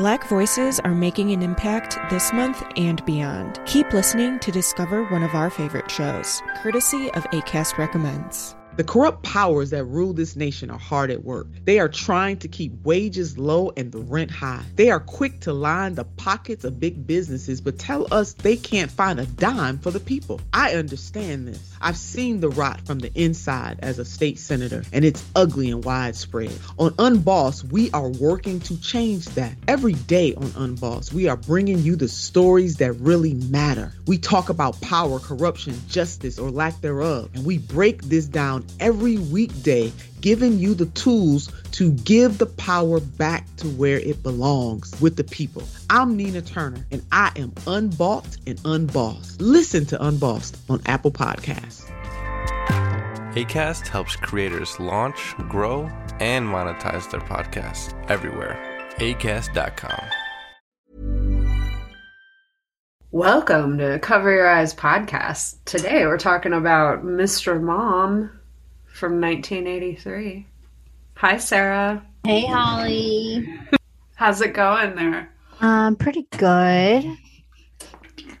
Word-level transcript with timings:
Black 0.00 0.26
voices 0.28 0.80
are 0.80 0.94
making 0.94 1.30
an 1.32 1.42
impact 1.42 1.98
this 2.08 2.32
month 2.32 2.64
and 2.78 3.04
beyond. 3.04 3.60
Keep 3.66 3.92
listening 3.92 4.38
to 4.38 4.50
discover 4.50 5.04
one 5.04 5.22
of 5.22 5.34
our 5.34 5.50
favorite 5.50 5.90
shows, 5.90 6.40
courtesy 6.62 7.10
of 7.12 7.24
ACAST 7.24 7.76
Recommends. 7.76 8.56
The 8.80 8.84
corrupt 8.84 9.22
powers 9.22 9.68
that 9.70 9.84
rule 9.84 10.14
this 10.14 10.36
nation 10.36 10.70
are 10.70 10.78
hard 10.78 11.10
at 11.10 11.22
work. 11.22 11.48
They 11.66 11.80
are 11.80 11.88
trying 11.90 12.38
to 12.38 12.48
keep 12.48 12.72
wages 12.82 13.36
low 13.36 13.74
and 13.76 13.92
the 13.92 13.98
rent 13.98 14.30
high. 14.30 14.64
They 14.76 14.88
are 14.88 15.00
quick 15.00 15.40
to 15.40 15.52
line 15.52 15.96
the 15.96 16.04
pockets 16.04 16.64
of 16.64 16.80
big 16.80 17.06
businesses, 17.06 17.60
but 17.60 17.78
tell 17.78 18.06
us 18.10 18.32
they 18.32 18.56
can't 18.56 18.90
find 18.90 19.20
a 19.20 19.26
dime 19.26 19.80
for 19.80 19.90
the 19.90 20.00
people. 20.00 20.40
I 20.54 20.76
understand 20.76 21.46
this. 21.46 21.60
I've 21.82 21.98
seen 21.98 22.40
the 22.40 22.48
rot 22.48 22.80
from 22.86 23.00
the 23.00 23.12
inside 23.14 23.80
as 23.82 23.98
a 23.98 24.04
state 24.06 24.38
senator, 24.38 24.82
and 24.94 25.04
it's 25.04 25.22
ugly 25.36 25.70
and 25.70 25.84
widespread. 25.84 26.58
On 26.78 26.92
Unboss, 26.92 27.62
we 27.70 27.90
are 27.90 28.08
working 28.08 28.60
to 28.60 28.80
change 28.80 29.26
that. 29.34 29.56
Every 29.68 29.92
day 29.92 30.32
on 30.36 30.48
Unboss, 30.52 31.12
we 31.12 31.28
are 31.28 31.36
bringing 31.36 31.80
you 31.80 31.96
the 31.96 32.08
stories 32.08 32.76
that 32.76 32.94
really 32.94 33.34
matter. 33.34 33.92
We 34.06 34.16
talk 34.16 34.48
about 34.48 34.80
power, 34.80 35.18
corruption, 35.18 35.74
justice, 35.86 36.38
or 36.38 36.50
lack 36.50 36.80
thereof, 36.80 37.28
and 37.34 37.44
we 37.44 37.58
break 37.58 38.04
this 38.04 38.24
down 38.24 38.64
every 38.78 39.18
weekday, 39.18 39.92
giving 40.20 40.58
you 40.58 40.74
the 40.74 40.86
tools 40.86 41.52
to 41.72 41.92
give 41.92 42.38
the 42.38 42.46
power 42.46 43.00
back 43.00 43.46
to 43.56 43.68
where 43.68 43.98
it 43.98 44.22
belongs 44.22 44.98
with 45.00 45.16
the 45.16 45.24
people. 45.24 45.62
I'm 45.88 46.16
Nina 46.16 46.42
Turner, 46.42 46.86
and 46.90 47.04
I 47.12 47.32
am 47.36 47.52
unbought 47.66 48.36
and 48.46 48.60
unbossed. 48.64 49.40
Listen 49.40 49.86
to 49.86 50.04
Unbossed 50.04 50.56
on 50.68 50.80
Apple 50.86 51.10
Podcasts. 51.10 51.90
ACAST 53.34 53.86
helps 53.86 54.16
creators 54.16 54.80
launch, 54.80 55.34
grow, 55.48 55.84
and 56.18 56.46
monetize 56.46 57.08
their 57.10 57.20
podcasts 57.20 57.94
everywhere. 58.10 58.58
ACAST.com. 58.96 60.04
Welcome 63.12 63.78
to 63.78 63.98
Cover 64.00 64.32
Your 64.32 64.48
Eyes 64.48 64.74
podcast. 64.74 65.56
Today 65.64 66.06
we're 66.06 66.18
talking 66.18 66.52
about 66.52 67.04
Mr. 67.04 67.60
Mom 67.60 68.39
from 69.00 69.18
1983. 69.18 70.46
Hi, 71.14 71.38
Sara. 71.38 72.04
Hey, 72.22 72.44
Holly. 72.44 73.50
How's 74.14 74.42
it 74.42 74.52
going 74.52 74.94
there? 74.94 75.32
Um, 75.62 75.96
pretty 75.96 76.26
good. 76.36 77.16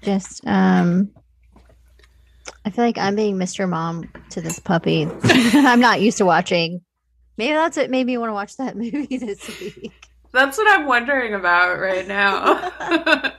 Just 0.02 0.46
um, 0.46 1.10
I 2.66 2.68
feel 2.68 2.84
like 2.84 2.98
I'm 2.98 3.16
being 3.16 3.38
Mr. 3.38 3.66
Mom 3.66 4.10
to 4.28 4.42
this 4.42 4.58
puppy. 4.58 5.08
I'm 5.24 5.80
not 5.80 6.02
used 6.02 6.18
to 6.18 6.26
watching. 6.26 6.82
Maybe 7.38 7.54
that's 7.54 7.78
what 7.78 7.88
made 7.88 8.06
me 8.06 8.18
want 8.18 8.28
to 8.28 8.34
watch 8.34 8.58
that 8.58 8.76
movie 8.76 9.16
this 9.16 9.48
week. 9.60 10.09
That's 10.32 10.56
what 10.56 10.70
I'm 10.70 10.86
wondering 10.86 11.34
about 11.34 11.80
right 11.80 12.06
now. 12.06 12.72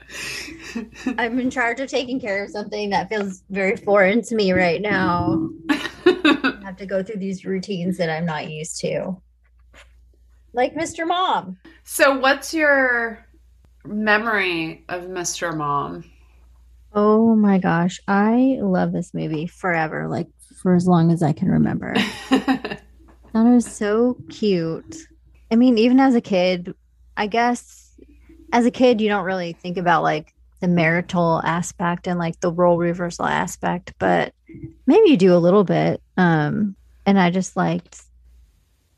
I'm 1.18 1.38
in 1.38 1.50
charge 1.50 1.80
of 1.80 1.88
taking 1.88 2.20
care 2.20 2.44
of 2.44 2.50
something 2.50 2.90
that 2.90 3.08
feels 3.08 3.42
very 3.50 3.76
foreign 3.76 4.22
to 4.22 4.34
me 4.34 4.52
right 4.52 4.80
now. 4.80 5.48
I 5.70 6.60
have 6.64 6.76
to 6.76 6.86
go 6.86 7.02
through 7.02 7.20
these 7.20 7.44
routines 7.44 7.96
that 7.98 8.10
I'm 8.10 8.26
not 8.26 8.50
used 8.50 8.78
to. 8.80 9.16
Like 10.52 10.74
Mr. 10.74 11.06
Mom. 11.06 11.58
so, 11.82 12.18
what's 12.18 12.52
your 12.52 13.26
memory 13.86 14.84
of 14.88 15.04
Mr. 15.04 15.56
Mom? 15.56 16.04
Oh 16.94 17.34
my 17.34 17.58
gosh. 17.58 18.00
I 18.06 18.58
love 18.60 18.92
this 18.92 19.14
movie 19.14 19.46
forever, 19.46 20.08
like 20.08 20.28
for 20.62 20.74
as 20.74 20.86
long 20.86 21.10
as 21.10 21.22
I 21.22 21.32
can 21.32 21.48
remember. 21.48 21.94
thought 23.32 23.46
it 23.46 23.54
was 23.54 23.66
so 23.66 24.16
cute. 24.28 24.96
I 25.50 25.56
mean, 25.56 25.78
even 25.78 26.00
as 26.00 26.14
a 26.14 26.20
kid, 26.20 26.74
I 27.16 27.26
guess 27.26 28.00
as 28.52 28.66
a 28.66 28.70
kid, 28.70 29.00
you 29.00 29.08
don't 29.08 29.24
really 29.24 29.52
think 29.52 29.76
about 29.76 30.02
like 30.02 30.34
the 30.60 30.68
marital 30.68 31.40
aspect 31.44 32.06
and 32.06 32.18
like 32.18 32.40
the 32.40 32.52
role 32.52 32.78
reversal 32.78 33.24
aspect, 33.26 33.94
but 33.98 34.34
maybe 34.86 35.10
you 35.10 35.16
do 35.16 35.34
a 35.34 35.38
little 35.38 35.64
bit. 35.64 36.02
Um, 36.16 36.76
and 37.04 37.18
I 37.18 37.30
just 37.30 37.56
liked 37.56 38.02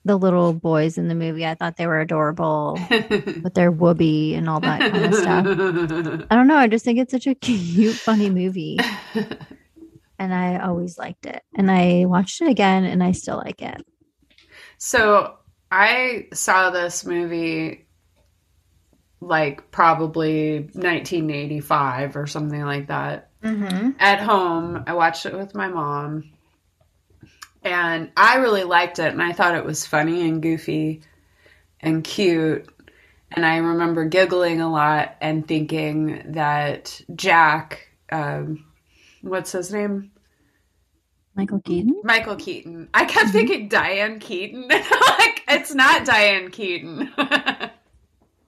the 0.05 0.17
little 0.17 0.53
boys 0.53 0.99
in 0.99 1.09
the 1.09 1.15
movie. 1.15 1.47
I 1.47 1.55
thought 1.55 1.77
they 1.77 1.87
were 1.87 2.01
adorable 2.01 2.79
with 2.91 3.55
their 3.55 3.71
whoopee 3.71 4.35
and 4.35 4.49
all 4.49 4.61
that 4.61 4.93
kind 4.93 5.05
of 5.07 5.15
stuff. 5.15 5.47
I 6.31 6.35
don't 6.35 6.47
know. 6.47 6.57
I 6.57 6.67
just 6.67 6.85
think 6.85 6.99
it's 6.99 7.13
such 7.13 7.27
a 7.27 7.35
cute, 7.35 7.97
funny 7.97 8.31
movie. 8.31 8.79
And 10.17 10.33
I 10.33 10.59
always 10.59 10.97
liked 10.97 11.27
it. 11.27 11.43
And 11.57 11.71
I 11.71 12.05
watched 12.07 12.41
it 12.41 12.49
again 12.49 12.85
and 12.85 13.03
I 13.03 13.13
still 13.13 13.37
like 13.37 13.61
it. 13.61 13.85
So 14.79 15.37
I 15.71 16.29
saw 16.33 16.71
this 16.71 17.05
movie 17.05 17.84
like 19.21 19.71
probably 19.71 20.61
1985 20.61 22.17
or 22.17 22.27
something 22.27 22.63
like 22.63 22.89
that 22.89 23.31
Mm-hmm. 23.45 23.91
at 23.99 24.21
home. 24.21 24.85
I 24.87 24.95
watched 24.95 25.27
it 25.27 25.35
with 25.35 25.55
my 25.55 25.69
mom. 25.69 26.31
And 27.63 28.11
I 28.17 28.37
really 28.37 28.65
liked 28.65 28.99
it 28.99 29.13
and 29.13 29.23
I 29.23 29.33
thought 29.33 29.55
it 29.55 29.65
was 29.65 29.87
funny 29.87 30.27
and 30.27 30.43
goofy 30.43 31.03
and 31.81 32.03
cute. 32.03 32.67
And 33.31 33.45
I 33.45 33.57
remember 33.59 34.07
giggling 34.07 34.61
a 34.61 34.71
lot 34.71 35.17
and 35.21 35.47
thinking 35.47 36.33
that 36.33 37.01
Jack, 37.15 37.89
um, 38.11 38.65
what's 39.23 39.53
his 39.53 39.73
name? 39.73 40.11
Michael 41.35 41.61
Keaton? 41.61 42.01
Michael 42.05 42.37
Keaton. 42.37 42.89
I 42.95 43.05
kept 43.07 43.31
thinking 43.31 43.69
Diane 43.69 44.21
Keaton. 44.21 44.69
like, 44.69 45.43
it's 45.49 45.75
not 45.75 46.07
Diane 46.07 46.51
Keaton. 46.51 47.13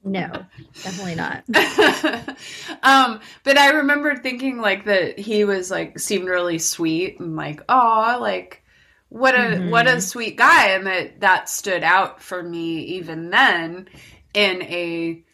No, 0.07 0.47
definitely 0.85 1.17
not. 1.17 1.43
um, 2.85 3.21
but 3.43 3.59
I 3.59 3.71
remember 3.71 4.17
thinking 4.17 4.61
like 4.61 4.85
that 4.85 5.19
he 5.19 5.45
was 5.45 5.69
like 5.69 5.99
seemed 5.99 6.29
really 6.29 6.61
sweet 6.61 7.19
and 7.19 7.35
like, 7.35 7.61
oh, 7.69 8.19
like 8.21 8.63
what 9.09 9.35
a 9.35 9.69
what 9.69 9.89
a 9.89 10.01
sweet 10.01 10.37
guy, 10.37 10.69
and 10.69 10.87
that 10.87 11.21
that 11.21 11.49
stood 11.49 11.83
out 11.83 12.23
for 12.23 12.41
me 12.41 12.79
even 12.83 13.31
then 13.31 13.89
in 14.33 14.63
a 14.63 15.25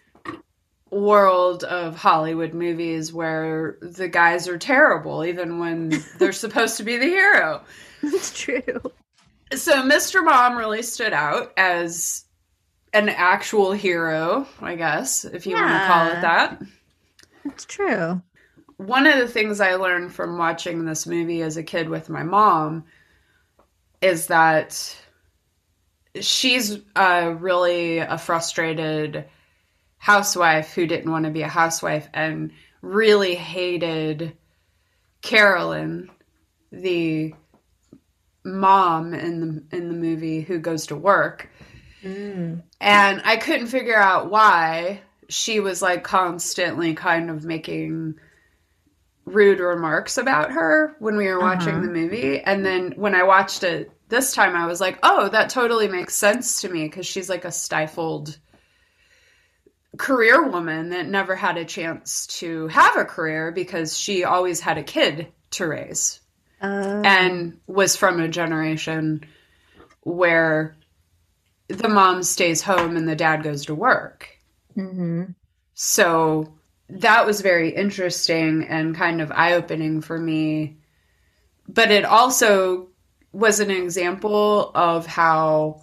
world 0.91 1.65
of 1.65 1.97
Hollywood 1.97 2.55
movies 2.55 3.13
where 3.13 3.77
the 3.83 4.09
guys 4.09 4.49
are 4.49 4.59
terrible, 4.59 5.23
even 5.23 5.59
when 5.59 6.03
they're 6.19 6.33
supposed 6.33 6.79
to 6.79 6.83
be 6.83 6.97
the 6.97 7.05
hero. 7.05 7.63
That's 8.03 8.39
true. 8.39 8.81
So 9.55 9.83
Mr. 9.83 10.25
Mom 10.25 10.57
really 10.57 10.83
stood 10.83 11.13
out 11.13 11.53
as 11.59 12.25
an 12.93 13.09
actual 13.09 13.73
hero, 13.73 14.47
I 14.61 14.77
guess, 14.77 15.25
if 15.25 15.47
you 15.47 15.55
want 15.55 15.71
to 15.71 15.87
call 15.87 16.07
it 16.09 16.21
that. 16.21 16.63
That's 17.45 17.65
true. 17.65 18.21
One 18.77 19.07
of 19.07 19.19
the 19.19 19.29
things 19.29 19.61
I 19.61 19.75
learned 19.77 20.13
from 20.13 20.39
watching 20.39 20.85
this 20.85 21.07
movie 21.07 21.43
as 21.43 21.57
a 21.57 21.63
kid 21.63 21.89
with 21.89 22.09
my 22.09 22.23
mom 22.23 22.85
is 24.01 24.27
that 24.27 24.97
she's 26.21 26.79
uh, 26.97 27.35
really 27.39 27.99
a 27.99 28.19
frustrated 28.19 29.25
housewife 29.99 30.73
who 30.75 30.87
didn't 30.87 31.11
want 31.11 31.25
to 31.25 31.31
be 31.31 31.43
a 31.43 31.49
housewife 31.49 32.09
and 32.13 32.53
really 32.83 33.37
hated 33.37 34.37
Carolyn, 35.23 36.11
the 36.73 37.35
mom 38.45 39.15
in 39.15 39.41
the 39.41 39.77
in 39.77 39.89
the 39.89 39.95
movie 39.95 40.41
who 40.41 40.59
goes 40.59 40.87
to 40.89 40.97
work. 40.97 41.49
And 42.81 43.23
I 43.25 43.37
couldn't 43.37 43.69
figure 43.69 43.97
out 43.97 44.31
why 44.31 45.01
she 45.29 45.61
was 45.61 45.81
like 45.81 46.05
constantly 46.05 46.95
kind 46.95 47.31
of 47.31 47.45
making 47.45 48.17
rude 49.25 49.61
remarks 49.61 50.19
about 50.19 50.53
her 50.53 50.97
when 50.99 51.17
we 51.17 51.29
were 51.29 51.41
watching 51.41 51.81
the 51.83 51.89
movie. 51.89 52.41
And 52.41 52.65
then 52.65 52.93
when 52.97 53.15
I 53.15 53.23
watched 53.23 53.63
it 53.63 53.91
this 54.09 54.35
time, 54.35 54.55
I 54.57 54.67
was 54.67 54.81
like, 54.81 54.99
oh, 55.03 55.29
that 55.29 55.51
totally 55.51 55.89
makes 55.89 56.15
sense 56.15 56.63
to 56.63 56.69
me 56.69 56.85
because 56.85 57.07
she's 57.07 57.29
like 57.29 57.45
a 57.45 57.53
stifled 57.53 58.37
career 59.97 60.49
woman 60.49 60.91
that 60.91 61.07
never 61.07 61.37
had 61.37 61.57
a 61.57 61.65
chance 61.65 62.27
to 62.39 62.67
have 62.69 62.97
a 62.97 63.05
career 63.05 63.53
because 63.53 63.99
she 63.99 64.25
always 64.25 64.61
had 64.61 64.79
a 64.79 64.83
kid 64.83 65.29
to 65.53 65.67
raise. 65.67 66.21
Uh, 66.61 67.03
and 67.05 67.59
was 67.67 67.97
from 67.97 68.21
a 68.21 68.29
generation 68.29 69.25
where 70.03 70.77
the 71.79 71.89
mom 71.89 72.23
stays 72.23 72.63
home 72.63 72.97
and 72.97 73.09
the 73.09 73.17
dad 73.17 73.43
goes 73.43 73.67
to 73.67 73.75
work. 73.75 74.29
mhm. 74.77 75.35
So 75.75 76.55
that 76.89 77.27
was 77.27 77.41
very 77.41 77.71
interesting 77.71 78.65
and 78.69 78.95
kind 78.95 79.21
of 79.21 79.33
eye 79.33 79.55
opening 79.55 80.01
for 80.03 80.19
me. 80.19 80.79
But 81.69 81.91
it 81.91 82.05
also 82.05 82.89
was 83.33 83.61
an 83.61 83.71
example 83.71 84.71
of 84.75 85.07
how 85.07 85.83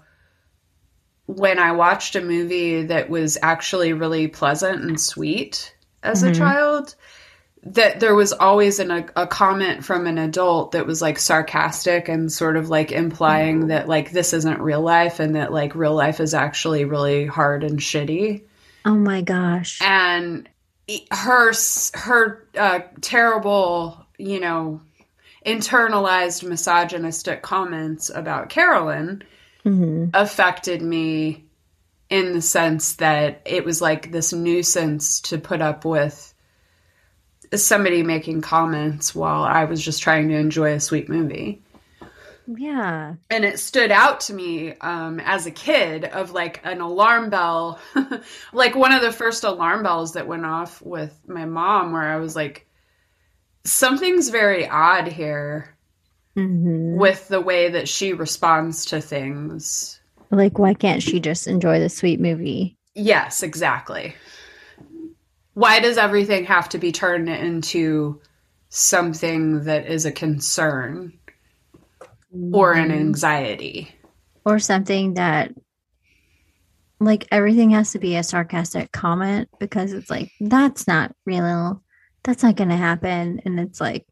when 1.26 1.60
I 1.60 1.72
watched 1.72 2.16
a 2.16 2.22
movie 2.22 2.84
that 2.84 3.10
was 3.10 3.38
actually 3.42 3.94
really 3.94 4.28
pleasant 4.28 4.84
and 4.84 5.00
sweet 5.00 5.76
as 6.04 6.24
a 6.24 6.34
child, 6.34 6.96
that 7.64 8.00
there 8.00 8.16
was 8.16 8.32
always 8.32 8.80
an, 8.80 8.90
a, 8.92 9.06
a 9.16 9.28
comment 9.28 9.84
from 9.84 10.08
an 10.08 10.18
adult 10.18 10.72
that 10.72 10.86
was 10.86 11.02
like 11.02 11.20
sarcastic 11.20 12.08
and 12.08 12.32
sort 12.32 12.56
of 12.56 12.70
like 12.70 12.92
implying 12.92 13.68
that 13.68 13.88
like 13.88 14.12
this 14.12 14.34
isn't 14.34 14.62
real 14.62 14.82
life 14.82 15.20
and 15.20 15.36
that 15.36 15.52
like 15.52 15.76
real 15.76 15.94
life 15.94 16.20
is 16.20 16.34
actually 16.34 16.86
really 16.86 17.26
hard 17.26 17.64
and 17.64 17.80
shitty 17.80 18.44
Oh 18.86 18.96
my 18.96 19.22
gosh. 19.22 19.80
and 19.82 20.48
her 21.12 21.52
her 21.94 22.48
uh, 22.58 22.80
terrible, 23.02 24.06
you 24.18 24.40
know, 24.40 24.82
internalized 25.46 26.48
misogynistic 26.48 27.42
comments 27.42 28.10
about 28.10 28.50
Carolyn 28.50 29.24
hmm 29.64 30.06
affected 30.14 30.82
me 30.82 31.46
in 32.10 32.34
the 32.34 32.42
sense 32.42 32.94
that 32.96 33.42
it 33.46 33.66
was 33.66 33.82
like 33.82 34.12
this 34.12 34.32
nuisance 34.34 35.20
to 35.22 35.38
put 35.38 35.62
up 35.62 35.84
with 35.86 36.29
somebody 37.56 38.04
making 38.04 38.42
comments 38.42 39.16
while 39.16 39.44
I 39.44 39.66
was 39.66 39.84
just 39.84 40.02
trying 40.02 40.30
to 40.30 40.36
enjoy 40.36 40.74
a 40.74 40.80
sweet 40.80 41.10
movie. 41.10 41.62
Yeah. 42.48 43.16
And 43.30 43.46
it 43.46 43.60
stood 43.60 43.92
out 43.92 44.22
to 44.22 44.34
me 44.34 44.74
um, 44.78 45.20
as 45.20 45.46
a 45.46 45.52
kid 45.52 46.06
of 46.06 46.32
like 46.32 46.62
an 46.64 46.82
alarm 46.82 47.30
bell, 47.30 47.80
like 48.54 48.76
one 48.76 48.92
of 48.92 49.02
the 49.02 49.12
first 49.12 49.44
alarm 49.44 49.84
bells 49.84 50.14
that 50.14 50.28
went 50.28 50.46
off 50.46 50.82
with 50.82 51.18
my 51.28 51.46
mom, 51.46 51.92
where 51.92 52.02
I 52.02 52.18
was 52.18 52.36
like, 52.36 52.68
something's 53.66 54.30
very 54.30 54.68
odd 54.68 55.08
here 55.08 55.76
hmm 56.36 56.96
with 56.98 57.28
the 57.28 57.42
way 57.42 57.70
that 57.70 57.88
she 57.88 58.14
responds 58.14 58.86
to 58.86 59.02
things. 59.02 60.00
Like, 60.32 60.60
why 60.60 60.74
can't 60.74 61.02
she 61.04 61.20
just 61.20 61.48
enjoy 61.48 61.80
the 61.80 61.90
sweet 61.90 62.20
movie? 62.20 62.78
Yes, 62.96 63.44
exactly. 63.44 64.16
Why 65.54 65.80
does 65.80 65.98
everything 65.98 66.46
have 66.46 66.70
to 66.70 66.78
be 66.78 66.92
turned 66.92 67.30
into 67.30 68.22
something 68.70 69.64
that 69.64 69.88
is 69.88 70.06
a 70.06 70.12
concern 70.12 71.14
or 72.54 72.74
an 72.74 72.90
mm. 72.90 73.00
anxiety? 73.00 73.94
Or 74.46 74.60
something 74.60 75.16
that, 75.16 75.54
like, 77.00 77.28
everything 77.32 77.72
has 77.72 77.92
to 77.92 78.00
be 78.00 78.16
a 78.16 78.24
sarcastic 78.24 78.92
comment 78.92 79.50
because 79.60 79.94
it's 79.94 80.10
like, 80.10 80.32
that's 80.40 80.88
not 80.88 81.14
real. 81.26 81.84
That's 82.24 82.44
not 82.44 82.56
going 82.56 82.70
to 82.70 82.78
happen. 82.78 83.42
And 83.46 83.60
it's 83.60 83.82
like, 83.82 84.06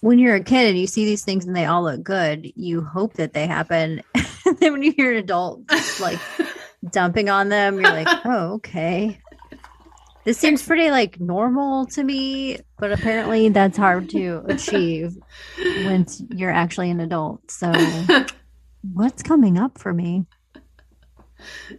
when 0.00 0.18
you're 0.18 0.36
a 0.36 0.44
kid 0.44 0.68
and 0.68 0.78
you 0.78 0.86
see 0.86 1.04
these 1.04 1.24
things 1.24 1.44
and 1.44 1.56
they 1.56 1.64
all 1.64 1.82
look 1.82 2.02
good, 2.02 2.52
you 2.54 2.82
hope 2.82 3.14
that 3.14 3.32
they 3.32 3.46
happen. 3.46 4.02
and 4.14 4.58
then 4.58 4.72
when 4.72 4.82
you 4.82 4.92
hear 4.92 5.12
an 5.12 5.18
adult 5.18 5.66
just 5.68 6.00
like 6.00 6.18
dumping 6.90 7.28
on 7.28 7.48
them, 7.48 7.80
you're 7.80 7.90
like, 7.90 8.08
oh, 8.24 8.54
okay. 8.54 9.18
This 10.24 10.38
seems 10.38 10.62
pretty 10.62 10.90
like 10.90 11.18
normal 11.20 11.86
to 11.86 12.04
me, 12.04 12.58
but 12.78 12.92
apparently 12.92 13.48
that's 13.48 13.78
hard 13.78 14.10
to 14.10 14.42
achieve 14.48 15.16
once 15.84 16.22
you're 16.30 16.50
actually 16.50 16.90
an 16.90 17.00
adult. 17.00 17.50
So, 17.50 17.72
what's 18.92 19.22
coming 19.22 19.58
up 19.58 19.78
for 19.78 19.92
me? 19.94 20.26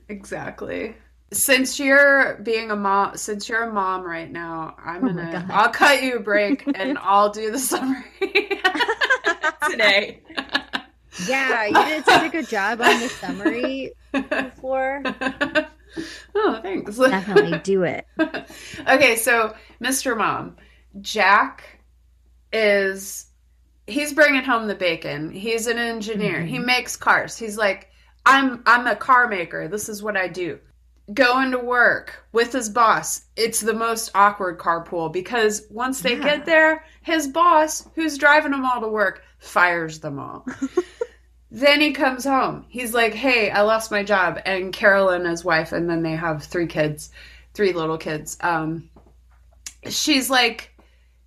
Exactly. 0.08 0.96
Since 1.32 1.80
you're 1.80 2.40
being 2.42 2.72
a 2.72 2.76
mom, 2.76 3.16
since 3.18 3.48
you're 3.48 3.64
a 3.70 3.74
mom 3.74 4.04
right 4.04 4.32
now, 4.32 4.76
I'm 4.84 5.04
Oh 5.04 5.08
gonna. 5.10 5.46
I'll 5.52 5.70
cut 5.70 6.02
you 6.02 6.18
a 6.18 6.20
break 6.20 6.64
and 6.76 6.98
I'll 6.98 7.30
do 7.30 7.52
the 7.52 7.60
summary 7.60 8.04
today. 9.70 10.22
Yeah, 11.28 11.66
you 11.66 11.86
did 11.86 12.06
such 12.06 12.24
a 12.28 12.30
good 12.30 12.48
job 12.48 12.82
on 12.82 13.00
the 13.00 13.10
summary 13.10 13.92
before. 14.12 15.04
oh, 16.36 16.60
thanks. 16.62 16.98
Definitely 16.98 17.60
do 17.60 17.84
it. 17.84 18.06
okay, 18.88 19.16
so 19.16 19.56
Mr. 19.82 20.18
Mom, 20.18 20.58
Jack 21.02 21.80
is 22.52 23.28
he's 23.88 24.14
bringing 24.14 24.44
home 24.44 24.68
the 24.68 24.76
bacon. 24.76 25.32
He's 25.32 25.68
an 25.68 25.78
engineer. 25.78 26.44
He 26.44 26.58
mm-hmm. 26.58 26.66
makes 26.66 26.96
cars. 26.96 27.38
He's 27.38 27.58
like, 27.58 27.90
I'm 28.26 28.62
I'm 28.66 28.88
a 28.88 28.96
car 28.96 29.28
maker. 29.28 29.68
This 29.68 29.90
is 29.90 30.04
what 30.04 30.18
I 30.18 30.28
do. 30.28 30.60
Going 31.14 31.52
to 31.52 31.58
work 31.58 32.24
with 32.32 32.54
his 32.54 32.70
boss. 32.70 33.26
It's 33.36 33.60
the 33.60 33.74
most 33.74 34.12
awkward 34.14 34.60
carpool 34.60 35.12
because 35.12 35.66
once 35.72 36.02
they 36.02 36.16
Yeah. 36.16 36.24
get 36.24 36.46
there, 36.46 36.86
his 37.02 37.28
boss, 37.28 37.88
who's 37.96 38.18
driving 38.18 38.52
them 38.52 38.64
all 38.64 38.82
to 38.82 38.88
work, 38.88 39.24
fires 39.40 40.00
them 40.00 40.20
all. 40.20 40.46
then 41.52 41.82
he 41.82 41.92
comes 41.92 42.26
home. 42.26 42.66
He's 42.70 42.94
like, 42.94 43.14
"Hey, 43.14 43.50
I 43.50 43.62
lost 43.62 43.92
my 43.92 44.04
job." 44.04 44.40
And 44.46 44.72
Carolyn, 44.74 45.26
his 45.26 45.44
wife, 45.44 45.72
and 45.72 45.90
then 45.90 46.04
they 46.04 46.12
have 46.12 46.44
three 46.44 46.68
kids, 46.68 47.12
three 47.54 47.74
little 47.74 47.98
kids. 47.98 48.38
Um, 48.42 48.90
she's 49.88 50.30
like, 50.30 50.72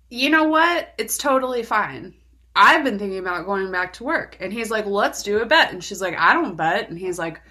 "You 0.09 0.29
know 0.29 0.45
what? 0.45 0.93
It's 0.97 1.17
totally 1.17 1.63
fine. 1.63 2.13
I've 2.55 2.83
been 2.83 2.99
thinking 2.99 3.19
about 3.19 3.45
going 3.45 3.71
back 3.71 3.93
to 3.93 4.03
work." 4.05 4.37
And 4.39 4.53
he's 4.53 4.71
like, 4.71 4.85
"Let's 4.85 5.23
do 5.23 5.39
a 5.39 5.45
bet." 5.45 5.73
And 5.73 5.83
she's 5.83 6.01
like, 6.01 6.15
"I 6.17 6.33
don't 6.33 6.55
bet." 6.55 6.89
And 6.89 6.97
he's 6.97 7.19
like, 7.19 7.41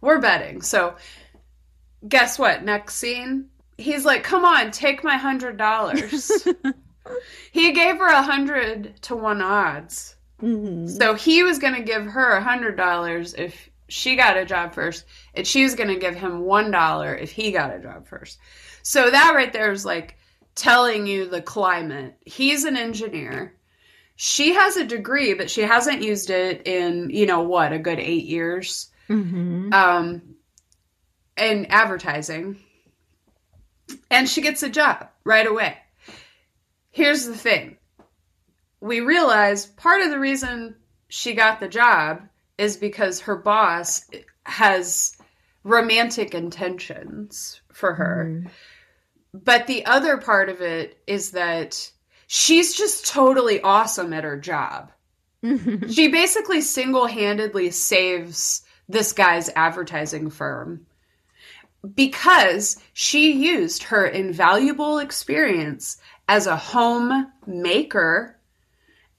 "We're 0.00 0.20
betting." 0.20 0.62
So, 0.62 0.96
guess 2.08 2.38
what? 2.38 2.64
Next 2.64 2.94
scene, 2.96 3.50
he's 3.76 4.04
like, 4.06 4.24
"Come 4.24 4.44
on, 4.44 4.70
take 4.70 5.04
my 5.04 5.16
hundred 5.16 5.58
dollars." 5.58 6.30
he 7.52 7.72
gave 7.72 7.98
her 7.98 8.06
a 8.08 8.22
hundred 8.22 9.02
to 9.02 9.16
one 9.16 9.42
odds. 9.42 10.11
Mhm. 10.42 10.88
So 10.88 11.14
he 11.14 11.42
was 11.42 11.58
going 11.58 11.74
to 11.74 11.82
give 11.82 12.04
her 12.04 12.32
a 12.32 12.42
hundred 12.42 12.76
dollars 12.76 13.34
if 13.34 13.70
she 13.88 14.16
got 14.16 14.36
a 14.36 14.44
job 14.44 14.74
first, 14.74 15.04
and 15.34 15.46
she 15.46 15.62
was 15.62 15.74
going 15.74 15.88
to 15.90 15.98
give 15.98 16.14
him 16.14 16.40
one 16.40 16.70
dollar 16.70 17.14
if 17.14 17.30
he 17.30 17.52
got 17.52 17.74
a 17.74 17.78
job 17.78 18.06
first. 18.06 18.38
So 18.82 19.10
that 19.10 19.34
right 19.34 19.52
there 19.52 19.70
is 19.70 19.84
like 19.84 20.16
telling 20.54 21.06
you 21.06 21.28
the 21.28 21.42
climate. 21.42 22.16
He's 22.24 22.64
an 22.64 22.76
engineer. 22.76 23.54
She 24.16 24.54
has 24.54 24.76
a 24.76 24.84
degree, 24.84 25.34
but 25.34 25.50
she 25.50 25.62
hasn't 25.62 26.02
used 26.02 26.30
it 26.30 26.66
in 26.66 27.10
you 27.10 27.26
know 27.26 27.42
what 27.42 27.72
a 27.72 27.78
good 27.78 27.98
eight 28.00 28.24
years. 28.24 28.88
Mhm. 29.08 29.72
Um, 29.72 30.22
in 31.36 31.66
advertising, 31.66 32.56
and 34.10 34.28
she 34.28 34.40
gets 34.42 34.62
a 34.62 34.68
job 34.68 35.08
right 35.24 35.46
away. 35.46 35.76
Here's 36.90 37.24
the 37.26 37.36
thing 37.36 37.76
we 38.82 39.00
realize 39.00 39.66
part 39.66 40.02
of 40.02 40.10
the 40.10 40.18
reason 40.18 40.74
she 41.08 41.34
got 41.34 41.60
the 41.60 41.68
job 41.68 42.20
is 42.58 42.76
because 42.76 43.20
her 43.20 43.36
boss 43.36 44.10
has 44.44 45.16
romantic 45.62 46.34
intentions 46.34 47.60
for 47.72 47.94
her. 47.94 48.26
Mhm. 48.28 48.50
But 49.32 49.68
the 49.68 49.86
other 49.86 50.18
part 50.18 50.48
of 50.48 50.60
it 50.60 51.00
is 51.06 51.30
that 51.30 51.90
she's 52.26 52.74
just 52.74 53.06
totally 53.06 53.60
awesome 53.60 54.12
at 54.12 54.24
her 54.24 54.36
job. 54.36 54.90
Mhm. 55.44 55.94
She 55.94 56.08
basically 56.08 56.60
single 56.60 57.06
handedly 57.06 57.70
saves 57.70 58.62
this 58.88 59.12
guy's 59.12 59.48
advertising 59.54 60.28
firm 60.28 60.84
because 61.94 62.78
she 62.94 63.32
used 63.32 63.84
her 63.84 64.06
invaluable 64.06 64.98
experience 64.98 65.98
as 66.28 66.48
a 66.48 66.56
homemaker, 66.56 68.36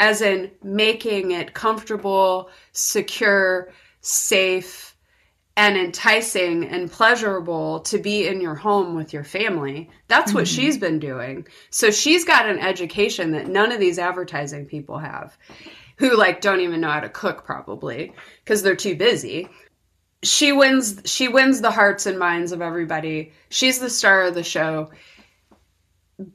as 0.03 0.21
in 0.21 0.51
making 0.61 1.31
it 1.31 1.53
comfortable, 1.53 2.49
secure, 2.73 3.71
safe, 4.01 4.97
and 5.55 5.77
enticing 5.77 6.65
and 6.65 6.91
pleasurable 6.91 7.79
to 7.79 7.97
be 7.97 8.27
in 8.27 8.41
your 8.41 8.55
home 8.55 8.95
with 8.95 9.13
your 9.13 9.23
family. 9.23 9.89
That's 10.09 10.33
what 10.33 10.43
Mhm. 10.43 10.55
she's 10.55 10.77
been 10.77 10.99
doing. 10.99 11.47
So 11.69 11.89
she's 11.89 12.25
got 12.25 12.49
an 12.49 12.59
education 12.59 13.31
that 13.31 13.47
none 13.47 13.71
of 13.71 13.79
these 13.79 13.97
advertising 13.97 14.65
people 14.65 14.97
have 14.97 15.37
who 15.97 16.17
like 16.17 16.41
don't 16.41 16.59
even 16.59 16.81
know 16.81 16.89
how 16.89 16.99
to 16.99 17.07
cook 17.07 17.45
probably 17.45 18.11
because 18.43 18.61
they're 18.61 18.75
too 18.75 18.95
busy. 18.95 19.47
She 20.21 20.51
wins 20.51 21.01
she 21.05 21.29
wins 21.29 21.61
the 21.61 21.71
hearts 21.71 22.07
and 22.07 22.19
minds 22.19 22.51
of 22.51 22.61
everybody. 22.61 23.31
She's 23.49 23.79
the 23.79 23.89
star 23.89 24.23
of 24.23 24.33
the 24.33 24.43
show. 24.43 24.91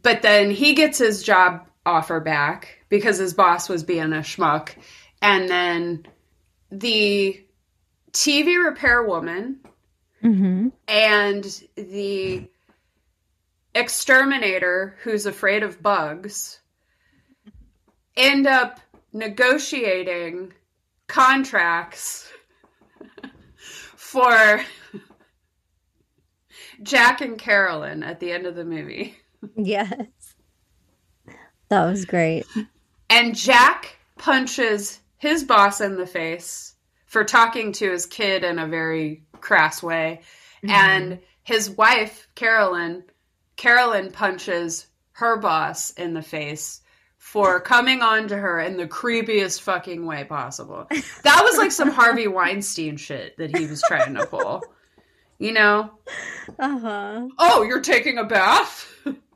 But 0.03 0.23
then 0.23 0.51
he 0.51 0.73
gets 0.73 0.97
his 0.97 1.23
job 1.23 1.68
offer 1.89 2.21
back 2.21 2.79
because 2.89 3.19
his 3.19 3.35
boss 3.35 3.69
was 3.69 3.83
being 3.83 4.13
a 4.13 4.19
schmuck. 4.21 4.71
And 5.23 5.49
then 5.49 6.07
the 6.71 7.45
TV 8.13 8.57
repair 8.65 9.03
woman 9.03 9.61
Mhm. 10.23 10.73
and 10.87 11.45
the 11.77 12.49
exterminator 13.75 14.97
who's 15.03 15.27
afraid 15.27 15.63
of 15.63 15.83
bugs 15.83 16.61
end 18.17 18.47
up 18.47 18.81
negotiating 19.13 20.53
contracts 21.07 22.31
for 23.97 24.61
Jack 26.83 27.21
and 27.21 27.39
Carolyn 27.39 28.03
at 28.03 28.21
the 28.21 28.33
end 28.33 28.47
of 28.47 28.55
the 28.57 28.65
movie. 28.65 29.17
Yes. 29.57 29.93
That 31.69 31.85
was 31.85 32.05
great. 32.05 32.47
And 33.11 33.35
Jack 33.37 33.97
punches 34.19 35.01
his 35.17 35.45
boss 35.45 35.81
in 35.81 35.97
the 35.97 36.07
face 36.07 36.75
for 37.07 37.25
talking 37.25 37.73
to 37.73 37.91
his 37.91 38.07
kid 38.07 38.45
in 38.45 38.59
a 38.59 38.67
very 38.67 39.25
crass 39.41 39.83
way. 39.83 40.21
And 40.69 41.19
his 41.43 41.71
wife, 41.71 42.29
Carolyn, 42.35 43.05
Carolyn 43.57 44.11
punches 44.13 44.87
her 45.13 45.37
boss 45.39 45.91
in 45.93 46.15
the 46.15 46.23
face 46.23 46.81
for 47.17 47.61
coming 47.61 48.01
on 48.03 48.29
to 48.29 48.37
her 48.37 48.61
in 48.61 48.77
the 48.77 48.87
creepiest 48.87 49.61
fucking 49.61 50.07
way 50.07 50.25
possible. 50.25 50.87
That 51.25 51.43
was 51.45 51.57
like 51.59 51.73
some 51.73 51.91
Harvey 51.91 52.29
Weinstein 52.29 52.97
shit 52.97 53.37
that 53.39 53.57
he 53.57 53.67
was 53.67 53.83
trying 53.83 54.15
to 54.15 54.27
pull. 54.27 54.63
you 55.39 55.53
know? 55.53 55.91
Uh 56.59 56.79
huh. 56.79 57.29
Oh, 57.39 57.63
you're 57.63 57.81
taking 57.81 58.19
a 58.19 58.25
bath? 58.25 58.93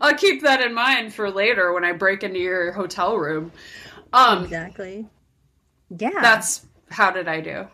I'll 0.00 0.14
keep 0.14 0.42
that 0.42 0.60
in 0.60 0.74
mind 0.74 1.12
for 1.14 1.30
later 1.30 1.72
when 1.72 1.84
I 1.84 1.92
break 1.92 2.22
into 2.22 2.38
your 2.38 2.72
hotel 2.72 3.16
room. 3.16 3.52
Um, 4.12 4.44
Exactly. 4.44 5.06
Yeah. 5.90 6.10
that's 6.20 6.66
how 6.90 7.10
did 7.10 7.28
I 7.28 7.40
do? 7.40 7.66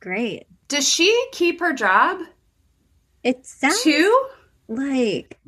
great. 0.00 0.46
Does 0.68 0.88
she 0.88 1.26
keep 1.32 1.58
her 1.60 1.72
job 1.72 2.20
It 3.24 3.44
sounds 3.46 3.82
too? 3.82 4.26
like 4.68 5.38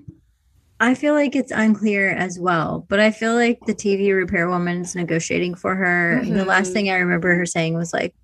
I 0.80 0.94
feel 0.94 1.12
like 1.14 1.36
it's 1.36 1.52
unclear 1.52 2.08
as 2.10 2.38
well, 2.40 2.86
but 2.88 2.98
I 3.00 3.10
feel 3.10 3.34
like 3.34 3.60
the 3.66 3.74
TV 3.74 4.12
repair 4.16 4.48
woman's 4.48 4.96
negotiating 4.96 5.54
for 5.54 5.74
her. 5.76 6.22
The 6.24 6.44
last 6.46 6.70
Mhm. 6.70 6.72
thing 6.72 6.90
I 6.90 6.96
remember 6.96 7.34
her 7.34 7.44
saying 7.44 7.74
was 7.74 7.92
like, 7.92 8.14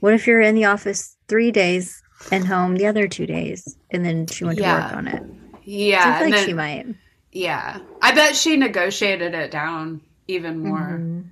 "What 0.00 0.12
if 0.12 0.26
you're 0.26 0.42
in 0.42 0.54
the 0.54 0.66
office 0.66 1.16
three 1.26 1.50
days 1.50 2.02
and 2.30 2.46
home 2.46 2.76
the 2.76 2.86
other 2.86 3.08
two 3.08 3.24
days?" 3.26 3.76
And 3.90 4.04
then 4.04 4.26
she 4.26 4.44
went 4.44 4.58
to 4.58 4.64
work 4.64 4.92
on 4.92 5.08
it. 5.08 5.22
Yeah, 5.64 6.18
Seems 6.18 6.20
like 6.30 6.34
then- 6.34 6.46
she 6.46 6.52
might. 6.52 6.86
Yeah. 7.32 7.78
I 8.00 8.12
bet 8.14 8.36
she 8.36 8.56
negotiated 8.56 9.34
it 9.34 9.50
down 9.50 10.00
even 10.28 10.60
more. 10.60 10.98
Mhm. 11.00 11.24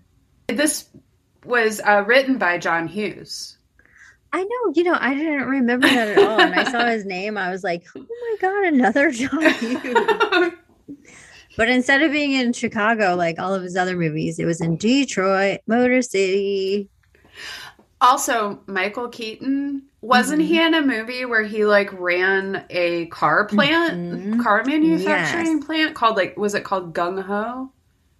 This 0.49 0.89
was 1.45 1.81
uh, 1.81 2.05
written 2.07 2.39
by 2.39 2.59
John 2.59 2.89
Hughes. 2.89 3.57
I 4.33 4.43
know, 4.45 4.73
you 4.75 4.85
know, 4.85 4.97
I 4.99 5.15
didn't 5.15 5.49
remember 5.49 5.89
that 5.89 6.09
at 6.09 6.19
all. 6.19 6.41
And 6.41 6.55
I 6.55 6.65
saw 6.71 6.87
his 6.87 7.05
name, 7.05 7.37
I 7.37 7.51
was 7.51 7.65
like, 7.65 7.85
"Oh 7.97 8.01
my 8.01 8.37
god, 8.41 8.65
another 8.73 9.11
John 9.11 9.43
Hughes!" 9.55 10.53
But 11.57 11.69
instead 11.69 12.03
of 12.03 12.13
being 12.13 12.33
in 12.33 12.53
Chicago 12.53 13.17
like 13.17 13.39
all 13.41 13.53
of 13.55 13.63
his 13.63 13.77
other 13.77 13.97
movies, 13.97 14.39
it 14.39 14.45
was 14.45 14.61
in 14.61 14.77
Detroit, 14.77 15.61
Motor 15.67 16.01
City. 16.03 16.89
also, 18.01 18.61
Michael 18.67 19.09
Keaton 19.09 19.83
wasn't 20.03 20.41
Mhm. 20.43 20.47
he 20.47 20.63
in 20.63 20.75
a 20.75 20.83
movie 20.83 21.25
where 21.25 21.43
he 21.43 21.65
like 21.67 21.91
ran 21.93 22.65
a 22.71 23.07
car 23.07 23.45
plant, 23.47 23.95
Mhm. 24.37 24.43
car 24.43 24.63
manufacturing 24.65 25.57
Yes. 25.59 25.65
plant 25.67 25.95
called 25.95 26.17
like 26.17 26.37
was 26.37 26.55
it 26.55 26.65
called 26.65 26.95
Gung 26.95 27.23
Ho? 27.23 27.71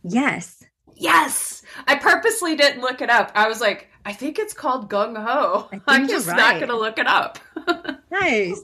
Yes. 0.03 0.63
Yes, 0.97 1.63
I 1.87 1.95
purposely 1.97 2.57
didn't 2.57 2.83
look 2.83 3.01
it 3.01 3.09
up. 3.09 3.33
I 3.35 3.49
was 3.49 3.61
like, 3.61 3.89
I 4.05 4.13
think 4.13 4.39
it's 4.39 4.53
called 4.53 4.91
Gung 4.91 5.17
Ho. 5.17 5.69
I'm 5.89 6.07
just 6.09 6.27
not 6.27 6.61
gonna 6.61 6.77
look 6.77 6.99
it 6.99 7.07
up. 7.07 7.39
Nice. 8.13 8.61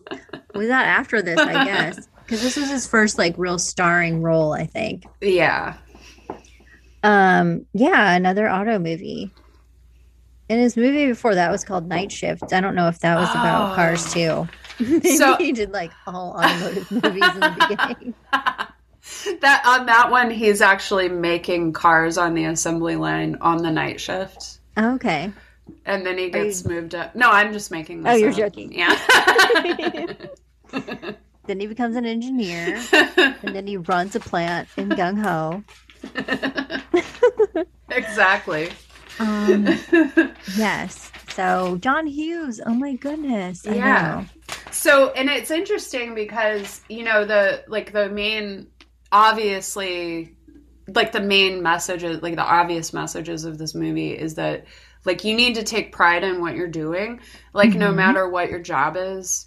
was 0.54 0.66
that 0.66 0.86
after 0.86 1.22
this, 1.22 1.38
I 1.38 1.64
guess? 1.64 2.08
Because 2.26 2.42
this 2.42 2.56
was 2.56 2.68
his 2.68 2.88
first 2.88 3.18
like 3.18 3.34
real 3.38 3.56
starring 3.60 4.20
role, 4.20 4.52
I 4.52 4.66
think. 4.66 5.04
yeah, 5.20 5.74
Um, 7.04 7.66
yeah, 7.72 8.14
another 8.16 8.48
auto 8.50 8.80
movie. 8.80 9.30
And 10.48 10.60
his 10.60 10.76
movie 10.76 11.06
before 11.06 11.34
that 11.34 11.50
was 11.50 11.64
called 11.64 11.88
Night 11.88 12.12
Shift. 12.12 12.52
I 12.52 12.60
don't 12.60 12.74
know 12.76 12.86
if 12.88 13.00
that 13.00 13.16
was 13.16 13.28
about 13.30 13.72
Oh. 13.72 13.74
cars 13.74 14.12
too. 14.12 14.46
Maybe 14.80 15.16
So- 15.16 15.36
he 15.36 15.52
did 15.52 15.72
like 15.72 15.90
all 16.06 16.36
automotive 16.38 16.90
movies 16.90 17.24
in 17.34 17.40
the 17.40 17.66
beginning. 17.68 18.14
that 19.40 19.62
on 19.66 19.86
that 19.86 20.10
one, 20.10 20.30
he's 20.30 20.60
actually 20.60 21.08
making 21.08 21.72
cars 21.72 22.16
on 22.18 22.34
the 22.34 22.44
assembly 22.44 22.94
line 22.96 23.36
on 23.40 23.58
the 23.62 23.70
night 23.70 24.00
shift. 24.00 24.60
Okay. 24.78 25.32
And 25.84 26.06
then 26.06 26.16
he 26.18 26.30
gets 26.30 26.62
you- 26.62 26.70
moved 26.70 26.94
up. 26.94 27.16
No, 27.16 27.28
I'm 27.30 27.52
just 27.52 27.70
making 27.72 28.02
this 28.04 28.12
Oh, 28.12 28.16
you're 28.16 28.30
up. 28.30 28.36
joking. 28.36 28.72
Yeah. 28.72 28.96
Then 31.46 31.60
he 31.60 31.66
becomes 31.68 31.94
an 31.94 32.04
engineer, 32.04 32.82
and 32.92 33.54
then 33.54 33.68
he 33.68 33.76
runs 33.76 34.16
a 34.16 34.20
plant 34.20 34.68
in 34.76 34.88
Gung 34.88 35.16
Ho. 35.22 35.62
exactly. 37.90 38.70
Um, 39.18 39.66
yes. 40.56 41.10
So 41.30 41.76
John 41.80 42.06
Hughes. 42.06 42.60
Oh 42.64 42.74
my 42.74 42.94
goodness. 42.94 43.66
I 43.66 43.74
Yeah. 43.76 44.24
know. 44.24 44.26
So, 44.70 45.10
and 45.12 45.28
it's 45.28 45.50
interesting 45.50 46.14
because, 46.14 46.80
you 46.88 47.02
know, 47.02 47.24
the 47.24 47.64
like 47.68 47.92
the 47.92 48.08
main 48.08 48.68
obviously 49.12 50.34
like 50.88 51.12
the 51.12 51.20
main 51.20 51.62
messages, 51.62 52.22
like 52.22 52.36
the 52.36 52.42
obvious 52.42 52.92
messages 52.92 53.44
of 53.44 53.58
this 53.58 53.74
movie 53.74 54.12
is 54.16 54.34
that 54.36 54.66
like 55.04 55.24
you 55.24 55.34
need 55.34 55.54
to 55.56 55.62
take 55.62 55.92
pride 55.92 56.22
in 56.24 56.40
what 56.40 56.54
you're 56.54 56.68
doing. 56.68 57.20
Like 57.52 57.74
no 57.74 57.90
Mhm. 57.90 57.96
matter 57.96 58.28
what 58.28 58.50
your 58.50 58.60
job 58.60 58.96
is, 58.96 59.46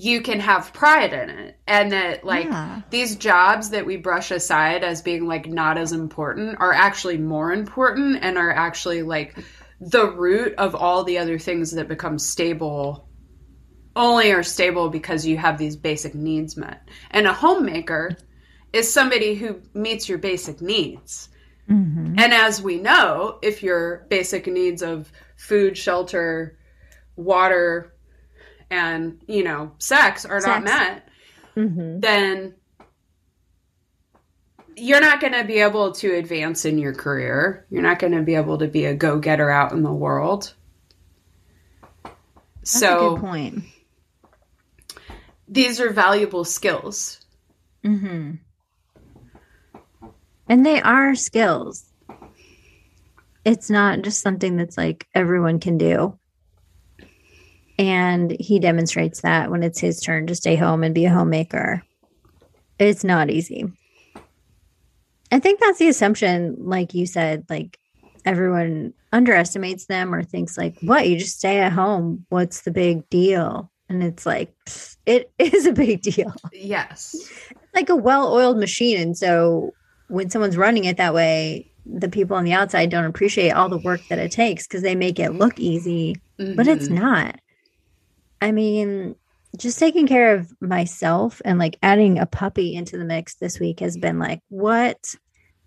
you 0.00 0.22
can 0.22 0.38
have 0.38 0.72
pride 0.72 1.12
in 1.12 1.28
it. 1.28 1.56
And 1.66 1.90
that 1.92 2.24
like 2.24 2.44
Yeah. 2.44 2.82
these 2.90 3.16
jobs 3.16 3.70
that 3.70 3.84
we 3.84 3.96
brush 3.96 4.30
aside 4.30 4.84
as 4.84 5.02
being 5.02 5.26
like 5.26 5.46
not 5.48 5.76
as 5.76 5.92
important 5.92 6.58
are 6.60 6.72
actually 6.72 7.18
more 7.18 7.52
important 7.52 8.20
and 8.22 8.38
are 8.38 8.52
actually 8.52 9.02
like 9.02 9.36
the 9.80 10.08
root 10.10 10.54
of 10.56 10.76
all 10.76 11.02
the 11.02 11.18
other 11.18 11.38
things 11.38 11.72
that 11.72 11.88
become 11.88 12.18
stable 12.18 13.08
only 13.96 14.30
are 14.30 14.44
stable 14.44 14.88
because 14.88 15.26
you 15.26 15.36
have 15.36 15.58
these 15.58 15.76
basic 15.76 16.14
needs 16.14 16.56
met. 16.56 16.88
And 17.10 17.26
a 17.26 17.32
homemaker 17.32 18.16
is 18.72 18.92
somebody 18.92 19.34
who 19.34 19.60
meets 19.74 20.08
your 20.08 20.18
basic 20.18 20.60
needs. 20.60 21.28
Mhm. 21.68 22.20
And 22.20 22.32
as 22.32 22.62
we 22.62 22.78
know, 22.78 23.38
if 23.42 23.64
your 23.64 24.06
basic 24.08 24.46
needs 24.46 24.82
of 24.82 25.10
food, 25.36 25.76
shelter, 25.76 26.56
water, 27.16 27.92
and, 28.70 29.20
you 29.26 29.44
know, 29.44 29.72
sex 29.78 30.24
are 30.24 30.40
not 30.40 30.62
Sex. 30.62 30.64
met, 30.64 31.08
Mhm. 31.56 32.00
then 32.00 32.54
you're 34.76 35.00
not 35.00 35.20
going 35.20 35.32
to 35.32 35.44
be 35.44 35.58
able 35.58 35.92
to 35.92 36.14
advance 36.14 36.64
in 36.64 36.78
your 36.78 36.94
career. 36.94 37.66
You're 37.70 37.82
not 37.82 37.98
going 37.98 38.12
to 38.12 38.22
be 38.22 38.34
able 38.36 38.58
to 38.58 38.68
be 38.68 38.84
a 38.84 38.94
go 38.94 39.18
getter 39.18 39.50
out 39.50 39.72
in 39.72 39.82
the 39.82 39.92
world. 39.92 40.54
That's 42.04 42.76
a 42.76 42.78
so 42.78 43.10
good 43.16 43.20
point. 43.20 43.64
these 45.48 45.80
are 45.80 45.90
valuable 45.90 46.44
skills. 46.44 47.20
hmm 47.82 48.32
And 50.48 50.64
they 50.64 50.80
are 50.80 51.14
skills. 51.14 51.84
It's 53.44 53.70
not 53.70 54.02
just 54.02 54.20
something 54.20 54.56
that's 54.56 54.76
like 54.76 55.06
everyone 55.14 55.58
can 55.58 55.78
do. 55.78 56.18
And 57.78 58.36
he 58.40 58.58
demonstrates 58.58 59.20
that 59.20 59.50
when 59.50 59.62
it's 59.62 59.78
his 59.78 60.00
turn 60.00 60.26
to 60.26 60.34
stay 60.34 60.56
home 60.56 60.82
and 60.82 60.94
be 60.94 61.04
a 61.04 61.10
homemaker. 61.12 61.82
It's 62.78 63.04
not 63.04 63.30
easy. 63.30 63.66
I 65.30 65.38
think 65.40 65.60
that's 65.60 65.78
the 65.78 65.88
assumption, 65.88 66.56
like 66.58 66.94
you 66.94 67.06
said, 67.06 67.44
like 67.48 67.78
everyone 68.24 68.94
underestimates 69.12 69.86
them 69.86 70.14
or 70.14 70.22
thinks 70.22 70.56
like, 70.58 70.76
what, 70.80 71.08
you 71.08 71.18
just 71.18 71.38
stay 71.38 71.58
at 71.58 71.72
home. 71.72 72.24
What's 72.30 72.62
the 72.62 72.70
big 72.70 73.08
deal? 73.10 73.70
And 73.88 74.02
it's 74.02 74.26
like, 74.26 74.52
it 75.06 75.30
is 75.38 75.66
a 75.66 75.72
big 75.72 76.02
deal 76.02 76.34
Yes. 76.52 77.14
like 77.74 77.88
a 77.90 77.96
well-oiled 77.96 78.58
machine 78.58 78.98
and 79.00 79.16
so 79.16 79.72
when 80.08 80.30
someone's 80.30 80.56
running 80.56 80.84
it 80.84 80.96
that 80.96 81.14
way 81.14 81.70
the 81.86 82.08
people 82.08 82.36
on 82.36 82.44
the 82.44 82.52
outside 82.52 82.90
don't 82.90 83.04
appreciate 83.04 83.50
all 83.52 83.68
the 83.68 83.78
work 83.78 84.00
that 84.08 84.18
it 84.18 84.30
takes 84.30 84.66
because 84.66 84.82
they 84.82 84.94
make 84.94 85.18
it 85.18 85.30
look 85.32 85.58
easy 85.60 86.16
but 86.38 86.66
it's 86.66 86.88
Mhm. 86.88 87.00
not 87.00 87.40
i 88.40 88.52
mean 88.52 89.14
just 89.56 89.78
taking 89.78 90.06
care 90.06 90.34
of 90.34 90.52
myself 90.60 91.40
and 91.44 91.58
like 91.58 91.78
adding 91.82 92.18
a 92.18 92.26
puppy 92.26 92.74
into 92.74 92.98
the 92.98 93.04
mix 93.04 93.36
this 93.36 93.58
week 93.58 93.80
has 93.80 93.96
been 93.96 94.18
like 94.18 94.40
what 94.48 95.14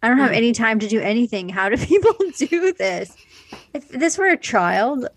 i 0.03 0.07
don't 0.07 0.17
have 0.19 0.31
Mm. 0.31 0.35
any 0.37 0.51
time 0.53 0.79
to 0.79 0.87
do 0.87 0.99
anything 0.99 1.49
how 1.49 1.69
do 1.69 1.77
people 1.85 2.13
do 2.37 2.73
this 2.73 3.15
if 3.73 3.87
this 3.89 4.17
were 4.17 4.27
a 4.27 4.37
child 4.37 5.07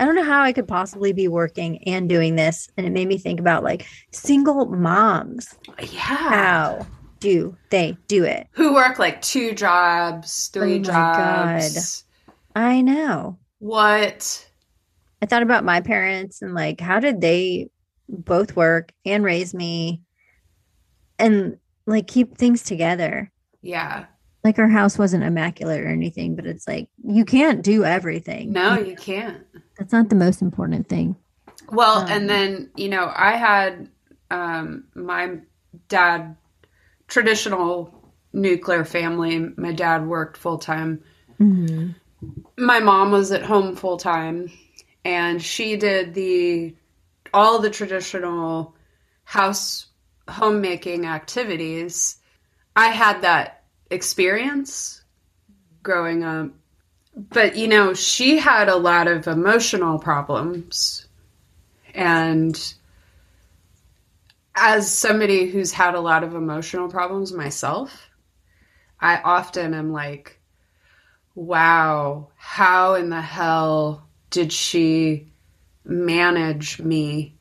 i 0.00 0.04
don't 0.04 0.14
know 0.14 0.24
how 0.24 0.42
i 0.42 0.52
could 0.52 0.68
possibly 0.68 1.12
be 1.12 1.28
working 1.28 1.82
and 1.88 2.08
doing 2.08 2.36
this 2.36 2.68
and 2.76 2.86
it 2.86 2.90
made 2.90 3.08
me 3.08 3.18
think 3.18 3.40
about 3.40 3.62
like 3.64 3.86
single 4.12 4.66
moms 4.66 5.54
Yeah. 5.80 5.88
how 5.98 6.86
do 7.20 7.56
they 7.70 7.96
do 8.08 8.24
it? 8.24 8.48
Who 8.50 8.74
work 8.74 8.98
like 8.98 9.22
two 9.22 9.54
jobs, 9.54 10.48
three 10.48 10.78
Oh 10.78 10.78
my 10.80 11.60
jobs. 11.60 12.02
I 12.56 12.80
know. 12.80 13.38
What? 13.60 14.50
I 15.22 15.26
thought 15.26 15.42
about 15.42 15.64
my 15.64 15.80
parents 15.80 16.42
and 16.42 16.52
like, 16.52 16.80
how 16.80 16.98
did 16.98 17.20
they 17.20 17.70
both 18.08 18.56
work 18.56 18.92
and 19.06 19.22
raise 19.22 19.54
me 19.54 20.02
and 21.16 21.58
like 21.86 22.08
keep 22.08 22.36
things 22.36 22.64
together? 22.64 23.30
Yeah. 23.62 24.06
Like, 24.42 24.58
our 24.58 24.68
house 24.68 24.98
wasn't 24.98 25.22
immaculate 25.22 25.82
or 25.82 25.86
anything, 25.86 26.34
but 26.34 26.46
it's 26.46 26.66
like, 26.66 26.88
you 27.04 27.24
can't 27.24 27.62
do 27.62 27.84
everything. 27.84 28.50
No, 28.50 28.76
you 28.76 28.96
can't. 28.96 29.46
That's 29.78 29.92
not 29.92 30.08
the 30.08 30.16
most 30.16 30.42
important 30.42 30.88
thing. 30.88 31.14
Well, 31.70 31.98
Um, 31.98 32.08
and 32.10 32.28
then, 32.28 32.70
you 32.74 32.88
know, 32.88 33.12
I 33.14 33.36
had 33.36 33.88
um 34.32 34.84
my 34.94 35.38
dad 35.88 36.36
traditional 37.06 38.12
nuclear 38.32 38.84
family. 38.84 39.38
My 39.56 39.72
dad 39.72 40.06
worked 40.06 40.36
full 40.36 40.58
time. 40.58 41.04
Mm-hmm. 41.38 41.90
My 42.58 42.80
mom 42.80 43.12
was 43.12 43.30
at 43.30 43.42
home 43.44 43.76
full 43.76 43.96
time 43.96 44.50
and 45.04 45.42
she 45.42 45.76
did 45.76 46.14
the 46.14 46.74
all 47.34 47.58
the 47.60 47.70
traditional 47.70 48.74
house 49.24 49.86
homemaking 50.28 51.06
activities. 51.06 52.18
I 52.76 52.88
had 52.88 53.22
that 53.22 53.64
experience 53.90 55.02
growing 55.82 56.24
up. 56.24 56.50
But 57.16 57.56
you 57.56 57.68
know, 57.68 57.94
she 57.94 58.38
had 58.38 58.68
a 58.68 58.76
lot 58.76 59.08
of 59.08 59.26
emotional 59.26 59.98
problems 59.98 61.06
And 61.94 62.74
as 64.54 64.90
somebody 64.92 65.48
who's 65.50 65.72
had 65.72 65.94
a 65.94 66.00
lot 66.00 66.24
of 66.24 66.34
emotional 66.34 66.88
problems 66.88 67.32
myself, 67.32 68.10
I 69.00 69.18
often 69.18 69.74
am 69.74 69.92
like, 69.92 70.40
wow, 71.34 72.28
how 72.36 72.94
in 72.94 73.10
the 73.10 73.20
hell 73.20 74.06
did 74.32 74.52
she 74.52 75.32
manage 75.84 76.80
me 76.80 77.38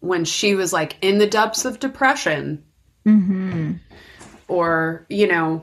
when 0.00 0.24
she 0.24 0.54
was 0.54 0.72
like 0.72 0.96
in 1.02 1.18
the 1.18 1.26
depths 1.26 1.66
of 1.66 1.78
depression? 1.78 2.64
Mm-hmm. 3.04 3.74
Or, 4.48 5.04
you 5.10 5.26
know, 5.26 5.62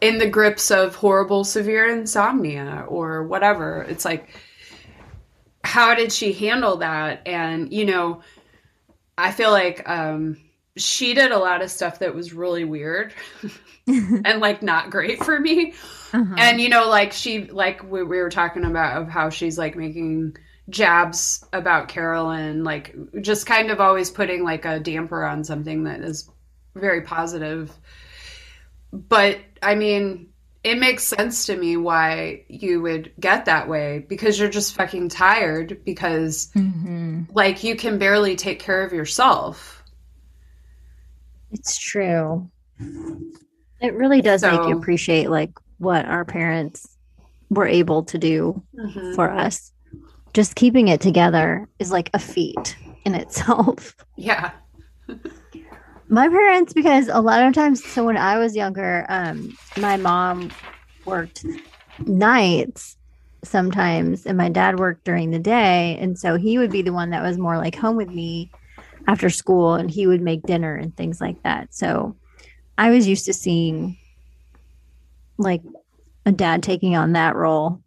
in 0.00 0.18
the 0.18 0.28
grips 0.28 0.70
of 0.70 0.94
horrible, 0.94 1.44
severe 1.44 1.86
insomnia 1.86 2.86
or 2.88 3.24
whatever. 3.24 3.82
It's 3.82 4.04
like, 4.04 4.34
how 5.64 5.94
did 5.94 6.12
she 6.12 6.32
handle 6.32 6.78
that? 6.78 7.26
And, 7.26 7.72
you 7.72 7.84
know, 7.84 8.22
I 9.18 9.32
feel 9.32 9.50
like 9.50 9.88
um, 9.88 10.38
she 10.76 11.14
did 11.14 11.32
a 11.32 11.38
lot 11.38 11.62
of 11.62 11.70
stuff 11.70 11.98
that 11.98 12.14
was 12.14 12.32
really 12.32 12.64
weird 12.64 13.12
and 13.86 14.40
like 14.40 14.62
not 14.62 14.90
great 14.90 15.22
for 15.22 15.38
me. 15.38 15.74
Uh-huh. 16.12 16.34
And 16.38 16.60
you 16.60 16.68
know, 16.68 16.88
like 16.88 17.12
she, 17.12 17.46
like 17.46 17.82
we, 17.82 18.02
we 18.02 18.18
were 18.18 18.30
talking 18.30 18.64
about 18.64 19.00
of 19.02 19.08
how 19.08 19.28
she's 19.30 19.58
like 19.58 19.76
making 19.76 20.36
jabs 20.70 21.44
about 21.52 21.88
Carolyn, 21.88 22.64
like 22.64 22.94
just 23.20 23.46
kind 23.46 23.70
of 23.70 23.80
always 23.80 24.10
putting 24.10 24.44
like 24.44 24.64
a 24.64 24.80
damper 24.80 25.24
on 25.24 25.44
something 25.44 25.84
that 25.84 26.00
is 26.00 26.30
very 26.74 27.02
positive. 27.02 27.70
But 28.92 29.38
I 29.62 29.74
mean, 29.74 30.28
it 30.64 30.78
makes 30.78 31.02
sense 31.04 31.46
to 31.46 31.56
me 31.56 31.76
why 31.76 32.44
you 32.48 32.80
would 32.82 33.12
get 33.18 33.46
that 33.46 33.68
way 33.68 34.04
because 34.08 34.38
you're 34.38 34.48
just 34.48 34.74
fucking 34.74 35.08
tired 35.08 35.84
because 35.84 36.50
Mm-hmm. 36.54 37.22
like 37.34 37.64
you 37.64 37.74
can 37.76 37.98
barely 37.98 38.36
take 38.36 38.60
care 38.60 38.84
of 38.84 38.92
yourself. 38.92 39.81
It's 41.52 41.78
true. 41.78 42.50
It 43.80 43.94
really 43.94 44.22
does 44.22 44.42
make 44.42 44.62
you 44.68 44.76
appreciate 44.78 45.30
like 45.30 45.50
what 45.78 46.06
our 46.06 46.24
parents 46.24 46.96
were 47.50 47.66
able 47.66 48.02
to 48.04 48.18
do 48.18 48.62
for 49.14 49.30
us. 49.30 49.72
Just 50.32 50.54
keeping 50.54 50.88
it 50.88 51.00
together 51.00 51.68
is 51.78 51.90
like 51.92 52.08
a 52.14 52.18
feat 52.18 52.76
in 53.04 53.14
itself. 53.14 53.94
Yeah. 54.16 54.52
My 56.08 56.28
parents, 56.28 56.72
because 56.74 57.08
a 57.08 57.20
lot 57.20 57.42
of 57.42 57.54
times, 57.54 57.82
so 57.82 58.04
when 58.04 58.16
I 58.16 58.38
was 58.38 58.54
younger, 58.54 59.04
um, 59.08 59.56
my 59.78 59.96
mom 59.96 60.50
worked 61.06 61.44
nights 62.06 62.96
sometimes, 63.42 64.26
and 64.26 64.36
my 64.38 64.48
dad 64.48 64.78
worked 64.78 65.04
during 65.04 65.30
the 65.30 65.38
day. 65.38 65.96
And 65.98 66.16
so 66.16 66.36
he 66.36 66.58
would 66.58 66.70
be 66.70 66.82
the 66.82 66.92
one 66.92 67.10
that 67.10 67.22
was 67.22 67.38
more 67.38 67.56
like 67.56 67.74
home 67.74 67.96
with 67.96 68.10
me 68.10 68.50
after 69.06 69.30
school, 69.30 69.74
and 69.74 69.90
he 69.90 70.06
would 70.06 70.20
make 70.20 70.42
dinner 70.42 70.74
and 70.74 70.96
things 70.96 71.20
like 71.20 71.42
that. 71.42 71.74
So 71.74 72.16
I 72.78 72.90
was 72.90 73.06
used 73.06 73.26
to 73.26 73.32
seeing 73.32 73.96
like 75.38 75.62
a 76.26 76.32
dad 76.32 76.62
taking 76.62 76.96
on 76.96 77.12
that 77.12 77.36
role, 77.36 77.82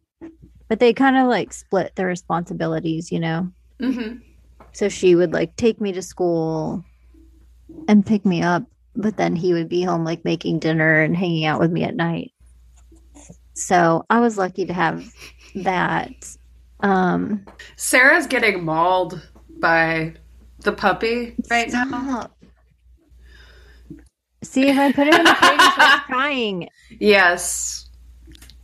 but 0.67 0.79
they 0.79 0.93
kind 0.93 1.17
of 1.17 1.27
like 1.27 1.53
split 1.53 1.93
the 1.95 2.05
responsibilities, 2.05 3.11
you 3.11 3.19
know? 3.19 3.51
hmm 3.79 4.17
So 4.73 4.89
she 4.89 5.15
would 5.15 5.33
like 5.33 5.55
take 5.55 5.79
me 5.79 5.91
to 5.93 6.01
school 6.01 6.83
and 7.87 8.05
pick 8.05 8.25
me 8.25 8.41
up, 8.41 8.63
but 8.95 9.17
then 9.17 9.35
he 9.35 9.53
would 9.53 9.69
be 9.69 9.83
home 9.83 10.03
like 10.03 10.25
making 10.25 10.59
dinner 10.59 11.01
and 11.01 11.15
hanging 11.15 11.45
out 11.45 11.59
with 11.59 11.71
me 11.71 11.83
at 11.83 11.95
night. 11.95 12.31
So 13.53 14.05
I 14.09 14.19
was 14.19 14.37
lucky 14.37 14.65
to 14.65 14.73
have 14.73 15.09
that. 15.55 16.13
Um 16.81 17.45
Sara's 17.77 18.27
getting 18.27 18.63
mauled 18.65 19.21
by 19.59 20.13
the 20.65 20.73
puppy 20.73 21.35
right 21.49 21.71
now. 21.71 22.29
See 24.43 24.67
if 24.67 24.77
I 24.77 24.91
put 24.91 25.07
it 25.07 25.15
in 25.15 25.23
the 25.23 25.33
crate, 25.33 25.59
it 25.59 25.71
starts 25.71 26.05
crying. 26.07 26.67
Yes. 26.99 27.89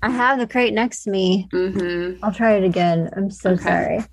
I 0.03 0.09
have 0.09 0.37
the 0.39 0.47
crate 0.47 0.73
next 0.73 1.03
to 1.03 1.11
me. 1.11 1.47
hmm 1.51 2.13
I'll 2.23 2.33
try 2.33 2.55
it 2.55 2.63
again. 2.63 3.09
I'm 3.15 3.29
so 3.31 3.51
Okay. 3.51 3.63
sorry. 3.63 4.03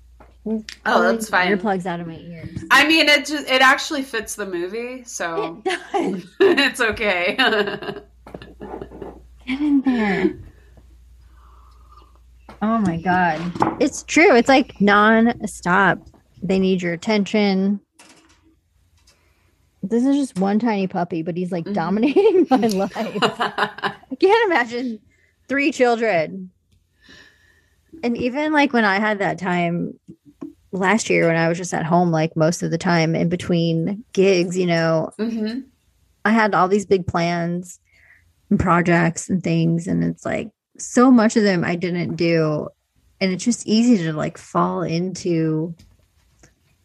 Oh, 0.85 1.03
that's 1.03 1.29
fine. 1.29 1.55
Earplugs 1.57 1.85
out 1.85 1.99
of 1.99 2.07
my 2.07 2.15
ears. 2.17 2.63
I 2.71 2.87
mean, 2.87 3.07
it 3.09 3.25
just 3.25 3.47
it 3.49 3.61
actually 3.61 4.03
fits 4.03 4.35
the 4.35 4.45
movie, 4.45 5.03
so 5.03 5.61
It 5.65 5.65
does. 6.13 6.35
it's 6.39 6.79
okay. 6.81 7.35
Get 9.45 9.59
in 9.61 9.81
there. 9.81 10.33
Oh 12.61 12.77
my 12.79 12.97
god. 12.97 13.39
It's 13.81 14.03
true. 14.03 14.35
It's 14.35 14.49
like 14.49 14.79
non-stop. 14.81 15.99
They 16.41 16.57
need 16.59 16.81
your 16.81 16.93
attention. 16.93 17.79
This 19.89 20.05
is 20.05 20.15
just 20.15 20.37
one 20.37 20.59
tiny 20.59 20.87
puppy, 20.87 21.23
but 21.23 21.35
he's 21.35 21.51
like 21.51 21.65
Mhm. 21.65 21.73
dominating 21.73 22.47
my 22.49 22.57
life. 22.67 23.23
I 23.39 24.15
can't 24.19 24.51
imagine 24.51 24.99
three 25.47 25.71
children. 25.71 26.51
And 28.03 28.15
even 28.17 28.53
like 28.53 28.71
when 28.71 28.85
I 28.85 28.99
had 28.99 29.19
that 29.19 29.39
time 29.39 29.99
last 30.71 31.09
year 31.09 31.27
when 31.27 31.35
I 31.35 31.49
was 31.49 31.57
just 31.57 31.73
at 31.73 31.85
home 31.85 32.11
like 32.11 32.35
most 32.35 32.61
of 32.61 32.69
the 32.71 32.77
time 32.77 33.15
in 33.15 33.27
between 33.29 34.03
gigs, 34.13 34.57
you 34.57 34.67
know, 34.67 35.11
hmm 35.17 35.61
I 36.25 36.31
had 36.31 36.53
all 36.53 36.67
these 36.67 36.85
big 36.85 37.07
plans 37.07 37.79
and 38.49 38.59
projects 38.59 39.29
and 39.29 39.41
things, 39.41 39.87
and 39.87 40.03
it's 40.03 40.25
like 40.25 40.51
so 40.77 41.09
much 41.09 41.37
of 41.37 41.43
them 41.43 41.63
I 41.63 41.75
didn't 41.75 42.15
do. 42.17 42.67
And 43.21 43.31
it's 43.31 43.43
just 43.43 43.65
easy 43.65 43.97
to 44.03 44.13
like 44.13 44.37
fall 44.37 44.81
into 44.83 45.73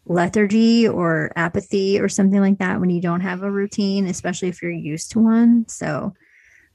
lethargy 0.07 0.87
or 0.87 1.31
apathy 1.35 1.99
or 1.99 2.07
something 2.07 2.39
like 2.39 2.59
that 2.59 2.79
when 2.79 2.89
you 2.89 3.01
don't 3.01 3.21
have 3.21 3.43
a 3.43 3.51
routine, 3.51 4.07
especially 4.07 4.49
if 4.49 4.61
you're 4.61 4.71
used 4.71 5.11
to 5.11 5.19
one. 5.19 5.67
So, 5.67 6.13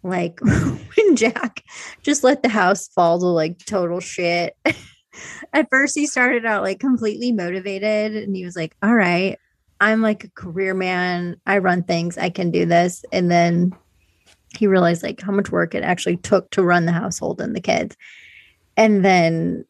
like 0.03 0.41
when 0.43 1.17
Jack 1.17 1.63
just 2.03 2.25
let 2.25 2.43
the 2.43 2.49
house 2.49 2.89
fall 2.89 3.19
to 3.21 3.27
like 3.27 3.65
total 3.65 4.01
shit. 4.01 4.57
At 5.53 5.69
first, 5.71 5.97
he 5.97 6.07
started 6.07 6.47
out 6.47 6.63
like 6.63 6.79
completely 6.79 7.33
motivated 7.33 8.17
and 8.17 8.35
he 8.35 8.45
was 8.45 8.57
like, 8.57 8.77
All 8.83 8.95
right, 8.95 9.39
I'm 9.81 10.03
like 10.03 10.25
a 10.25 10.31
career 10.31 10.75
man. 10.75 11.37
I 11.47 11.59
run 11.59 11.83
things. 11.83 12.19
I 12.19 12.31
can 12.31 12.51
do 12.51 12.67
this. 12.67 13.05
And 13.13 13.31
then 13.31 13.75
he 14.57 14.67
realized 14.67 15.03
like 15.03 15.21
how 15.21 15.33
much 15.33 15.51
work 15.51 15.75
it 15.75 15.83
actually 15.83 16.17
took 16.17 16.51
to 16.51 16.63
run 16.63 16.87
the 16.87 16.93
household 16.93 17.41
and 17.41 17.55
the 17.55 17.61
kids. 17.61 17.97
And 18.77 19.05
then 19.05 19.65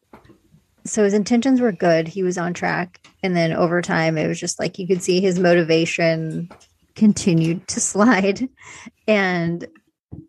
so 0.83 1.03
his 1.03 1.13
intentions 1.13 1.61
were 1.61 1.71
good. 1.71 2.07
He 2.07 2.23
was 2.23 2.37
on 2.37 2.53
track. 2.53 2.99
And 3.23 3.35
then 3.35 3.53
over 3.53 3.81
time 3.81 4.17
it 4.17 4.27
was 4.27 4.39
just 4.39 4.59
like 4.59 4.79
you 4.79 4.87
could 4.87 5.03
see 5.03 5.21
his 5.21 5.39
motivation 5.39 6.49
continued 6.95 7.67
to 7.69 7.79
slide 7.79 8.49
and 9.07 9.67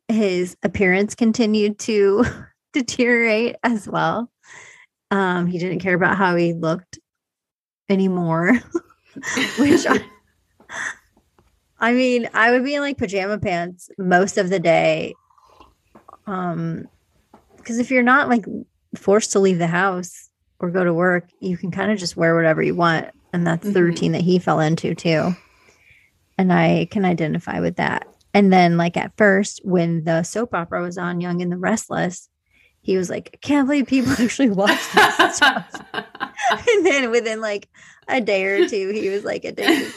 his 0.09 0.57
appearance 0.63 1.15
continued 1.15 1.79
to 1.81 2.25
deteriorate 2.73 3.57
as 3.63 3.89
well. 3.89 4.31
Um, 5.11 5.47
he 5.47 5.59
didn't 5.59 5.81
care 5.81 5.95
about 5.95 6.17
how 6.17 6.37
he 6.37 6.53
looked 6.53 6.99
anymore. 7.89 8.61
which 9.59 9.87
I, 9.87 10.01
I 11.79 11.93
mean, 11.93 12.29
I 12.33 12.51
would 12.51 12.65
be 12.65 12.75
in 12.75 12.81
like 12.81 12.97
pajama 12.97 13.39
pants 13.39 13.91
most 13.99 14.39
of 14.39 14.49
the 14.49 14.61
day. 14.61 15.15
Um, 16.27 16.89
because 17.57 17.79
if 17.79 17.91
you're 17.91 18.03
not 18.03 18.29
like 18.29 18.45
forced 18.97 19.33
to 19.33 19.39
leave 19.39 19.59
the 19.59 19.67
house 19.67 20.31
or 20.63 20.71
go 20.71 20.85
to 20.85 20.95
work, 20.95 21.29
you 21.41 21.57
can 21.59 21.71
kind 21.73 21.91
of 21.93 21.99
just 21.99 22.17
wear 22.17 22.35
whatever 22.35 22.63
you 22.63 22.75
want. 22.75 23.09
And 23.33 23.47
that's 23.47 23.65
the 23.67 23.81
Mhm. 23.81 23.85
routine 23.85 24.13
that 24.13 24.21
he 24.23 24.39
fell 24.39 24.61
into 24.61 24.95
too. 24.95 25.35
And 26.39 26.53
I 26.53 26.87
can 26.91 27.05
identify 27.05 27.61
with 27.61 27.77
that. 27.77 28.07
And 28.33 28.51
then, 28.53 28.77
like 28.79 28.97
at 28.97 29.13
first, 29.19 29.61
when 29.65 30.05
the 30.05 30.23
soap 30.23 30.55
opera 30.55 30.81
was 30.83 30.97
on 30.97 31.21
Young 31.21 31.43
and 31.43 31.53
the 31.53 31.59
Restless, 31.59 32.29
he 32.81 32.97
was 32.97 33.11
like, 33.11 33.31
I 33.35 33.37
can't 33.47 33.67
believe 33.69 33.87
people 33.87 34.13
actually 34.19 34.51
watch 34.51 34.81
this 34.95 35.15
stuff. 35.37 35.81
And 36.51 36.85
then 36.85 37.11
within 37.11 37.41
like 37.41 37.69
a 38.09 38.21
day 38.21 38.45
or 38.45 38.69
two, 38.69 38.91
he 38.91 39.09
was 39.09 39.23
like 39.25 39.45
addicted. 39.45 39.93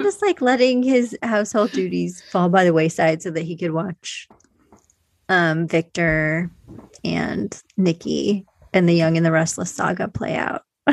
just 0.00 0.22
like 0.22 0.40
letting 0.40 0.82
his 0.82 1.16
household 1.22 1.72
duties 1.72 2.22
fall 2.30 2.48
by 2.48 2.64
the 2.64 2.72
wayside 2.72 3.20
so 3.22 3.30
that 3.30 3.42
he 3.42 3.56
could 3.56 3.72
watch 3.72 4.28
um 5.28 5.66
Victor 5.66 6.50
and 7.04 7.60
Nikki 7.76 8.46
and 8.78 8.88
the 8.88 8.94
Young 8.94 9.16
and 9.16 9.26
the 9.26 9.32
Restless 9.32 9.70
saga 9.70 10.08
play 10.08 10.36
out. 10.36 10.62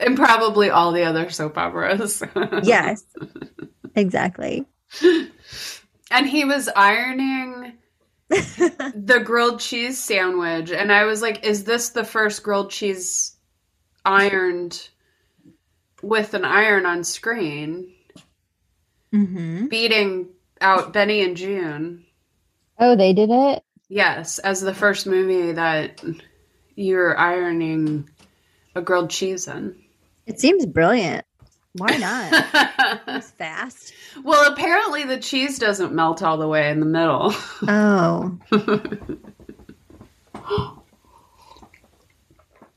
and 0.00 0.16
probably 0.16 0.68
all 0.70 0.92
the 0.92 1.04
other 1.04 1.30
soap 1.30 1.56
operas. 1.56 2.22
Yes. 2.62 3.04
exactly. 3.94 4.66
and 6.10 6.26
he 6.26 6.44
was 6.44 6.68
ironing 6.76 7.72
the 8.28 9.22
grilled 9.24 9.60
cheese 9.60 10.02
sandwich 10.02 10.70
and 10.72 10.90
i 10.90 11.04
was 11.04 11.20
like 11.22 11.44
is 11.44 11.64
this 11.64 11.90
the 11.90 12.04
first 12.04 12.42
grilled 12.42 12.70
cheese 12.70 13.36
ironed 14.04 14.88
with 16.02 16.32
an 16.34 16.44
iron 16.44 16.86
on 16.86 17.04
screen 17.04 17.92
hmm 19.12 19.66
beating 19.66 20.28
out 20.60 20.92
Benny 20.92 21.22
and 21.22 21.36
Joon 21.36 22.04
Oh, 22.78 22.96
they 22.96 23.12
did 23.12 23.30
it? 23.30 23.62
yes 23.88 24.38
as 24.40 24.60
the 24.60 24.74
first 24.74 25.06
movie 25.06 25.52
that 25.52 26.02
you're 26.76 27.16
ironing 27.18 28.08
a 28.74 28.82
grilled 28.82 29.10
cheese 29.10 29.48
in. 29.48 29.76
It 30.26 30.40
seems 30.40 30.66
brilliant. 30.66 31.24
Why 31.74 31.96
not? 31.96 32.46
It's 33.08 33.30
fast. 33.32 33.92
well, 34.22 34.52
apparently 34.52 35.04
the 35.04 35.18
cheese 35.18 35.58
doesn't 35.58 35.92
melt 35.92 36.22
all 36.22 36.38
the 36.38 36.46
way 36.48 36.70
in 36.70 36.78
the 36.80 36.86
middle. 36.86 37.32
Oh. 37.66 38.38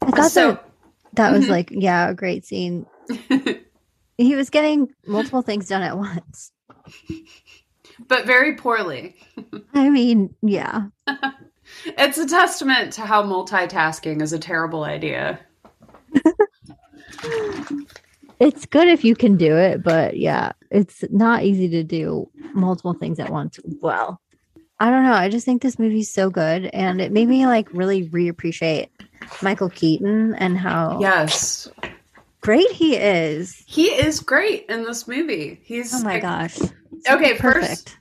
I 0.01 0.11
thought 0.11 0.31
So- 0.31 0.51
that 0.53 0.63
that 1.13 1.31
was 1.33 1.47
like, 1.55 1.69
yeah, 1.71 2.09
a 2.09 2.13
great 2.13 2.45
scene. 2.45 2.85
he 4.17 4.35
was 4.35 4.49
getting 4.49 4.89
multiple 5.05 5.41
things 5.41 5.67
done 5.67 5.81
at 5.81 5.97
once. 5.97 6.51
but 8.07 8.25
very 8.25 8.55
poorly. 8.55 9.15
I 9.73 9.89
mean, 9.89 10.35
yeah. 10.41 10.87
It's 11.85 12.17
a 12.17 12.27
testament 12.27 12.93
to 12.93 13.01
how 13.01 13.23
multitasking 13.23 14.21
is 14.21 14.33
a 14.33 14.39
terrible 14.39 14.83
idea. 14.83 15.39
It's 18.39 18.67
good 18.67 18.87
if 18.87 19.03
you 19.03 19.15
can 19.15 19.35
do 19.35 19.55
it, 19.57 19.81
but 19.81 20.17
yeah, 20.17 20.51
it's 20.69 21.03
not 21.09 21.43
easy 21.43 21.67
to 21.69 21.83
do 21.83 22.29
multiple 22.53 22.93
things 22.93 23.19
at 23.19 23.31
once. 23.31 23.59
Well, 23.81 24.21
I 24.79 24.91
don't 24.91 25.03
know. 25.05 25.13
I 25.13 25.29
just 25.29 25.43
think 25.45 25.63
this 25.63 25.79
movie's 25.79 26.11
so 26.11 26.29
good 26.29 26.65
and 26.67 27.01
it 27.01 27.11
made 27.11 27.27
me 27.27 27.47
like 27.47 27.67
really 27.73 28.07
reappreciate 28.09 28.89
Michael 29.41 29.69
Keaton 29.71 30.35
and 30.35 30.55
how 30.55 30.99
Yes. 31.01 31.67
great 32.41 32.69
he 32.71 32.95
is. 32.95 33.63
He 33.65 33.85
is 33.87 34.19
great 34.19 34.67
in 34.69 34.83
this 34.83 35.07
movie. 35.07 35.59
He's 35.63 35.91
Oh 35.95 36.03
my 36.03 36.13
like, 36.13 36.21
gosh. 36.21 36.59
Okay, 37.09 37.37
perfect. 37.37 37.89
First 37.89 37.97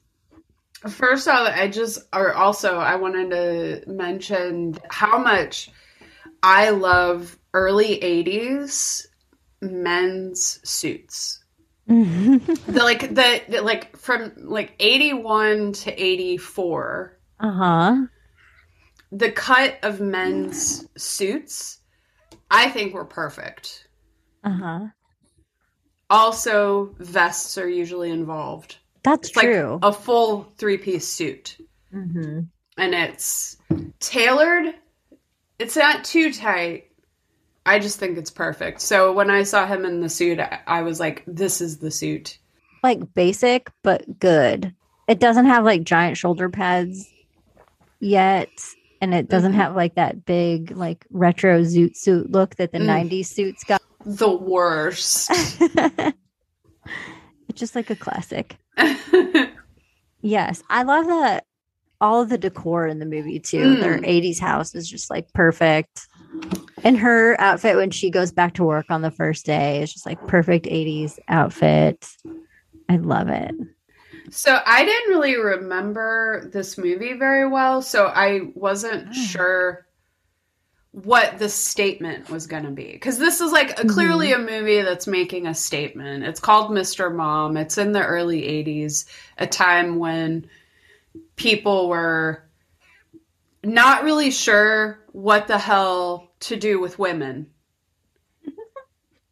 off, 0.84 1.28
I 1.28 1.68
just 1.68 1.98
or 2.12 2.34
also 2.34 2.76
I 2.76 2.96
wanted 2.96 3.30
to 3.30 3.90
mention 3.90 4.76
how 4.90 5.18
much 5.18 5.70
I 6.42 6.70
love 6.70 7.38
early 7.54 7.98
80s 7.98 9.06
men's 9.60 10.60
suits. 10.68 11.42
The 11.86 12.82
like 12.82 13.14
the, 13.14 13.42
the 13.48 13.62
like 13.62 13.96
from 13.96 14.32
like 14.36 14.74
81 14.78 15.72
to 15.72 16.02
84, 16.02 17.18
uh-huh. 17.40 18.06
the 19.12 19.30
cut 19.30 19.78
of 19.82 20.00
men's 20.00 20.86
suits 20.96 21.80
I 22.50 22.70
think 22.70 22.94
were 22.94 23.04
perfect. 23.04 23.88
Uh-huh. 24.44 24.86
Also, 26.08 26.94
vests 26.98 27.58
are 27.58 27.68
usually 27.68 28.10
involved. 28.10 28.78
That's 29.06 29.28
It's 29.28 29.36
like 29.36 29.46
true. 29.46 29.78
a 29.82 29.92
full 29.92 30.52
three-piece 30.58 31.06
suit. 31.08 31.56
hmm 31.92 32.40
and 32.78 32.94
it's 32.94 33.56
tailored. 34.00 34.74
It's 35.58 35.76
not 35.76 36.04
too 36.04 36.30
tight. 36.30 36.90
I 37.64 37.78
just 37.78 37.98
think 37.98 38.18
it's 38.18 38.30
perfect. 38.30 38.82
So 38.82 39.12
when 39.14 39.30
I 39.30 39.44
saw 39.44 39.64
him 39.66 39.86
in 39.86 40.02
the 40.02 40.10
suit, 40.10 40.38
I, 40.66 40.82
was 40.82 41.00
like, 41.00 41.22
"This 41.26 41.62
is 41.62 41.78
the 41.78 41.90
suit." 41.90 42.36
Like 42.82 43.14
basic 43.14 43.70
but 43.82 44.18
good. 44.18 44.74
It 45.08 45.20
doesn't 45.20 45.46
have 45.46 45.64
like 45.64 45.84
giant 45.84 46.18
shoulder 46.18 46.50
pads 46.50 47.08
yet. 48.00 48.50
And 49.00 49.14
it 49.14 49.28
doesn't 49.30 49.52
Mhm. 49.52 49.56
have 49.56 49.74
like 49.76 49.94
that 49.94 50.24
big 50.26 50.72
like 50.76 51.06
retro 51.10 51.62
zoot 51.62 51.96
suit 51.96 52.30
look 52.30 52.56
that 52.56 52.72
the 52.72 52.78
Mm. 52.78 52.86
90s 53.08 53.28
suits 53.30 53.64
got. 53.64 53.80
The 54.04 54.30
worst. 54.36 55.30
just 57.56 57.74
like 57.74 57.90
a 57.90 57.96
classic. 57.96 58.56
Yes, 60.22 60.62
I 60.68 60.82
love 60.82 61.06
that. 61.06 61.44
All 62.00 62.20
of 62.22 62.28
the 62.28 62.38
decor 62.38 62.86
in 62.86 62.98
the 62.98 63.06
movie 63.06 63.38
too. 63.38 63.58
Mm. 63.76 63.80
Their 63.80 63.98
'80s 64.00 64.40
house 64.40 64.74
is 64.74 64.88
just 64.88 65.08
like 65.08 65.32
perfect, 65.32 66.08
and 66.82 66.98
her 66.98 67.40
outfit 67.40 67.76
when 67.76 67.90
she 67.90 68.10
goes 68.10 68.32
back 68.32 68.54
to 68.54 68.64
work 68.64 68.86
on 68.90 69.02
the 69.02 69.10
first 69.10 69.46
day 69.46 69.82
is 69.82 69.92
just 69.92 70.04
like 70.06 70.26
perfect 70.26 70.66
'80s 70.66 71.18
outfit. 71.28 72.08
I 72.88 72.96
love 72.96 73.28
it. 73.28 73.54
so 74.30 74.58
I 74.66 74.84
didn't 74.84 75.10
really 75.10 75.36
remember 75.36 76.50
this 76.52 76.76
movie 76.76 77.12
very 77.14 77.46
well, 77.48 77.80
so 77.82 78.06
I 78.06 78.50
wasn't 78.54 79.08
Oh. 79.10 79.12
sure 79.12 79.85
what 81.04 81.38
the 81.38 81.48
statement 81.48 82.30
was 82.30 82.46
going 82.46 82.64
to 82.64 82.70
be 82.70 82.90
because 82.90 83.18
this 83.18 83.42
is 83.42 83.52
like 83.52 83.78
a, 83.78 83.86
clearly 83.86 84.28
mm-hmm. 84.28 84.48
a 84.48 84.50
movie 84.50 84.80
that's 84.80 85.06
making 85.06 85.46
a 85.46 85.54
statement. 85.54 86.24
It's 86.24 86.40
called 86.40 86.70
Mr. 86.70 87.14
Mom. 87.14 87.58
It's 87.58 87.76
in 87.76 87.92
the 87.92 88.02
early 88.02 88.40
80s, 88.40 89.04
a 89.36 89.46
time 89.46 89.98
when 89.98 90.48
people 91.36 91.90
were 91.90 92.42
not 93.62 94.04
really 94.04 94.30
sure 94.30 94.98
what 95.12 95.48
the 95.48 95.58
hell 95.58 96.30
to 96.40 96.56
do 96.56 96.80
with 96.80 96.98
women. 96.98 97.50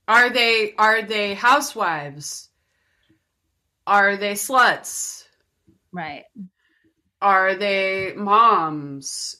Are 0.07 0.29
they 0.29 0.75
are 0.77 1.01
they 1.01 1.33
housewives? 1.33 2.51
Are 3.87 4.19
they 4.19 4.35
sluts? 4.35 5.25
Right. 5.93 6.25
Are 7.25 7.55
they 7.55 8.13
moms? 8.15 9.37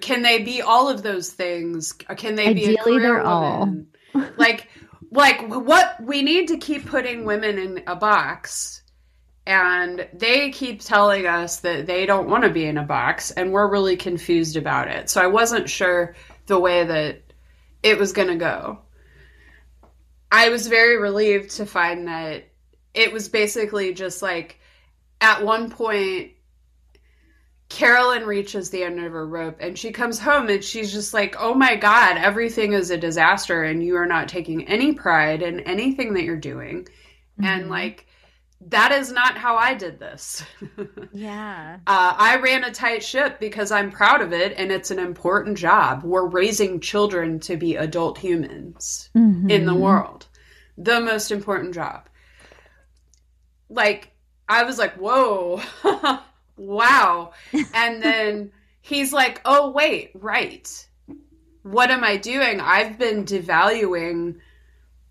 Can 0.00 0.22
they 0.22 0.42
be 0.42 0.60
all 0.60 0.88
of 0.88 1.04
those 1.04 1.30
things? 1.30 1.92
Can 1.92 2.34
they 2.34 2.52
be 2.52 2.74
a 2.74 2.82
career 2.82 3.00
they're 3.00 3.22
all. 3.22 3.60
woman? 3.60 3.86
like, 4.36 4.66
like 5.12 5.40
what 5.48 6.02
we 6.02 6.22
need 6.22 6.48
to 6.48 6.56
keep 6.56 6.84
putting 6.84 7.24
women 7.24 7.58
in 7.58 7.84
a 7.86 7.94
box, 7.94 8.82
and 9.46 10.08
they 10.12 10.50
keep 10.50 10.80
telling 10.80 11.24
us 11.24 11.60
that 11.60 11.86
they 11.86 12.06
don't 12.06 12.28
want 12.28 12.42
to 12.42 12.50
be 12.50 12.64
in 12.64 12.76
a 12.76 12.82
box, 12.82 13.30
and 13.30 13.52
we're 13.52 13.70
really 13.70 13.96
confused 13.96 14.56
about 14.56 14.88
it. 14.88 15.08
So 15.08 15.22
I 15.22 15.28
wasn't 15.28 15.70
sure 15.70 16.16
the 16.46 16.58
way 16.58 16.84
that 16.84 17.22
it 17.84 18.00
was 18.00 18.12
going 18.12 18.28
to 18.28 18.36
go. 18.36 18.80
I 20.32 20.48
was 20.48 20.66
very 20.66 20.96
relieved 20.96 21.50
to 21.52 21.66
find 21.66 22.08
that 22.08 22.48
it 22.94 23.12
was 23.12 23.28
basically 23.28 23.94
just 23.94 24.22
like 24.22 24.58
at 25.20 25.44
one 25.44 25.70
point 25.70 26.32
Carolyn 27.72 28.26
reaches 28.26 28.68
the 28.70 28.82
end 28.84 29.02
of 29.02 29.12
her 29.12 29.26
rope 29.26 29.56
and 29.60 29.78
she 29.78 29.92
comes 29.92 30.18
home 30.18 30.48
and 30.50 30.62
she's 30.62 30.92
just 30.92 31.14
like, 31.14 31.36
oh 31.38 31.54
my 31.54 31.74
God, 31.74 32.18
everything 32.18 32.74
is 32.74 32.90
a 32.90 32.98
disaster 32.98 33.62
and 33.64 33.82
you 33.82 33.96
are 33.96 34.06
not 34.06 34.28
taking 34.28 34.68
any 34.68 34.92
pride 34.92 35.40
in 35.42 35.60
anything 35.60 36.12
that 36.14 36.24
you're 36.24 36.36
doing. 36.36 36.86
And 37.42 37.64
Mhm. 37.64 37.70
like, 37.70 38.06
that 38.68 38.92
is 38.92 39.10
not 39.10 39.38
how 39.38 39.56
I 39.56 39.72
did 39.74 39.98
this. 39.98 40.44
yeah. 41.12 41.78
Uh, 41.86 42.14
I 42.16 42.36
ran 42.36 42.62
a 42.62 42.70
tight 42.70 43.02
ship 43.02 43.40
because 43.40 43.72
I'm 43.72 43.90
proud 43.90 44.20
of 44.20 44.32
it 44.34 44.52
and 44.58 44.70
it's 44.70 44.90
an 44.90 44.98
important 44.98 45.56
job. 45.56 46.04
We're 46.04 46.26
raising 46.28 46.78
children 46.78 47.40
to 47.40 47.56
be 47.56 47.76
adult 47.76 48.18
humans 48.18 49.08
in 49.14 49.64
the 49.64 49.72
Mhm. 49.72 49.80
world. 49.80 50.26
The 50.76 51.00
most 51.00 51.30
important 51.32 51.74
job. 51.74 52.06
Like, 53.70 54.12
I 54.48 54.64
was 54.64 54.76
like, 54.78 54.94
whoa, 54.94 55.62
wow. 56.56 57.32
And 57.74 58.02
then 58.02 58.52
he's 58.80 59.12
like, 59.12 59.40
oh, 59.44 59.70
wait, 59.70 60.10
right. 60.14 60.88
What 61.62 61.90
am 61.90 62.04
I 62.04 62.16
doing? 62.16 62.60
I've 62.60 62.98
been 62.98 63.24
devaluing 63.24 64.38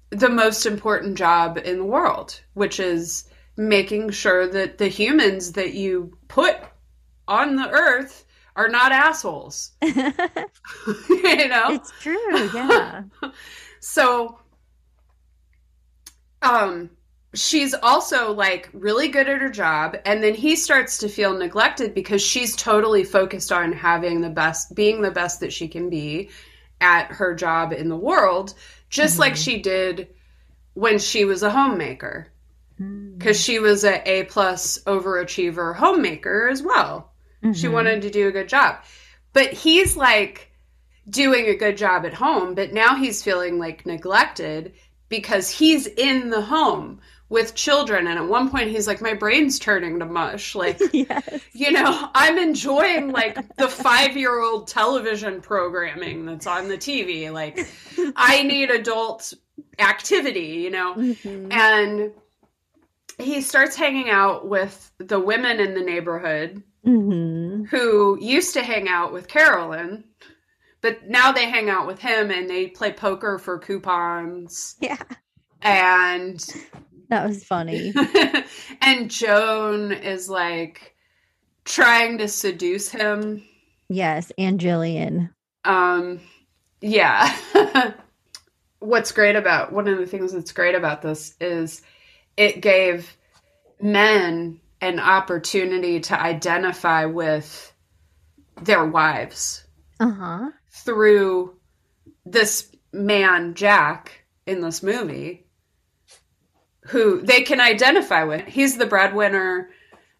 the 0.10 0.30
most 0.30 0.66
important 0.66 1.18
job 1.18 1.58
in 1.58 1.78
the 1.78 1.86
world, 1.86 2.42
which 2.54 2.80
is 2.80 3.30
making 3.58 4.10
sure 4.10 4.48
that 4.48 4.78
the 4.78 4.88
humans 4.88 5.54
that 5.54 5.74
you 5.74 6.18
put 6.28 6.58
on 7.28 7.56
the 7.56 7.70
earth 7.70 8.26
are 8.56 8.68
not 8.68 8.92
assholes. 8.92 9.72
you 9.82 10.04
know? 11.48 11.68
it's 11.70 11.92
true. 12.02 12.50
Yeah. 12.54 13.04
So 13.80 14.40
um 16.42 16.90
she's 17.34 17.74
also 17.74 18.34
like 18.34 18.70
really 18.74 19.08
good 19.08 19.30
at 19.30 19.40
her 19.42 19.50
job 19.50 19.96
and 20.06 20.22
then 20.22 20.34
he 20.34 20.56
starts 20.56 20.98
to 20.98 21.08
feel 21.08 21.38
neglected 21.38 21.94
because 21.94 22.22
she's 22.22 22.56
totally 22.56 23.04
focused 23.04 23.52
on 23.52 23.72
having 23.72 24.20
the 24.20 24.30
best 24.30 24.76
being 24.76 25.02
the 25.02 25.12
best 25.12 25.40
that 25.40 25.54
she 25.54 25.68
can 25.68 25.90
be 25.90 26.30
at 26.82 27.08
her 27.08 27.34
job 27.34 27.72
in 27.72 27.88
the 27.88 27.96
world 27.96 28.54
just 28.90 29.18
like 29.18 29.34
Mhm. 29.34 29.44
she 29.46 29.62
did 29.62 30.08
when 30.74 31.00
she 31.00 31.24
was 31.26 31.42
a 31.44 31.50
homemaker 31.52 32.28
because 33.18 33.40
she 33.40 33.60
was 33.60 33.84
a 33.86 34.02
A 34.10 34.24
plus 34.26 34.80
overachiever 34.86 35.76
homemaker 35.76 36.50
as 36.50 36.62
well 36.62 37.12
she 37.54 37.68
Mhm. 37.68 37.72
wanted 37.72 38.02
to 38.04 38.10
do 38.12 38.28
a 38.28 38.32
good 38.32 38.48
job. 38.50 38.78
But 39.34 39.52
he's 39.54 39.96
like 39.96 40.52
doing 41.10 41.48
a 41.48 41.56
good 41.56 41.76
job 41.78 42.06
at 42.06 42.14
home, 42.14 42.54
but 42.54 42.74
now 42.74 42.96
he's 42.96 43.24
feeling 43.24 43.58
like 43.58 43.86
neglected 43.86 44.74
because 45.10 45.50
he's 45.50 45.88
in 45.88 46.30
the 46.30 46.42
home 46.42 47.00
with 47.32 47.56
children. 47.56 48.08
And 48.08 48.20
at 48.20 48.28
one 48.28 48.50
point, 48.50 48.70
he's 48.70 48.86
like, 48.88 49.02
My 49.02 49.14
brain's 49.14 49.58
turning 49.58 49.98
to 50.00 50.06
mush. 50.06 50.54
Like, 50.62 50.80
yes. 50.92 51.42
you 51.54 51.72
know, 51.72 52.10
I'm 52.14 52.38
enjoying 52.38 53.12
like 53.12 53.56
the 53.56 53.70
five 53.70 54.18
year 54.18 54.40
old 54.40 54.68
television 54.68 55.42
programming 55.42 56.26
that's 56.26 56.46
on 56.46 56.68
the 56.68 56.78
TV. 56.78 57.32
Like, 57.32 57.58
I 58.16 58.44
need 58.44 58.70
adult 58.70 59.34
activity, 59.80 60.60
you 60.64 60.70
know? 60.72 60.94
Mhm. 60.96 61.52
And 61.54 62.12
he 63.18 63.42
starts 63.42 63.76
hanging 63.78 64.10
out 64.10 64.48
with 64.48 64.92
the 64.98 65.20
women 65.20 65.60
in 65.62 65.74
the 65.74 65.82
neighborhood 65.82 66.62
Mhm. 66.86 67.68
who 67.70 68.18
used 68.20 68.54
to 68.56 68.62
hang 68.64 68.90
out 68.90 69.14
with 69.14 69.28
Carolyn, 69.30 70.04
But 70.82 71.08
now 71.08 71.32
they 71.32 71.46
hang 71.50 71.70
out 71.70 71.86
with 71.88 72.00
him 72.00 72.30
and 72.32 72.50
they 72.50 72.68
play 72.68 72.92
poker 72.92 73.38
for 73.40 73.60
coupons. 73.60 74.76
Yeah. 74.82 74.98
And 75.62 76.44
That 77.12 77.28
was 77.28 77.44
funny. 77.44 77.94
and 78.82 79.12
Joan 79.12 79.92
is 79.92 80.30
like 80.30 80.96
trying 81.66 82.18
to 82.20 82.28
seduce 82.30 82.90
him. 82.90 83.44
yes, 83.90 84.32
and 84.38 84.60
Jillian. 84.60 85.30
Um 85.66 86.22
yeah. 86.80 87.32
What's 88.80 89.12
great 89.12 89.36
about 89.36 89.72
one 89.74 89.88
of 89.88 90.00
the 90.00 90.08
things 90.08 90.32
that's 90.34 90.54
great 90.54 90.74
about 90.74 91.02
this 91.04 91.36
is 91.40 91.82
it 92.38 92.62
gave 92.62 93.16
men 93.82 94.60
an 94.80 95.00
opportunity 95.00 96.00
to 96.00 96.20
identify 96.20 97.06
with 97.06 97.72
their 98.64 98.86
wives 98.86 99.66
Uh-huh. 100.00 100.50
through 100.72 101.56
this 102.26 102.74
man 102.94 103.54
Jack 103.54 104.24
in 104.48 104.62
this 104.62 104.82
movie 104.82 105.46
who 106.88 107.22
they 107.22 107.42
can 107.42 107.62
identify 107.62 108.24
with. 108.24 108.46
He's 108.48 108.78
the 108.78 108.86
breadwinner. 108.86 109.70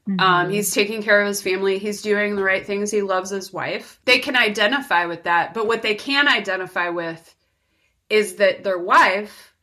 Um, 0.08 0.48
Mhm. 0.48 0.52
he's 0.52 0.74
taking 0.74 1.04
care 1.04 1.22
of 1.22 1.28
his 1.28 1.42
family. 1.42 1.78
He's 1.78 2.02
doing 2.02 2.36
the 2.36 2.44
right 2.44 2.66
things. 2.66 2.92
He 2.92 3.02
loves 3.02 3.30
his 3.30 3.54
wife. 3.54 4.00
They 4.06 4.20
can 4.20 4.36
identify 4.36 5.06
with 5.06 5.24
that. 5.24 5.54
But 5.54 5.68
what 5.68 5.82
they 5.84 5.96
can 5.96 6.28
identify 6.28 6.90
with 6.90 7.36
is 8.10 8.36
that 8.36 8.64
their 8.64 8.80
wife 8.80 9.54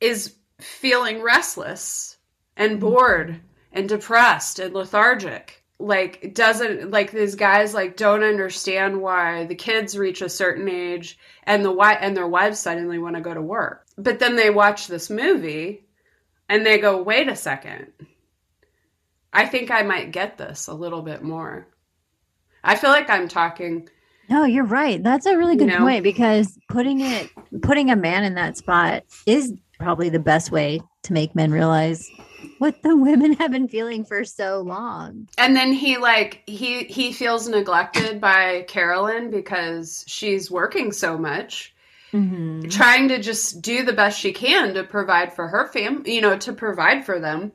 is 0.00 0.34
feeling 0.60 1.22
restless 1.22 2.16
and 2.56 2.80
bored 2.80 3.40
and 3.72 3.88
depressed 3.88 4.58
and 4.58 4.74
lethargic. 4.74 5.62
Like 5.78 6.34
doesn't 6.34 6.90
like 6.90 7.10
these 7.10 7.36
guys 7.36 7.72
like 7.72 7.96
don't 7.96 8.22
understand 8.22 9.00
why 9.00 9.46
the 9.46 9.54
kids 9.54 9.96
reach 9.96 10.20
a 10.20 10.28
certain 10.28 10.68
age 10.68 11.18
and 11.44 11.64
the 11.64 11.70
wi- 11.70 11.94
and 11.94 12.14
their 12.14 12.28
wives 12.28 12.58
suddenly 12.58 12.98
want 12.98 13.16
to 13.16 13.22
go 13.22 13.32
to 13.32 13.40
work. 13.40 13.79
But 13.98 14.18
then 14.18 14.36
they 14.36 14.50
watch 14.50 14.86
this 14.86 15.10
movie 15.10 15.84
and 16.48 16.64
they 16.64 16.78
go, 16.78 17.02
"Wait 17.02 17.28
a 17.28 17.36
second. 17.36 17.92
I 19.32 19.46
think 19.46 19.70
I 19.70 19.82
might 19.82 20.12
get 20.12 20.38
this 20.38 20.66
a 20.66 20.74
little 20.74 21.02
bit 21.02 21.22
more." 21.22 21.66
I 22.62 22.76
feel 22.76 22.90
like 22.90 23.08
I'm 23.08 23.26
talking 23.28 23.88
No, 24.28 24.44
you're 24.44 24.64
right. 24.64 25.02
That's 25.02 25.26
a 25.26 25.36
really 25.36 25.54
You 25.54 25.60
good 25.60 25.68
know? 25.68 25.78
point 25.78 26.02
because 26.04 26.58
putting 26.68 27.00
it 27.00 27.30
putting 27.62 27.90
a 27.90 27.96
man 27.96 28.24
in 28.24 28.34
that 28.34 28.56
spot 28.56 29.04
is 29.26 29.54
probably 29.78 30.08
the 30.10 30.18
best 30.18 30.50
way 30.52 30.80
to 31.04 31.12
make 31.14 31.34
men 31.34 31.50
realize 31.52 32.06
what 32.58 32.82
the 32.82 32.94
women 33.08 33.32
have 33.34 33.50
been 33.50 33.66
feeling 33.68 34.04
for 34.04 34.24
so 34.24 34.60
long. 34.60 35.26
and 35.38 35.56
then 35.56 35.72
he 35.72 35.96
like 35.96 36.42
he 36.46 36.84
he 36.84 37.12
feels 37.12 37.48
neglected 37.48 38.20
by 38.20 38.62
Carolyn 38.68 39.30
because 39.30 40.04
she's 40.06 40.50
working 40.50 40.92
so 40.92 41.16
much. 41.16 41.74
Mhm. 42.12 42.70
trying 42.70 43.08
to 43.08 43.18
just 43.20 43.62
do 43.62 43.84
the 43.84 43.92
best 43.92 44.18
she 44.20 44.32
can 44.32 44.74
to 44.74 44.84
provide 44.84 45.32
for 45.32 45.48
her 45.48 45.68
fam 45.68 46.02
you 46.06 46.20
know 46.20 46.36
to 46.38 46.52
provide 46.52 47.04
for 47.04 47.18
them 47.20 47.52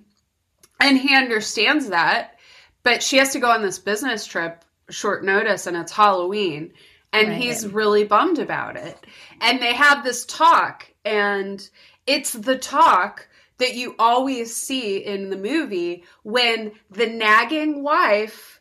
and 0.79 0.97
he 0.97 1.15
understands 1.15 1.89
that 1.89 2.37
but 2.83 3.01
she 3.03 3.17
has 3.17 3.31
to 3.33 3.39
go 3.39 3.49
on 3.49 3.61
this 3.61 3.79
business 3.79 4.25
trip 4.25 4.63
short 4.89 5.23
notice 5.25 5.67
and 5.67 5.75
it's 5.75 5.91
halloween 5.91 6.71
and 7.11 7.29
Right. 7.29 7.37
he's 7.41 7.67
really 7.67 8.03
bummed 8.05 8.39
about 8.39 8.75
it 8.77 8.97
and 9.41 9.61
they 9.61 9.73
have 9.73 10.03
this 10.03 10.25
talk 10.25 10.89
and 11.03 11.67
it's 12.07 12.33
the 12.33 12.57
talk 12.57 13.27
that 13.57 13.75
you 13.75 13.95
always 13.99 14.55
see 14.55 14.97
in 14.97 15.29
the 15.29 15.37
movie 15.37 16.03
when 16.23 16.71
the 16.91 17.07
nagging 17.07 17.83
wife 17.83 18.59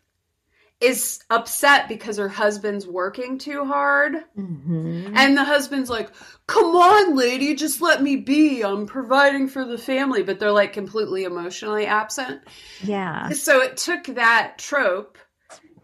is 0.85 1.23
upset 1.31 1.89
because 1.89 2.17
her 2.19 2.29
husband's 2.29 2.87
working 2.87 3.39
too 3.39 3.65
hard 3.65 4.15
Mhm. 4.39 5.13
and 5.17 5.37
the 5.37 5.45
husband's 5.45 5.89
like, 5.91 6.11
come 6.47 6.77
on, 6.77 7.17
lady, 7.17 7.55
just 7.55 7.81
let 7.81 8.03
me 8.03 8.17
be. 8.17 8.63
I'm 8.63 8.87
providing 8.87 9.49
for 9.49 9.65
the 9.65 9.79
family. 9.79 10.23
But 10.23 10.39
they're 10.39 10.53
like 10.53 10.73
completely 10.73 11.25
emotionally 11.25 11.87
absent. 11.87 12.43
Yeah. 12.83 13.31
So 13.31 13.61
it 13.61 13.77
took 13.77 14.05
that 14.15 14.59
trope 14.59 15.17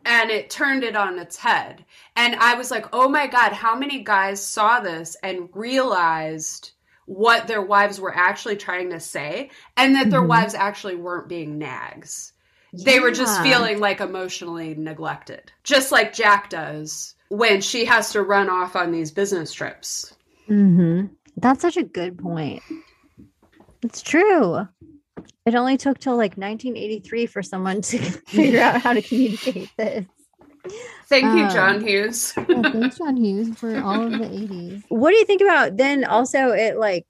and 0.04 0.30
it 0.30 0.50
turned 0.50 0.82
it 0.84 0.96
on 0.96 1.18
its 1.18 1.36
head. 1.36 1.84
And 2.16 2.34
I 2.36 2.54
was 2.54 2.70
like, 2.70 2.86
oh 2.92 3.08
my 3.08 3.26
God, 3.26 3.52
how 3.52 3.76
many 3.76 4.02
guys 4.02 4.44
saw 4.44 4.80
this 4.80 5.16
and 5.22 5.48
realized 5.54 6.72
what 7.06 7.46
their 7.48 7.62
wives 7.62 8.00
were 8.00 8.16
actually 8.16 8.56
trying 8.56 8.90
to 8.90 9.00
say 9.00 9.50
and 9.76 9.96
that 9.96 10.10
their 10.10 10.22
Mhm. 10.22 10.28
wives 10.28 10.54
actually 10.54 10.94
weren't 10.96 11.28
being 11.28 11.58
nags? 11.58 12.32
They 12.72 13.00
were 13.00 13.10
just 13.10 13.42
feeling 13.42 13.80
like 13.80 14.00
emotionally 14.00 14.74
neglected, 14.74 15.52
just 15.64 15.90
like 15.92 16.12
Jack 16.12 16.50
does 16.50 17.14
when 17.28 17.60
she 17.60 17.84
has 17.84 18.12
to 18.12 18.22
run 18.22 18.48
off 18.48 18.76
on 18.76 18.92
these 18.92 19.10
business 19.10 19.52
trips. 19.52 20.14
hmm 20.46 21.06
That's 21.36 21.62
such 21.62 21.76
a 21.76 21.82
good 21.82 22.18
point. 22.18 22.62
It's 23.82 24.02
true. 24.02 24.68
It 25.46 25.54
only 25.54 25.76
took 25.76 25.98
till 25.98 26.16
like 26.16 26.36
1983 26.36 27.26
for 27.26 27.42
someone 27.42 27.80
to 27.82 27.98
figure 28.28 28.60
out 28.60 28.80
how 28.80 28.92
to 28.92 29.02
communicate 29.02 29.70
this. 29.76 30.04
Thank 31.08 31.24
you, 31.34 31.44
Um, 31.44 31.50
John 31.50 31.80
Hughes. 31.80 32.32
Yeah, 32.36 32.70
thanks, 32.70 32.98
John 32.98 33.16
Hughes, 33.16 33.58
for 33.58 33.76
all 33.82 34.06
of 34.06 34.12
the 34.12 34.24
80s. 34.24 34.82
What 34.88 35.10
do 35.10 35.16
you 35.16 35.24
think 35.24 35.40
about 35.40 35.76
then 35.76 36.04
also 36.04 36.50
it 36.50 36.76
like 36.76 37.04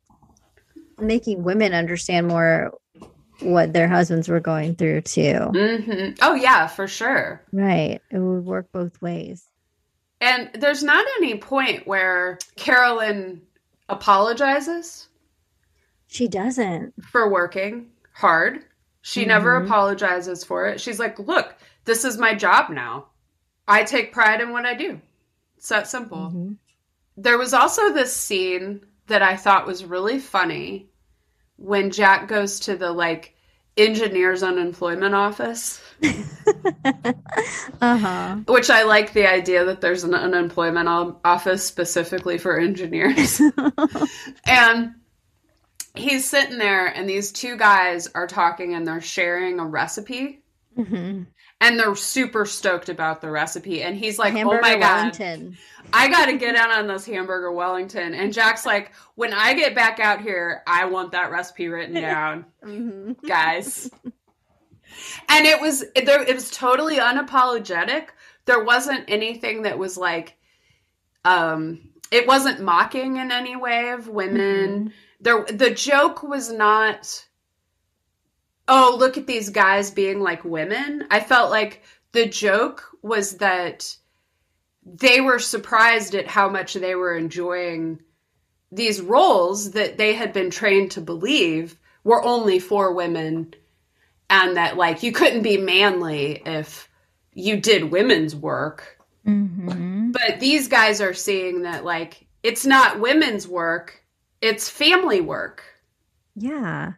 making 0.98 1.42
women 1.42 1.74
understand 1.74 2.28
more 2.28 2.72
what 3.42 3.72
their 3.72 3.88
husbands 3.88 4.28
were 4.28 4.40
going 4.40 4.74
through 4.76 5.02
too? 5.02 5.34
hmm 5.52 6.10
Oh, 6.22 6.34
yeah, 6.34 6.66
for 6.66 6.86
sure. 6.86 7.42
Right. 7.52 8.00
It 8.10 8.18
would 8.18 8.44
work 8.44 8.70
both 8.72 9.00
ways. 9.02 9.46
And 10.20 10.50
there's 10.54 10.82
not 10.82 11.04
any 11.18 11.38
point 11.38 11.86
where 11.86 12.38
Carolyn 12.56 13.42
apologizes 13.88 15.08
She 16.08 16.28
doesn't. 16.28 16.94
for 17.04 17.28
working 17.30 17.90
hard. 18.12 18.64
She 19.02 19.24
never 19.24 19.58
Mhm. 19.60 19.64
apologizes 19.64 20.44
for 20.44 20.66
it. 20.66 20.80
She's 20.80 20.98
like, 20.98 21.18
look, 21.18 21.54
this 21.86 22.04
is 22.04 22.18
my 22.18 22.34
job 22.34 22.68
now. 22.70 23.06
I 23.66 23.84
take 23.84 24.12
pride 24.12 24.40
in 24.42 24.50
what 24.50 24.66
I 24.66 24.74
do. 24.74 25.00
It's 25.56 25.68
that 25.68 25.88
simple. 25.88 26.30
Mhm. 26.32 26.56
There 27.16 27.38
was 27.38 27.54
also 27.54 27.92
this 27.92 28.14
scene 28.14 28.84
that 29.06 29.22
I 29.22 29.36
thought 29.36 29.66
was 29.66 29.84
really 29.84 30.18
funny 30.18 30.89
when 31.60 31.90
Jack 31.90 32.26
goes 32.28 32.60
to 32.60 32.76
the 32.76 32.90
like 32.90 33.34
engineers 33.76 34.42
unemployment 34.42 35.14
office, 35.14 35.80
uh-huh. 37.80 38.36
which 38.46 38.70
I 38.70 38.82
like 38.84 39.12
the 39.12 39.30
idea 39.30 39.64
that 39.66 39.80
there's 39.80 40.04
an 40.04 40.14
unemployment 40.14 40.88
office 41.24 41.64
specifically 41.64 42.38
for 42.38 42.58
engineers. 42.58 43.40
and 44.46 44.94
he's 45.94 46.28
sitting 46.28 46.58
there 46.58 46.86
and 46.86 47.08
these 47.08 47.32
two 47.32 47.56
guys 47.56 48.08
are 48.14 48.26
talking 48.26 48.74
and 48.74 48.86
they're 48.86 49.00
sharing 49.00 49.60
a 49.60 49.66
recipe 49.66 50.40
Mhm. 50.78 51.26
And 51.60 51.78
they're 51.78 51.94
super 51.94 52.46
stoked 52.46 52.88
about 52.88 53.20
the 53.20 53.30
recipe. 53.30 53.82
And 53.82 53.96
he's 53.96 54.18
like 54.18 54.32
Hamburger 54.32 54.58
oh 54.58 54.62
my 54.62 54.76
god. 54.76 54.96
Wellington. 55.18 55.58
i 55.92 56.08
gotta 56.08 56.36
get 56.36 56.56
out 56.56 56.70
on 56.70 56.86
this 56.86 57.04
hamburger 57.06 57.52
wellington. 57.52 58.14
And 58.14 58.32
jack's 58.32 58.64
like 58.64 58.92
when 59.14 59.32
i 59.32 59.54
get 59.54 59.74
back 59.74 60.00
out 60.00 60.20
here 60.20 60.62
i 60.66 60.84
want 60.86 61.12
that 61.12 61.30
recipe 61.30 61.68
written 61.68 61.94
down. 62.00 62.44
Mhm. 62.64 63.16
guys. 63.26 63.90
And 65.28 65.46
it 65.46 65.60
was 65.60 65.82
it, 65.94 66.04
there, 66.04 66.20
it 66.22 66.34
was 66.34 66.50
totally 66.50 66.96
unapologetic. 66.96 68.08
There 68.44 68.64
wasn't 68.64 69.04
anything 69.08 69.62
that 69.62 69.78
was 69.78 69.96
like 69.96 70.36
um 71.24 71.88
it 72.10 72.26
wasn't 72.26 72.60
mocking 72.60 73.16
in 73.16 73.30
any 73.30 73.54
way 73.56 73.90
of 73.90 74.08
women. 74.08 74.92
There 75.20 75.44
the 75.44 75.70
joke 75.70 76.22
was 76.24 76.50
not 76.50 77.24
oh 78.70 78.96
look 78.98 79.18
at 79.18 79.26
these 79.26 79.50
guys 79.50 79.90
being 79.90 80.20
like 80.20 80.44
women 80.44 81.04
i 81.10 81.20
felt 81.20 81.50
like 81.50 81.82
the 82.12 82.26
joke 82.26 82.84
was 83.02 83.36
that 83.38 83.94
they 84.84 85.20
were 85.20 85.38
surprised 85.38 86.14
at 86.14 86.26
how 86.26 86.48
much 86.48 86.72
they 86.74 86.94
were 86.94 87.14
enjoying 87.16 88.00
these 88.72 89.00
roles 89.00 89.72
that 89.72 89.98
they 89.98 90.14
had 90.14 90.32
been 90.32 90.50
trained 90.50 90.92
to 90.92 91.00
believe 91.00 91.76
were 92.04 92.22
only 92.24 92.58
for 92.58 92.94
women 92.94 93.52
and 94.30 94.56
that 94.56 94.76
like 94.76 95.02
you 95.02 95.12
couldn't 95.12 95.42
be 95.42 95.58
manly 95.58 96.40
if 96.46 96.88
you 97.34 97.60
did 97.60 97.90
women's 97.90 98.34
work 98.34 98.96
Mhm. 99.26 100.12
but 100.12 100.40
these 100.40 100.66
guys 100.68 101.00
are 101.02 101.12
seeing 101.12 101.62
that 101.62 101.84
like 101.84 102.26
it's 102.42 102.64
not 102.64 103.00
women's 103.00 103.46
work 103.46 104.02
it's 104.40 104.70
family 104.70 105.20
work 105.20 105.62
Yeah. 106.36 106.92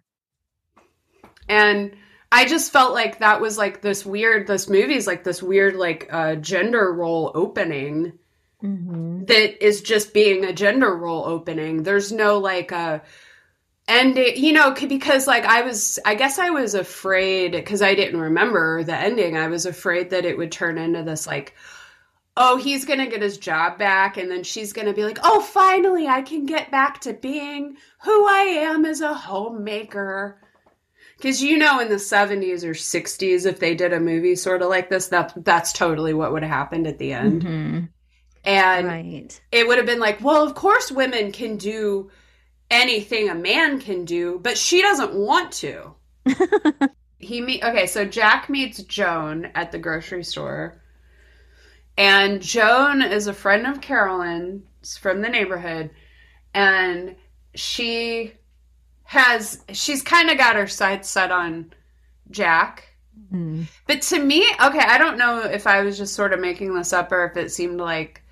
And 1.48 1.94
i 2.30 2.44
just 2.46 2.72
felt 2.72 2.92
like 2.92 3.18
that 3.18 3.40
was 3.40 3.58
like 3.58 3.80
this 3.82 4.04
weird 4.06 4.46
this 4.46 4.68
movie 4.68 4.94
is 4.94 5.06
like 5.06 5.24
this 5.24 5.42
weird 5.42 5.76
like 5.76 6.08
uh 6.12 6.34
gender 6.36 6.92
role 6.92 7.30
opening 7.34 8.12
Mhm. 8.62 9.26
that 9.26 9.64
is 9.64 9.80
just 9.82 10.14
being 10.14 10.44
a 10.44 10.52
gender 10.52 10.94
role 10.96 11.24
opening 11.24 11.82
there's 11.82 12.12
no 12.12 12.38
like 12.38 12.70
uh 12.70 13.00
ending 13.88 14.34
you 14.36 14.52
know 14.52 14.70
because 14.72 15.26
like 15.26 15.44
i 15.44 15.62
was 15.62 15.98
i 16.04 16.14
guess 16.14 16.38
i 16.38 16.50
was 16.50 16.74
afraid 16.74 17.50
because 17.50 17.82
i 17.82 17.96
didn't 17.96 18.20
remember 18.20 18.84
the 18.84 18.94
ending 18.96 19.36
i 19.36 19.48
was 19.48 19.66
afraid 19.66 20.10
that 20.10 20.24
it 20.24 20.38
would 20.38 20.52
turn 20.52 20.78
into 20.78 21.02
this 21.02 21.26
like 21.26 21.54
oh, 22.38 22.56
he's 22.56 22.86
going 22.86 22.98
to 22.98 23.06
get 23.08 23.20
his 23.20 23.36
job 23.36 23.76
back. 23.78 24.16
And 24.16 24.30
then 24.30 24.42
she's 24.42 24.72
going 24.72 24.86
to 24.86 24.94
be 24.94 25.04
like, 25.04 25.18
oh, 25.22 25.42
finally, 25.42 26.08
I 26.08 26.22
can 26.22 26.46
get 26.46 26.70
back 26.70 27.02
to 27.02 27.12
being 27.12 27.76
who 28.02 28.26
I 28.26 28.44
am 28.44 28.86
as 28.86 29.02
a 29.02 29.12
homemaker. 29.12 30.40
Because 31.22 31.40
you 31.40 31.56
know, 31.56 31.78
in 31.78 31.88
the 31.88 31.94
70s 31.94 32.64
or 32.64 32.72
60s, 32.72 33.46
if 33.46 33.60
they 33.60 33.76
did 33.76 33.92
a 33.92 34.00
movie 34.00 34.34
sort 34.34 34.60
of 34.60 34.68
like 34.68 34.90
this, 34.90 35.06
that, 35.08 35.32
that's 35.36 35.72
totally 35.72 36.12
what 36.12 36.32
would 36.32 36.42
have 36.42 36.50
happened 36.50 36.88
at 36.88 36.98
the 36.98 37.12
end. 37.12 37.42
Mm-hmm. 37.42 37.80
And 38.42 38.86
Right. 38.88 39.40
it 39.52 39.68
would 39.68 39.76
have 39.78 39.86
been 39.86 40.00
like, 40.00 40.20
well, 40.20 40.42
of 40.44 40.56
course, 40.56 40.90
women 40.90 41.30
can 41.30 41.58
do 41.58 42.10
anything 42.72 43.28
a 43.28 43.36
man 43.36 43.80
can 43.80 44.04
do, 44.04 44.40
but 44.42 44.58
she 44.58 44.82
doesn't 44.82 45.14
want 45.14 45.52
to. 45.52 45.94
he 47.20 47.40
meet 47.40 47.62
okay, 47.62 47.86
so 47.86 48.04
Jack 48.04 48.48
meets 48.48 48.82
Joan 48.82 49.44
at 49.54 49.70
the 49.70 49.78
grocery 49.78 50.24
store, 50.24 50.82
and 51.96 52.42
Joan 52.42 53.00
is 53.00 53.28
a 53.28 53.32
friend 53.32 53.64
of 53.64 53.80
Carolyn's 53.80 54.98
from 54.98 55.20
the 55.20 55.28
neighborhood, 55.28 55.90
and 56.52 57.14
she 57.54 58.32
has 59.12 59.62
she's 59.74 60.02
kind 60.02 60.30
of 60.30 60.38
got 60.38 60.56
her 60.56 60.66
sights 60.66 61.10
set 61.10 61.30
on 61.30 61.70
Jack. 62.30 62.96
Mm. 63.30 63.66
But 63.86 64.00
to 64.02 64.18
me, 64.18 64.42
okay, 64.64 64.78
I 64.78 64.96
don't 64.96 65.18
know 65.18 65.40
if 65.40 65.66
I 65.66 65.82
was 65.82 65.98
just 65.98 66.14
sort 66.14 66.32
of 66.32 66.40
making 66.40 66.74
this 66.74 66.94
up 66.94 67.12
or 67.12 67.26
if 67.26 67.36
it 67.36 67.52
seemed 67.52 67.78
like 67.78 68.22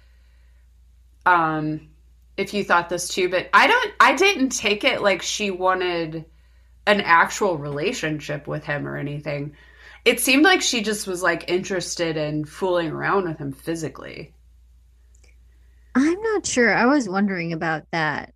um 1.27 1.91
if 2.39 2.55
you 2.55 2.65
thought 2.65 2.89
this 2.89 3.09
too, 3.09 3.29
but 3.29 3.51
I 3.53 3.67
don't 3.67 3.93
I 4.01 4.15
didn't 4.15 4.51
take 4.51 4.83
it 4.85 5.03
like 5.03 5.21
she 5.21 5.51
wanted 5.51 6.25
an 6.87 7.03
actual 7.03 7.59
relationship 7.59 8.47
with 8.47 8.65
him 8.65 8.89
or 8.89 8.97
anything. 8.97 9.55
It 10.07 10.19
seemed 10.19 10.45
like 10.45 10.63
she 10.63 10.83
just 10.83 11.07
was 11.07 11.23
like 11.23 11.51
interested 11.51 12.17
in 12.17 12.47
fooling 12.47 12.91
around 12.91 13.29
with 13.29 13.37
him 13.37 13.53
physically. 13.53 14.33
I'm 15.95 16.23
not 16.23 16.47
sure. 16.47 16.73
I 16.75 16.87
was 16.87 17.07
wondering 17.07 17.53
about 17.53 17.85
that 17.91 18.33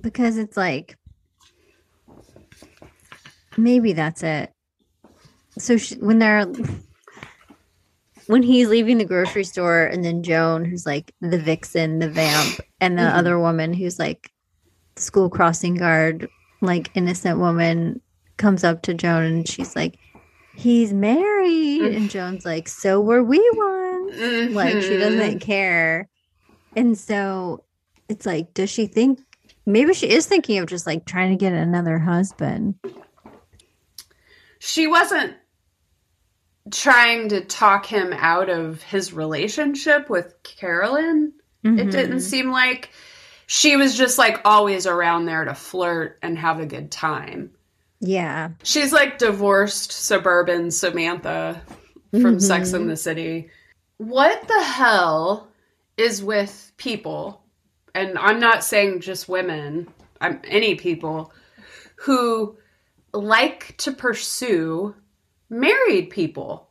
because 0.00 0.36
it's 0.36 0.56
like 0.56 0.96
maybe 3.58 3.92
that's 3.92 4.22
it. 4.22 4.52
So 5.58 5.76
she, 5.76 5.96
when 5.96 6.18
they're 6.18 6.46
when 8.26 8.42
he's 8.42 8.68
leaving 8.68 8.98
the 8.98 9.04
grocery 9.04 9.44
store, 9.44 9.84
and 9.84 10.04
then 10.04 10.22
Joan, 10.22 10.64
who's 10.64 10.84
like 10.86 11.12
the 11.20 11.38
vixen, 11.38 11.98
the 11.98 12.10
vamp, 12.10 12.60
and 12.80 12.98
the 12.98 13.02
Mhm. 13.02 13.14
other 13.14 13.38
woman 13.38 13.72
who's 13.72 13.98
like 13.98 14.30
the 14.96 15.02
school 15.02 15.30
crossing 15.30 15.74
guard, 15.74 16.28
like 16.60 16.90
innocent 16.94 17.38
woman, 17.38 18.00
comes 18.36 18.64
up 18.64 18.82
to 18.82 18.94
Joan 18.94 19.24
and 19.24 19.48
she's 19.48 19.74
like, 19.74 19.98
"He's 20.54 20.92
married," 20.92 21.80
Mm. 21.82 21.96
and 21.96 22.10
Joan's 22.10 22.44
like, 22.44 22.68
"So 22.68 23.00
were 23.00 23.22
we 23.24 23.38
once." 23.54 24.54
like 24.54 24.80
she 24.80 24.96
doesn't 24.96 25.40
care 25.40 26.08
and 26.74 26.96
so 26.96 27.64
it's 28.08 28.24
like 28.24 28.54
does 28.54 28.70
she 28.70 28.86
think 28.86 29.20
maybe 29.66 29.92
she 29.92 30.08
is 30.08 30.24
thinking 30.26 30.58
of 30.58 30.66
just 30.66 30.86
like 30.86 31.04
trying 31.04 31.30
to 31.30 31.36
get 31.36 31.52
another 31.52 31.98
husband 31.98 32.74
she 34.58 34.86
wasn't 34.86 35.34
trying 36.70 37.30
to 37.30 37.40
talk 37.40 37.86
him 37.86 38.12
out 38.12 38.50
of 38.50 38.82
his 38.82 39.12
relationship 39.12 40.10
with 40.10 40.34
Carolyn. 40.42 41.32
It 41.64 41.90
didn't 41.90 42.20
seem 42.20 42.50
like 42.50 42.90
she 43.46 43.76
was 43.76 43.94
just 43.96 44.16
like 44.16 44.40
always 44.44 44.86
around 44.86 45.26
there 45.26 45.44
to 45.44 45.54
flirt 45.54 46.18
and 46.22 46.38
have 46.38 46.60
a 46.60 46.66
good 46.66 46.90
time. 46.90 47.50
yeah 48.00 48.50
She's 48.62 48.92
like 48.92 49.18
divorced 49.18 49.90
suburban 49.92 50.70
Samantha 50.70 51.60
from 52.10 52.38
Sex 52.40 52.72
and 52.72 52.84
Mhm. 52.86 52.88
the 52.88 52.96
City. 52.96 53.50
What 53.98 54.46
the 54.48 54.62
hell 54.62 55.48
is 55.96 56.22
with 56.22 56.72
people, 56.76 57.42
and 57.94 58.16
I'm 58.18 58.38
not 58.40 58.62
saying 58.64 59.00
just 59.00 59.28
women, 59.28 59.88
I'm 60.20 60.40
any 60.44 60.74
people 60.76 61.32
who 61.96 62.56
like 63.22 63.76
to 63.78 63.92
pursue 63.92 64.94
married 65.50 66.10
people 66.10 66.68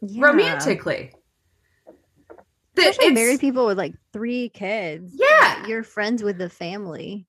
yeah. 0.00 0.26
romantically. 0.26 1.12
Especially 2.76 3.12
married 3.12 3.40
people 3.40 3.66
with 3.66 3.78
like 3.78 3.94
three 4.12 4.48
kids 4.48 5.14
Yeah. 5.14 5.64
you're 5.66 5.84
friends 5.84 6.24
with 6.24 6.38
the 6.38 6.48
family 6.48 7.28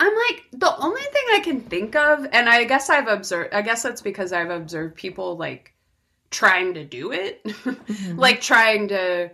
I'm 0.00 0.14
like 0.14 0.44
the 0.52 0.76
only 0.78 1.02
thing 1.02 1.24
I 1.32 1.40
can 1.40 1.60
think 1.60 1.96
of, 1.96 2.26
and 2.32 2.48
I 2.48 2.64
guess 2.64 2.88
I've 2.88 3.08
observed. 3.08 3.52
I 3.52 3.62
guess 3.62 3.82
that's 3.82 4.00
because 4.00 4.32
I've 4.32 4.50
observed 4.50 4.94
people 4.94 5.36
like 5.36 5.74
trying 6.30 6.74
to 6.74 6.84
do 6.84 7.12
it, 7.12 7.42
mm-hmm. 7.44 8.16
like 8.18 8.40
trying 8.40 8.88
to 8.88 9.30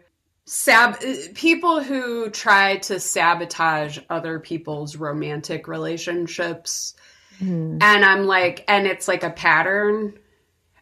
sab 0.46 0.96
uh, 1.04 1.14
people 1.34 1.82
who 1.82 2.30
try 2.30 2.76
to 2.78 2.98
sabotage 2.98 3.98
other 4.08 4.38
people's 4.40 4.96
romantic 4.96 5.68
relationships, 5.68 6.94
Mhm. 7.40 7.78
and 7.80 8.04
I'm 8.04 8.26
like, 8.26 8.64
and 8.68 8.86
it's 8.86 9.08
like 9.08 9.22
a 9.24 9.30
pattern 9.30 10.18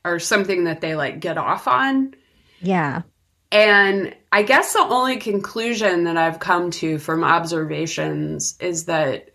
or 0.04 0.18
something 0.18 0.64
that 0.64 0.80
they 0.80 0.94
like 0.96 1.20
get 1.20 1.38
off 1.38 1.68
on. 1.68 2.14
yeah 2.60 3.02
And 3.50 4.16
I 4.32 4.42
guess 4.42 4.72
the 4.72 4.80
only 4.80 5.18
conclusion 5.18 6.04
that 6.04 6.16
I've 6.16 6.38
come 6.38 6.70
to 6.72 6.98
from 6.98 7.22
observations 7.24 8.56
is 8.60 8.86
that 8.86 9.28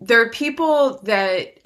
there 0.00 0.22
are 0.22 0.30
people 0.30 1.00
that 1.04 1.58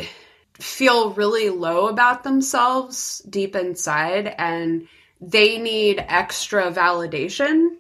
feel 0.55 1.13
really 1.13 1.49
low 1.51 1.87
about 1.89 2.25
themselves 2.25 3.21
deep 3.29 3.55
inside 3.55 4.35
and 4.39 4.89
they 5.21 5.59
need 5.59 6.05
extra 6.09 6.73
validation 6.73 7.77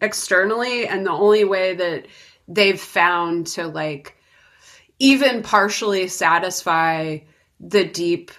externally. 0.00 0.86
And 0.86 1.06
the 1.06 1.12
only 1.12 1.44
way 1.44 1.74
that 1.74 2.06
they've 2.48 2.80
found 2.80 3.46
to 3.48 3.68
like 3.68 4.16
even 5.02 5.42
partially 5.42 6.06
satisfy 6.06 7.18
the 7.58 7.84
deep 7.84 8.30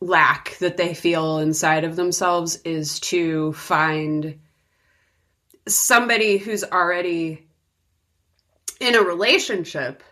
lack 0.00 0.56
that 0.58 0.76
they 0.76 0.94
feel 0.94 1.38
inside 1.38 1.84
of 1.84 1.96
themselves 1.96 2.56
is 2.64 3.00
to 3.00 3.52
find 3.54 4.38
somebody 5.66 6.38
who's 6.38 6.62
already 6.64 7.46
in 8.80 8.94
a 8.94 9.02
relationship 9.02 10.02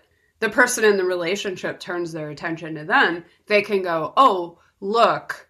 the 0.40 0.51
person 0.51 0.85
in 0.85 0.96
the 0.96 1.05
relationship 1.05 1.79
turns 1.79 2.12
their 2.12 2.31
attention 2.31 2.75
to 2.75 2.85
them 2.85 3.25
they 3.46 3.62
can 3.62 3.83
go 3.83 4.12
oh 4.16 4.59
look 4.81 5.49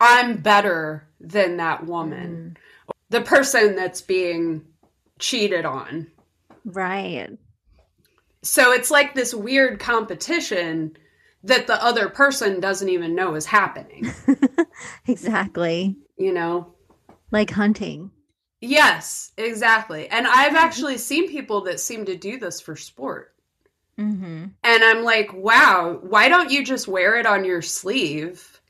i'm 0.00 0.38
better 0.38 1.08
than 1.20 1.58
that 1.58 1.86
woman. 1.86 2.56
Mm. 2.56 2.94
The 3.10 3.20
person 3.20 3.76
that's 3.76 4.00
being 4.00 4.64
cheated 5.18 5.64
on. 5.64 6.06
Right 6.64 7.36
so 8.42 8.72
it's 8.72 8.90
like 8.90 9.14
this 9.14 9.34
weird 9.34 9.78
competition 9.78 10.96
that 11.42 11.66
the 11.66 11.82
other 11.82 12.08
person 12.08 12.60
doesn't 12.60 12.88
even 12.88 13.14
know 13.14 13.34
is 13.34 13.46
happening 13.46 14.10
exactly 15.06 15.96
you 16.16 16.32
know 16.32 16.74
like 17.30 17.50
hunting 17.50 18.10
Yes, 18.60 19.32
exactly. 19.38 20.08
And 20.08 20.26
I've 20.26 20.54
actually 20.54 20.98
seen 20.98 21.28
people 21.28 21.62
that 21.62 21.80
seem 21.80 22.04
to 22.06 22.16
do 22.16 22.38
this 22.38 22.60
for 22.60 22.76
sport. 22.76 23.34
mm-hmm. 23.98 24.46
And 24.62 24.84
I'm 24.84 25.02
like, 25.02 25.32
wow, 25.32 25.98
why 26.02 26.28
don't 26.28 26.50
you 26.50 26.64
just 26.64 26.86
wear 26.86 27.18
it 27.18 27.26
on 27.26 27.44
your 27.44 27.62
sleeve 27.62 28.60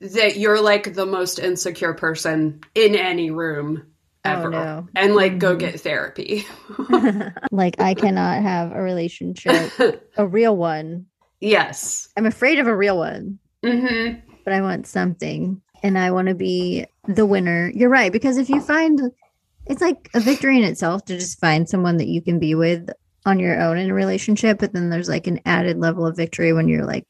that 0.00 0.36
you're 0.36 0.60
like 0.60 0.94
the 0.94 1.06
most 1.06 1.38
insecure 1.38 1.94
person 1.94 2.60
in 2.74 2.94
any 2.94 3.30
room 3.30 3.86
ever? 4.26 4.46
oh 4.48 4.50
no 4.50 4.88
And 4.96 5.14
like 5.14 5.38
go 5.38 5.54
Mhm. 5.56 5.60
get 5.60 5.80
therapy. 5.80 6.44
like 7.50 7.80
i 7.80 7.94
cannot 7.94 8.42
have 8.42 8.72
a 8.72 8.80
relationship 8.80 9.72
a 10.16 10.26
real 10.26 10.56
one 10.56 11.06
yes. 11.40 12.08
i'm 12.16 12.26
afraid 12.26 12.58
of 12.58 12.66
a 12.66 12.76
real 12.76 12.96
one 12.98 13.38
hmm 13.64 14.10
but 14.44 14.54
I 14.54 14.60
want 14.60 14.86
something 14.86 15.60
and 15.82 15.98
I 15.98 16.12
want 16.12 16.28
to 16.28 16.34
be 16.36 16.86
the 17.08 17.26
winner. 17.26 17.68
You're 17.74 17.88
right. 17.90 18.12
Because 18.12 18.38
if 18.38 18.48
you 18.48 18.60
find 18.60 19.00
it's 19.66 19.80
like 19.82 20.08
a 20.14 20.20
victory 20.20 20.56
in 20.56 20.62
itself 20.62 21.04
to 21.06 21.18
just 21.18 21.40
find 21.40 21.68
someone 21.68 21.96
that 21.96 22.06
you 22.06 22.22
can 22.22 22.38
be 22.38 22.54
with 22.54 22.88
on 23.24 23.40
your 23.40 23.60
own 23.60 23.76
in 23.76 23.90
a 23.90 23.94
relationship, 23.94 24.58
but 24.60 24.72
then 24.72 24.88
there's 24.88 25.08
like 25.08 25.26
an 25.26 25.40
added 25.46 25.78
level 25.78 26.06
of 26.06 26.16
victory 26.16 26.52
when 26.52 26.68
you're 26.68 26.86
like 26.86 27.06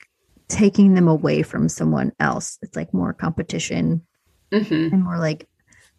taking 0.49 0.95
them 0.95 1.09
away 1.09 1.43
from 1.43 1.69
someone 1.69 2.11
else. 2.19 2.57
It's 2.63 2.75
like 2.75 2.95
more 2.95 3.13
competition 3.13 4.07
hmm 4.51 4.65
and 4.91 5.05
more 5.05 5.19
like 5.19 5.47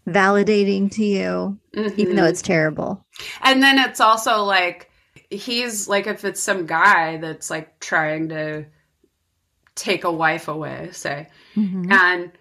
validating 0.08 0.90
to 0.92 1.04
you, 1.04 1.58
even 1.98 2.16
though 2.16 2.26
it's 2.26 2.42
terrible. 2.42 3.06
And 3.44 3.62
then 3.62 3.78
it's 3.78 4.00
also 4.00 4.44
like 4.44 4.90
he's 5.30 5.88
like 5.88 6.08
if 6.08 6.24
it's 6.24 6.42
some 6.42 6.66
guy 6.66 7.18
that's 7.18 7.50
like 7.50 7.80
trying 7.80 8.30
to 8.30 8.66
take 9.76 10.04
a 10.06 10.12
wife 10.12 10.48
away, 10.48 10.90
say, 10.94 11.28
Mhm. 11.56 11.92
and 11.92 12.32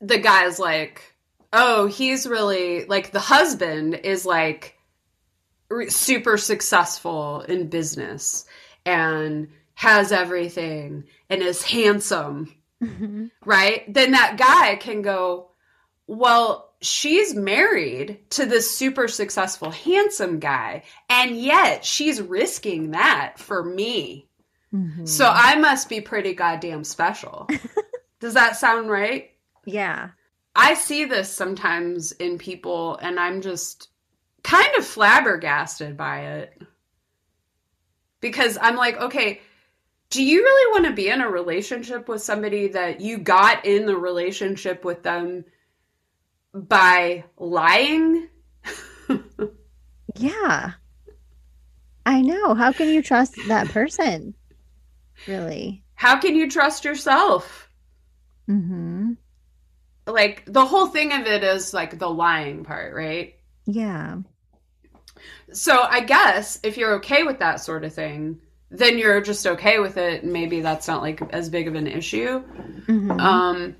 the 0.00 0.18
guy's 0.18 0.58
like, 0.58 1.14
"Oh, 1.52 1.86
he's 1.86 2.26
really 2.26 2.84
like 2.86 3.10
the 3.12 3.20
husband 3.20 3.94
is 4.02 4.24
like 4.26 4.76
re- 5.68 5.88
super 5.90 6.36
successful 6.36 7.40
in 7.42 7.68
business 7.68 8.44
and 8.86 9.48
has 9.74 10.12
everything 10.12 11.04
and 11.30 11.42
is 11.42 11.62
handsome 11.62 12.52
Mhm. 12.82 13.30
right? 13.44 13.92
Then 13.92 14.12
that 14.12 14.36
guy 14.36 14.76
can 14.76 15.02
go, 15.02 15.50
well, 16.06 16.72
she's 16.80 17.34
married 17.34 18.18
to 18.30 18.46
this 18.46 18.70
super 18.70 19.08
successful, 19.08 19.70
handsome 19.70 20.38
guy, 20.38 20.82
and 21.08 21.36
yet 21.36 21.84
she's 21.84 22.20
risking 22.20 22.90
that 22.92 23.38
for 23.38 23.64
me. 23.64 24.28
Mhm. 24.72 25.08
So 25.08 25.30
I 25.32 25.56
must 25.56 25.88
be 25.88 26.00
pretty 26.00 26.34
goddamn 26.34 26.84
special. 26.84 27.48
Does 28.20 28.34
that 28.34 28.56
sound 28.56 28.90
right? 28.90 29.30
yeah. 29.64 30.10
I 30.56 30.74
see 30.74 31.04
this 31.04 31.28
sometimes 31.32 32.12
in 32.12 32.38
people, 32.38 32.96
and 32.98 33.18
I'm 33.18 33.40
just 33.40 33.88
kind 34.44 34.68
of 34.76 34.86
flabbergasted 34.86 35.96
by 35.96 36.20
it. 36.20 36.62
Because 38.20 38.56
I'm 38.62 38.76
like, 38.76 38.96
okay, 39.00 39.40
do 40.10 40.22
you 40.22 40.42
really 40.42 40.72
want 40.72 40.86
to 40.86 40.92
be 40.92 41.08
in 41.08 41.20
a 41.20 41.28
relationship 41.28 42.08
with 42.08 42.22
somebody 42.22 42.68
that 42.68 43.00
you 43.00 43.18
got 43.18 43.64
in 43.64 43.86
the 43.86 43.96
relationship 43.96 44.84
with 44.84 45.02
them 45.02 45.44
by 46.54 47.24
lying? 47.36 48.28
Yeah. 50.16 50.72
I 52.06 52.20
know. 52.20 52.54
How 52.54 52.70
can 52.72 52.88
you 52.88 53.02
trust 53.02 53.34
that 53.48 53.68
person? 53.70 54.34
Really? 55.26 55.82
How 55.96 56.20
can 56.20 56.36
you 56.36 56.48
trust 56.48 56.84
yourself? 56.84 57.68
Mm-hmm. 58.48 59.14
Like, 60.06 60.44
the 60.46 60.64
whole 60.64 60.86
thing 60.86 61.12
of 61.12 61.26
it 61.26 61.42
is 61.42 61.74
like 61.74 61.98
the 61.98 62.08
lying 62.08 62.62
part, 62.64 62.94
right? 62.94 63.34
Yeah. 63.66 64.18
So 65.52 65.82
I 65.82 66.00
guess 66.00 66.60
if 66.62 66.76
you're 66.76 66.94
okay 66.96 67.24
with 67.24 67.40
that 67.40 67.60
sort 67.60 67.84
of 67.84 67.92
thing, 67.92 68.38
then 68.70 68.98
you're 68.98 69.20
just 69.20 69.46
okay 69.46 69.78
with 69.80 69.96
it. 69.96 70.22
and 70.22 70.32
Maybe 70.32 70.60
that's 70.60 70.86
not 70.86 71.02
like 71.02 71.22
as 71.32 71.48
big 71.48 71.66
of 71.66 71.74
an 71.74 71.86
issue. 71.88 72.42
Mhm. 72.86 73.20
Um, 73.20 73.76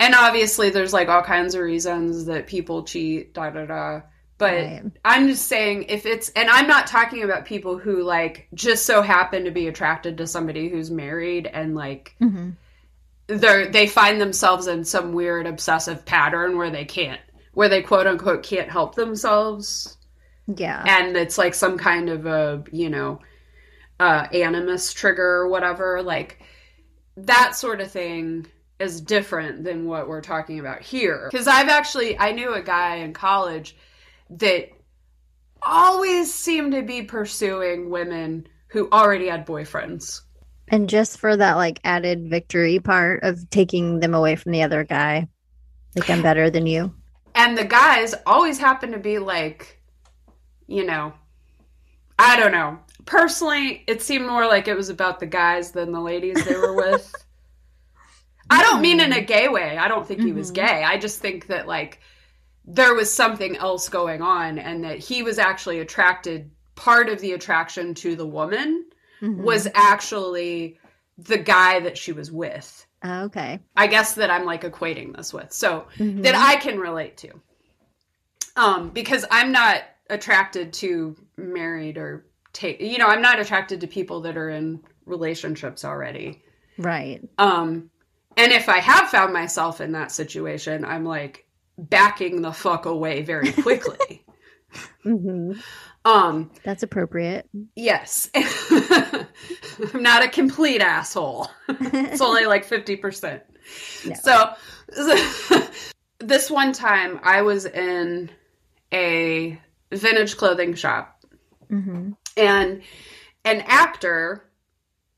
and 0.00 0.14
obviously, 0.14 0.70
there's 0.70 0.92
like 0.92 1.08
all 1.08 1.22
kinds 1.22 1.54
of 1.54 1.62
reasons 1.62 2.26
that 2.26 2.46
people 2.46 2.84
cheat, 2.84 3.34
da 3.34 3.50
da 3.50 3.66
da. 3.66 4.00
But 4.36 4.52
Right. 4.52 4.82
I'm 5.04 5.28
just 5.28 5.46
saying, 5.46 5.84
if 5.88 6.06
it's, 6.06 6.28
and 6.30 6.50
I'm 6.50 6.66
not 6.66 6.88
talking 6.88 7.22
about 7.22 7.44
people 7.44 7.78
who 7.78 8.02
like 8.02 8.48
just 8.52 8.84
so 8.84 9.00
happen 9.00 9.44
to 9.44 9.50
be 9.52 9.68
attracted 9.68 10.18
to 10.18 10.26
somebody 10.26 10.68
who's 10.68 10.90
married 10.90 11.46
and 11.46 11.74
like 11.76 12.16
Mhm. 12.20 12.56
they're 13.28 13.68
they 13.70 13.86
find 13.86 14.20
themselves 14.20 14.66
in 14.66 14.84
some 14.84 15.12
weird 15.12 15.46
obsessive 15.46 16.04
pattern 16.04 16.58
where 16.58 16.70
they 16.70 16.84
can't, 16.84 17.20
where 17.52 17.68
they 17.68 17.80
quote 17.80 18.06
unquote 18.08 18.42
can't 18.42 18.68
help 18.70 18.96
themselves 18.96 19.96
Yeah. 20.48 20.82
and 20.86 21.16
it's 21.16 21.38
like 21.38 21.54
some 21.54 21.78
kind 21.78 22.08
of 22.10 22.26
a 22.26 22.64
you 22.72 22.90
know 22.90 23.20
uh 24.00 24.26
animus 24.32 24.92
trigger 24.92 25.24
or 25.42 25.48
whatever 25.48 26.02
like 26.02 26.40
that 27.16 27.54
sort 27.54 27.80
of 27.80 27.90
thing 27.90 28.46
is 28.80 29.00
different 29.00 29.64
than 29.64 29.86
what 29.86 30.08
we're 30.08 30.20
talking 30.20 30.58
about 30.60 30.82
here 30.82 31.28
because 31.30 31.46
i've 31.46 31.68
actually 31.68 32.18
i 32.18 32.32
knew 32.32 32.52
a 32.54 32.62
guy 32.62 32.96
in 32.96 33.12
college 33.12 33.76
that 34.30 34.68
always 35.62 36.32
seemed 36.32 36.72
to 36.72 36.82
be 36.82 37.02
pursuing 37.02 37.90
women 37.90 38.46
who 38.68 38.88
already 38.90 39.28
had 39.28 39.46
boyfriends 39.46 40.20
And 40.68 40.88
just 40.88 41.18
for 41.18 41.36
that 41.36 41.54
like 41.56 41.80
added 41.84 42.28
victory 42.28 42.78
part 42.80 43.22
of 43.22 43.48
taking 43.50 44.00
them 44.00 44.14
away 44.14 44.34
from 44.36 44.52
the 44.52 44.62
other 44.62 44.82
guy. 44.84 45.28
Like 45.94 46.08
I'm 46.10 46.22
better 46.22 46.50
than 46.50 46.66
you. 46.66 46.92
and 47.34 47.56
the 47.56 47.64
guys 47.64 48.14
always 48.26 48.58
happen 48.58 48.90
to 48.92 48.98
be 48.98 49.18
like 49.18 49.80
you 50.66 50.84
know 50.84 51.12
i 52.18 52.38
don't 52.38 52.52
know 52.52 52.78
personally 53.04 53.84
it 53.86 54.02
seemed 54.02 54.26
more 54.26 54.46
like 54.46 54.66
it 54.68 54.74
was 54.76 54.88
about 54.88 55.20
the 55.20 55.26
guys 55.26 55.70
than 55.72 55.92
the 55.92 56.00
ladies 56.00 56.44
they 56.44 56.56
were 56.56 56.74
with 56.84 57.14
i 58.50 58.62
don't 58.62 58.80
mean 58.82 59.00
in 59.00 59.12
a 59.12 59.20
gay 59.20 59.48
way 59.48 59.76
i 59.78 59.88
don't 59.88 60.06
think 60.06 60.20
he 60.22 60.32
was 60.32 60.50
Mhm. 60.50 60.54
gay 60.54 60.84
i 60.84 60.98
just 60.98 61.20
think 61.20 61.46
that 61.48 61.66
like 61.66 62.00
there 62.64 62.94
was 62.94 63.12
something 63.12 63.56
else 63.56 63.88
going 63.88 64.22
on 64.22 64.58
and 64.58 64.84
that 64.84 64.98
he 64.98 65.22
was 65.22 65.38
actually 65.38 65.80
attracted 65.80 66.50
part 66.74 67.08
of 67.08 67.20
the 67.20 67.32
attraction 67.32 67.94
to 67.94 68.16
the 68.16 68.26
woman 68.26 68.84
Mhm. 69.20 69.36
was 69.42 69.68
actually 69.74 70.78
the 71.18 71.38
guy 71.38 71.80
that 71.80 71.96
she 71.98 72.12
was 72.12 72.30
with 72.32 72.86
Oh, 73.02 73.24
okay. 73.24 73.60
i 73.76 73.86
guess 73.86 74.14
that 74.14 74.30
i'm 74.30 74.44
like 74.44 74.62
equating 74.62 75.16
this 75.16 75.32
with 75.32 75.52
so 75.52 75.86
Mhm. 75.98 76.22
that 76.22 76.34
I 76.34 76.56
can 76.56 76.78
relate 76.78 77.16
to. 77.18 77.30
Um, 78.56 78.90
because 78.90 79.24
I'm 79.30 79.50
not 79.52 79.82
attracted 80.08 80.72
to 80.74 81.16
married 81.36 81.96
or 81.98 82.24
take, 82.52 82.80
you 82.80 82.98
know, 82.98 83.08
I'm 83.08 83.20
not 83.22 83.40
attracted 83.40 83.80
to 83.80 83.88
people 83.88 84.20
that 84.22 84.36
are 84.36 84.48
in 84.48 84.80
relationships 85.06 85.84
already. 85.84 86.40
right. 86.78 87.20
Um, 87.38 87.90
and 88.36 88.52
if 88.52 88.68
I 88.68 88.78
have 88.78 89.08
found 89.08 89.32
myself 89.32 89.80
in 89.80 89.92
that 89.92 90.12
situation, 90.12 90.84
I'm 90.84 91.04
like 91.04 91.46
backing 91.78 92.42
the 92.42 92.52
fuck 92.52 92.86
away 92.86 93.22
very 93.22 93.52
quickly. 93.62 94.24
hmm 95.02 95.52
um, 96.06 96.50
That's 96.64 96.82
appropriate. 96.82 97.48
yes. 97.76 98.28
I'm 98.34 100.02
not 100.02 100.22
a 100.22 100.28
complete 100.28 100.82
asshole. 100.82 101.48
it's 101.68 102.20
only 102.20 102.44
like 102.44 102.66
50%. 102.66 103.40
No. 104.04 104.14
So, 104.14 104.54
this 106.18 106.50
one 106.50 106.72
time 106.74 107.20
I 107.22 107.40
was 107.42 107.64
in 107.64 108.30
a 108.92 109.58
vintage 109.90 110.36
clothing 110.36 110.74
shop 110.74 111.24
hmm 111.70 112.12
and 112.36 112.82
an 113.44 113.62
actor 113.66 114.44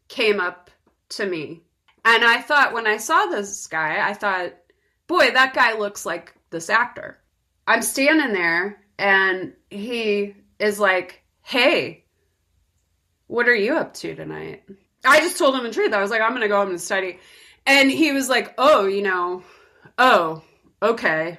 came 0.09 0.41
up 0.41 0.71
to 1.11 1.27
me. 1.27 1.63
And 2.07 2.25
I 2.25 2.41
thought, 2.41 2.73
when 2.73 2.87
I 2.87 2.99
saw 2.99 3.27
this 3.27 3.67
guy, 3.67 4.09
I 4.09 4.15
thought, 4.15 4.53
boy, 5.09 5.33
that 5.33 5.55
guy 5.55 5.77
looks 5.77 6.07
like 6.07 6.37
this 6.51 6.71
actor. 6.71 7.19
I'm 7.67 7.83
standing 7.83 8.33
there 8.33 8.81
and 8.97 9.55
he 9.71 10.37
is 10.61 10.79
like, 10.79 11.25
hey, 11.43 12.05
what 13.27 13.49
are 13.49 13.55
you 13.57 13.75
up 13.75 13.93
to 13.95 14.15
tonight? 14.15 14.63
I 15.05 15.19
just 15.19 15.37
told 15.37 15.57
him 15.57 15.65
the 15.65 15.73
truth. 15.73 15.93
I 15.93 16.01
was 16.01 16.13
like, 16.13 16.21
I'm 16.21 16.31
going 16.31 16.43
to 16.43 16.49
go 16.49 16.61
home 16.61 16.71
and 16.71 16.81
study. 16.81 17.19
And 17.67 17.91
he 17.91 18.13
was 18.13 18.29
like, 18.29 18.55
oh, 18.57 18.87
you 18.87 19.03
know, 19.03 19.43
oh, 19.99 20.45
okay. 20.81 21.39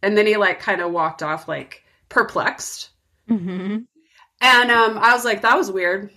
And 0.00 0.16
then 0.16 0.28
he 0.28 0.36
like 0.36 0.60
kind 0.60 0.80
of 0.80 0.92
walked 0.92 1.24
off 1.24 1.48
like 1.48 1.82
perplexed. 2.08 2.90
hmm 3.26 3.78
And 4.40 4.70
um, 4.70 4.96
I 4.96 5.12
was 5.12 5.24
like, 5.24 5.42
that 5.42 5.58
was 5.58 5.72
weird. 5.72 6.10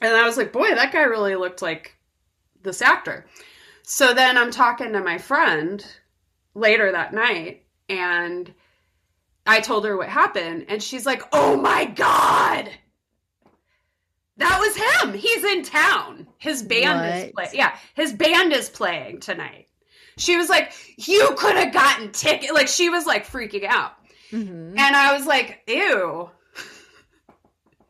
And 0.00 0.12
I 0.12 0.24
was 0.24 0.36
like, 0.36 0.52
boy, 0.52 0.74
that 0.74 0.92
guy 0.92 1.02
really 1.02 1.36
looked 1.36 1.62
like 1.62 1.96
this 2.62 2.82
actor. 2.82 3.26
So 3.82 4.14
then 4.14 4.36
I'm 4.38 4.50
talking 4.50 4.92
to 4.92 5.00
my 5.00 5.18
friend 5.18 5.84
later 6.54 6.92
that 6.92 7.12
night, 7.14 7.64
and 7.88 8.52
I 9.46 9.60
told 9.60 9.84
her 9.84 9.96
what 9.96 10.08
happened, 10.08 10.66
and 10.68 10.82
she's 10.82 11.06
like, 11.06 11.22
oh 11.32 11.56
my 11.56 11.86
God. 11.86 12.70
That 14.36 14.58
was 14.58 14.76
him. 14.76 15.12
He's 15.14 15.44
in 15.44 15.64
town. 15.64 16.26
His 16.38 16.62
band 16.62 17.04
is 17.04 17.24
What? 17.24 17.34
playing. 17.34 17.50
Yeah, 17.54 17.76
his 17.94 18.12
band 18.14 18.52
is 18.52 18.70
playing 18.70 19.20
tonight. 19.20 19.68
She 20.16 20.36
was 20.36 20.48
like, 20.48 20.72
you 20.96 21.34
could 21.36 21.56
have 21.56 21.72
gotten 21.74 22.10
ticket. 22.12 22.54
Like 22.54 22.68
she 22.68 22.88
was 22.88 23.04
like 23.06 23.26
freaking 23.26 23.64
out. 23.64 23.92
hmm 24.30 24.74
And 24.76 24.96
I 24.96 25.12
was 25.16 25.26
like, 25.26 25.60
ew. 25.66 26.30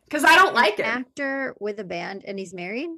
Because 0.05 0.25
I 0.25 0.35
don't 0.35 0.53
like 0.53 0.77
it. 0.77 0.85
Actor 0.85 1.55
with 1.61 1.79
a 1.79 1.85
band 1.85 2.25
and 2.27 2.37
he's 2.37 2.53
married. 2.53 2.89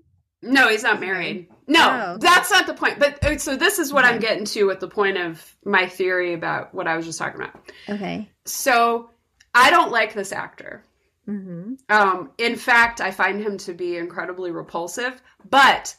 No, 0.43 0.67
he's 0.69 0.83
not 0.83 0.99
married. 0.99 1.47
No, 1.67 2.13
Oh. 2.15 2.17
that's 2.19 2.51
not 2.51 2.67
the 2.67 2.73
point. 2.73 2.99
But 2.99 3.23
uh, 3.23 3.37
so 3.37 3.55
this 3.55 3.79
is 3.79 3.93
what 3.93 4.03
I'm 4.05 4.19
getting 4.19 4.45
to 4.45 4.65
with 4.65 4.79
the 4.81 4.87
point 4.89 5.17
of 5.17 5.55
my 5.63 5.87
theory 5.87 6.33
about 6.33 6.73
what 6.75 6.87
I 6.87 6.97
was 6.97 7.05
just 7.05 7.17
talking 7.17 7.39
about. 7.41 7.71
Okay. 7.87 8.29
So 8.45 9.09
I 9.55 9.69
don't 9.69 9.91
like 9.91 10.13
this 10.13 10.31
actor. 10.33 10.83
hmm 11.25 11.75
Um, 11.89 12.31
in 12.37 12.57
fact, 12.57 12.99
I 12.99 13.11
find 13.11 13.41
him 13.41 13.57
to 13.59 13.73
be 13.73 13.95
incredibly 13.97 14.51
repulsive, 14.51 15.21
but 15.49 15.95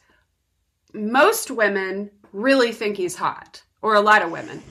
most 0.92 1.50
women 1.50 2.10
really 2.32 2.72
think 2.72 2.96
he's 2.96 3.16
hot, 3.16 3.62
or 3.80 3.94
a 3.94 4.00
lot 4.00 4.22
of 4.22 4.30
women. 4.30 4.62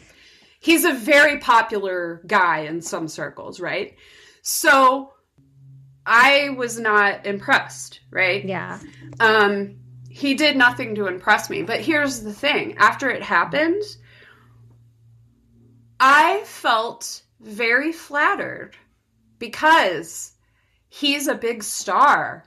He's 0.59 0.85
a 0.85 0.93
very 0.93 1.39
popular 1.39 2.21
guy 2.27 2.59
in 2.59 2.81
some 2.81 3.07
circles, 3.07 3.59
right? 3.59 3.95
So 4.41 5.12
I 6.05 6.49
was 6.49 6.79
not 6.79 7.25
impressed, 7.25 8.01
right? 8.11 8.43
Yeah. 8.43 8.79
Um, 9.19 9.75
he 10.09 10.35
did 10.35 10.55
nothing 10.57 10.95
to 10.95 11.07
impress 11.07 11.49
me. 11.49 11.63
But 11.63 11.79
here's 11.81 12.21
the 12.21 12.33
thing 12.33 12.75
after 12.77 13.09
it 13.09 13.23
happened, 13.23 13.81
I 15.99 16.41
felt 16.45 17.21
very 17.39 17.91
flattered 17.91 18.75
because 19.39 20.33
he's 20.89 21.27
a 21.27 21.35
big 21.35 21.63
star 21.63 22.45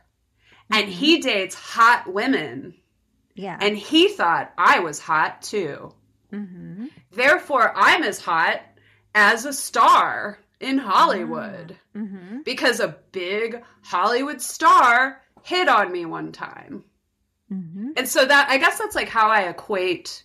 and 0.71 0.89
he 0.89 1.21
dates 1.21 1.55
hot 1.55 2.13
women. 2.13 2.75
Yeah. 3.35 3.59
And 3.61 3.77
he 3.77 4.09
thought 4.09 4.53
I 4.57 4.81
was 4.81 4.99
hot 4.99 5.43
too. 5.43 5.93
hmm 6.31 6.87
Therefore, 7.13 7.73
I'm 7.75 8.03
as 8.03 8.21
hot 8.21 8.61
as 9.15 9.45
a 9.45 9.53
star 9.53 10.39
in 10.61 10.79
Hollywood 10.79 11.77
hmm 11.95 12.41
because 12.45 12.81
a 12.81 12.97
big 13.13 13.63
Hollywood 13.83 14.41
star 14.41 15.21
hit 15.43 15.69
on 15.69 15.93
me 15.93 16.05
one 16.05 16.33
time. 16.33 16.85
Mm-hmm. 17.53 17.91
And 17.97 18.09
so 18.09 18.25
that 18.25 18.49
I 18.51 18.59
guess 18.59 18.79
that's 18.79 18.97
like 18.97 19.09
how 19.09 19.29
I 19.29 19.49
equate 19.49 20.25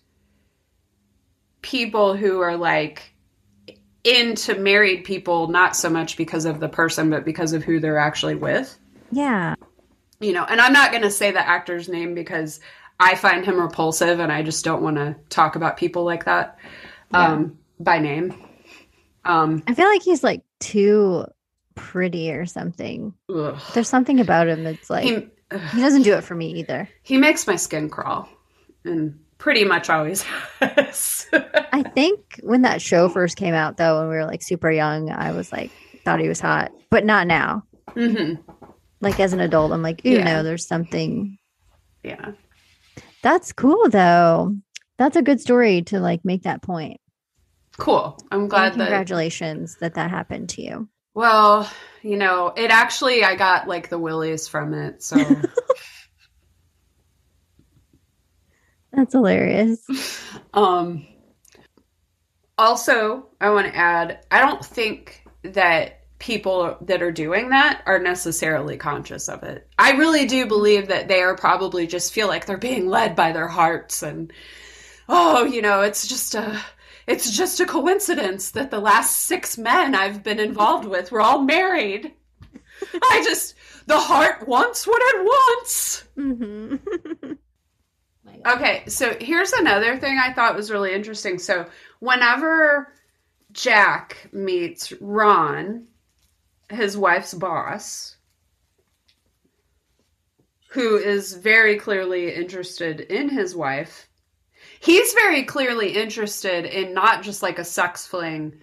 people 1.61 2.15
who 2.15 2.39
are 2.39 2.57
like 2.57 3.13
into 4.03 4.55
married 4.55 5.03
people 5.03 5.47
not 5.47 5.75
so 5.75 5.89
much 5.89 6.17
because 6.17 6.45
of 6.45 6.59
the 6.59 6.69
person 6.69 7.09
but 7.09 7.23
because 7.23 7.53
of 7.53 7.63
who 7.63 7.79
they're 7.79 7.99
actually 7.99 8.35
with. 8.35 8.77
Yeah. 9.11 9.55
You 10.19 10.33
know, 10.33 10.43
and 10.43 10.61
I'm 10.61 10.73
not 10.73 10.91
going 10.91 11.03
to 11.03 11.11
say 11.11 11.31
the 11.31 11.47
actor's 11.47 11.89
name 11.89 12.15
because 12.15 12.59
I 12.99 13.15
find 13.15 13.45
him 13.45 13.59
repulsive 13.59 14.19
and 14.19 14.31
I 14.31 14.43
just 14.43 14.63
don't 14.63 14.81
want 14.83 14.97
to 14.97 15.15
talk 15.29 15.55
about 15.55 15.77
people 15.77 16.03
like 16.03 16.25
that 16.25 16.57
um 17.13 17.57
by 17.79 17.99
name. 17.99 18.33
Um 19.25 19.63
I 19.67 19.73
feel 19.73 19.87
like 19.87 20.01
he's 20.03 20.23
like 20.23 20.41
too 20.59 21.25
pretty 21.75 22.31
or 22.31 22.45
something. 22.45 23.13
ugh. 23.33 23.59
There's 23.73 23.87
something 23.89 24.19
about 24.19 24.47
him 24.47 24.63
that's 24.63 24.89
like 24.89 25.03
he 25.05 25.27
he 25.73 25.81
doesn't 25.81 26.03
do 26.03 26.13
it 26.13 26.23
for 26.23 26.35
me 26.35 26.53
either. 26.59 26.89
he 27.03 27.17
makes 27.17 27.45
my 27.47 27.55
skin 27.55 27.89
crawl 27.89 28.27
and 28.85 29.19
pretty 29.37 29.63
much 29.65 29.89
always 29.89 30.21
has. 30.59 31.27
I 31.33 31.83
think 31.83 32.39
when 32.43 32.61
that 32.63 32.81
show 32.81 33.09
first 33.09 33.37
came 33.37 33.53
out 33.53 33.77
though, 33.77 33.99
when 33.99 34.09
we 34.09 34.15
were 34.15 34.25
like 34.25 34.41
super 34.43 34.71
young, 34.71 35.09
I 35.11 35.31
was 35.33 35.51
like 35.51 35.71
thought 36.05 36.19
he 36.19 36.27
was 36.27 36.39
hot. 36.39 36.71
But 36.89 37.05
not 37.05 37.27
now. 37.27 37.63
hmm 37.93 38.33
Like 39.01 39.19
as 39.19 39.33
an 39.33 39.39
adult, 39.39 39.71
I'm 39.71 39.81
like, 39.83 40.03
you 40.05 40.17
Yeah. 40.17 40.23
no, 40.23 40.43
there's 40.43 40.67
something 40.67 41.37
Yeah. 42.03 42.31
that's 43.21 43.51
cool 43.53 43.89
though. 43.89 44.55
That's 44.97 45.15
a 45.17 45.21
good 45.21 45.41
story 45.41 45.81
to 45.83 45.99
like 45.99 46.23
make 46.25 46.43
that 46.43 46.61
point. 46.61 46.99
Cool. 47.81 48.15
I'm 48.29 48.41
And 48.41 48.47
glad 48.47 48.73
that 48.73 48.77
congratulations 48.77 49.77
that 49.77 49.95
that 49.95 50.11
happened 50.11 50.49
to 50.49 50.61
you. 50.61 50.87
Well, 51.15 51.67
you 52.03 52.15
know, 52.15 52.53
it 52.55 52.69
actually 52.69 53.23
I 53.23 53.35
got 53.35 53.67
like 53.67 53.89
the 53.89 53.97
willies 53.97 54.47
from 54.47 54.75
it, 54.75 55.01
so 55.01 55.17
That's 58.93 59.13
hilarious. 59.13 59.83
um 60.53 61.07
also 62.55 63.25
I 63.41 63.49
want 63.49 63.65
to 63.65 63.75
add 63.75 64.27
I 64.29 64.41
don't 64.41 64.63
think 64.63 65.23
that 65.41 66.01
people 66.19 66.77
that 66.81 67.01
are 67.01 67.11
doing 67.11 67.49
that 67.49 67.81
are 67.87 67.97
necessarily 67.97 68.77
conscious 68.77 69.27
of 69.27 69.41
it. 69.41 69.67
I 69.79 69.93
really 69.93 70.27
do 70.27 70.45
believe 70.45 70.89
that 70.89 71.07
they 71.07 71.23
are 71.23 71.35
probably 71.35 71.87
just 71.87 72.13
feel 72.13 72.27
like 72.27 72.45
they're 72.45 72.57
being 72.57 72.87
led 72.87 73.15
by 73.15 73.31
their 73.31 73.47
hearts 73.47 74.03
and 74.03 74.31
oh, 75.09 75.45
you 75.45 75.63
know, 75.63 75.81
it's 75.81 76.07
just 76.07 76.35
a 76.35 76.61
it's 77.07 77.31
just 77.35 77.59
a 77.59 77.65
coincidence 77.65 78.51
that 78.51 78.71
the 78.71 78.79
last 78.79 79.25
6 79.27 79.57
men 79.57 79.95
I've 79.95 80.23
been 80.23 80.39
involved 80.39 80.85
with 80.87 81.11
were 81.11 81.21
all 81.21 81.41
married. 81.41 82.13
I 82.93 83.23
just 83.25 83.55
the 83.87 83.99
heart 83.99 84.47
wants 84.47 84.87
what 84.87 85.01
it 85.01 85.23
wants. 85.23 86.03
Mm-hmm. 86.17 87.33
Okay, 88.45 88.83
so 88.87 89.15
here's 89.21 89.51
another 89.53 89.97
thing 89.97 90.17
I 90.17 90.33
thought 90.33 90.55
was 90.55 90.71
really 90.71 90.93
interesting. 90.93 91.37
So, 91.37 91.67
whenever 91.99 92.93
Jack 93.51 94.29
meets 94.31 94.91
Ron, 94.99 95.87
his 96.69 96.97
wife's 96.97 97.35
boss, 97.35 98.17
who 100.69 100.97
is 100.97 101.33
very 101.35 101.77
clearly 101.77 102.33
interested 102.33 103.01
in 103.01 103.29
his 103.29 103.55
wife, 103.55 104.07
he's 104.81 105.13
very 105.13 105.43
clearly 105.43 105.95
interested 105.95 106.65
in 106.65 106.93
not 106.93 107.23
just 107.23 107.41
like 107.41 107.59
a 107.59 107.63
sex 107.63 108.05
fling, 108.05 108.53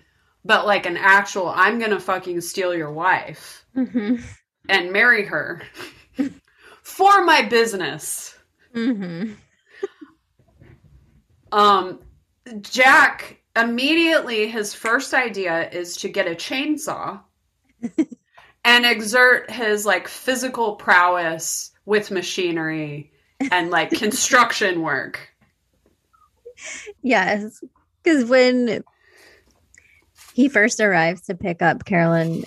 but 0.45 0.67
like 0.67 0.87
an 0.87 0.97
actual, 0.97 1.49
I'm 1.49 1.79
gonna 1.79 2.01
fucking 2.01 2.41
steal 2.43 2.75
your 2.75 2.93
wife 2.93 3.65
Mm-hmm. 3.77 4.17
and 4.69 4.93
marry 4.93 5.25
her 5.25 5.63
for 6.83 7.25
my 7.25 7.43
business. 7.43 8.37
Mm-hmm. 8.75 9.33
Um, 11.53 12.01
Jack 12.61 13.41
immediately 13.57 14.49
his 14.49 14.75
first 14.75 15.15
idea 15.15 15.69
is 15.71 15.97
to 15.99 16.09
get 16.09 16.27
a 16.27 16.35
chainsaw 16.35 17.21
and 18.65 18.87
exert 18.87 19.51
his 19.51 19.87
like 19.87 20.09
physical 20.09 20.75
prowess 20.77 21.71
with 21.87 22.11
machinery 22.11 23.13
and 23.51 23.71
like 23.71 23.91
construction 23.99 24.83
work. 24.83 25.28
Yes. 27.03 27.63
Because 28.03 28.25
when 28.25 28.83
he 30.35 30.49
first 30.49 30.81
arrives 30.81 31.23
to 31.23 31.35
pick 31.35 31.63
up 31.63 31.85
Carolyn, 31.85 32.45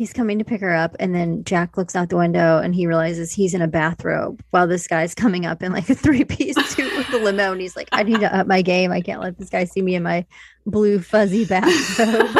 he's 0.00 0.12
coming 0.14 0.38
to 0.38 0.44
pick 0.46 0.62
her 0.62 0.74
up, 0.74 0.96
and 0.98 1.14
then 1.14 1.44
Jack 1.44 1.76
looks 1.76 1.94
out 1.94 2.08
the 2.08 2.16
window 2.16 2.58
and 2.58 2.74
he 2.74 2.86
realizes 2.86 3.32
he's 3.32 3.52
in 3.52 3.60
a 3.60 3.68
bathrobe 3.68 4.42
while 4.48 4.66
this 4.66 4.86
guy's 4.86 5.14
coming 5.14 5.44
up 5.44 5.62
in 5.62 5.72
like 5.72 5.90
a 5.90 5.94
three 6.06 6.24
piece 6.24 6.56
suit 6.74 6.96
with 6.96 7.12
a 7.12 7.18
limo. 7.18 7.52
And 7.52 7.60
he's 7.60 7.76
like, 7.76 7.90
I 7.92 8.02
need 8.02 8.20
to 8.20 8.34
up 8.34 8.46
my 8.46 8.62
game. 8.62 8.92
I 8.92 9.02
can't 9.02 9.20
let 9.20 9.38
this 9.38 9.50
guy 9.50 9.64
see 9.64 9.82
me 9.82 9.94
in 9.94 10.02
my 10.02 10.24
blue 10.64 11.00
fuzzy 11.00 11.44
bathrobe. 11.44 12.34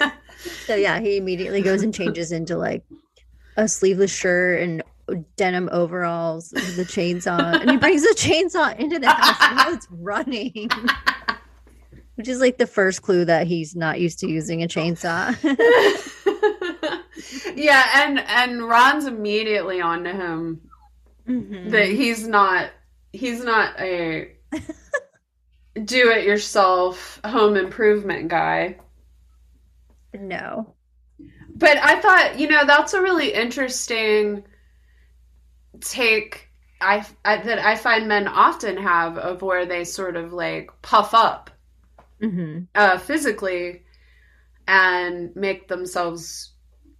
so, 0.66 0.74
yeah, 0.74 1.00
he 1.00 1.16
immediately 1.16 1.62
goes 1.62 1.82
and 1.82 1.94
changes 1.94 2.32
into 2.32 2.58
like 2.58 2.84
a 3.56 3.66
sleeveless 3.66 4.14
shirt 4.14 4.60
and 4.60 4.82
denim 5.36 5.68
overalls 5.72 6.52
with 6.52 6.76
the 6.76 6.84
chainsaw 6.84 7.60
and 7.60 7.70
he 7.70 7.76
brings 7.76 8.02
the 8.02 8.14
chainsaw 8.16 8.76
into 8.78 8.98
the 8.98 9.08
house 9.08 9.38
while 9.38 9.74
it's 9.74 9.88
running. 9.90 10.70
Which 12.16 12.28
is 12.28 12.40
like 12.40 12.58
the 12.58 12.66
first 12.66 13.02
clue 13.02 13.24
that 13.24 13.46
he's 13.46 13.74
not 13.74 13.98
used 13.98 14.18
to 14.20 14.28
using 14.28 14.62
a 14.62 14.68
chainsaw. 14.68 15.34
Yeah, 17.60 17.86
and 17.94 18.20
and 18.20 18.68
Ron's 18.68 19.06
immediately 19.06 19.80
on 19.80 20.04
to 20.04 20.12
him 20.12 20.60
mm-hmm. 21.28 21.68
that 21.70 21.88
he's 21.88 22.26
not 22.26 22.70
he's 23.12 23.44
not 23.44 23.78
a 23.78 24.32
do 25.84 26.10
it 26.10 26.24
yourself 26.24 27.20
home 27.24 27.56
improvement 27.56 28.28
guy. 28.28 28.78
no. 30.14 30.74
But 31.54 31.76
I 31.76 32.00
thought, 32.00 32.38
you 32.38 32.48
know, 32.48 32.64
that's 32.64 32.94
a 32.94 33.02
really 33.02 33.34
interesting 33.34 34.42
take 35.80 36.48
I, 36.80 37.04
I 37.24 37.38
that 37.38 37.58
I 37.58 37.76
find 37.76 38.08
men 38.08 38.28
often 38.28 38.76
have 38.78 39.18
of 39.18 39.42
where 39.42 39.66
they 39.66 39.84
sort 39.84 40.16
of 40.16 40.32
like 40.32 40.70
puff 40.82 41.14
up 41.14 41.50
hmm 42.20 42.66
uh, 42.74 42.98
physically 42.98 43.82
and 44.66 45.34
make 45.36 45.68
themselves 45.68 46.52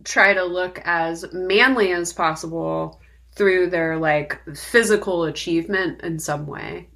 try 0.05 0.35
to 0.35 0.45
look 0.45 0.81
as 0.85 1.25
manly 1.33 1.93
as 1.93 2.13
possible 2.13 3.01
through 3.37 3.71
their 3.71 3.99
like 3.99 4.41
physical 4.57 5.25
achievement 5.25 6.03
in 6.03 6.19
some 6.19 6.47
way. 6.47 6.89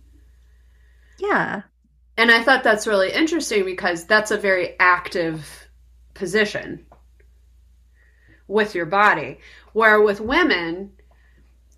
yeah 1.18 1.62
And 2.16 2.30
I 2.30 2.43
thought 2.43 2.64
that's 2.64 2.87
really 2.89 3.12
interesting 3.12 3.64
because 3.64 4.05
that's 4.07 4.30
a 4.32 4.37
very 4.37 4.76
active 4.80 5.68
position 6.14 6.87
with 8.47 8.74
your 8.74 8.87
body. 8.87 9.39
Where 9.72 10.01
with 10.01 10.20
women, 10.20 10.93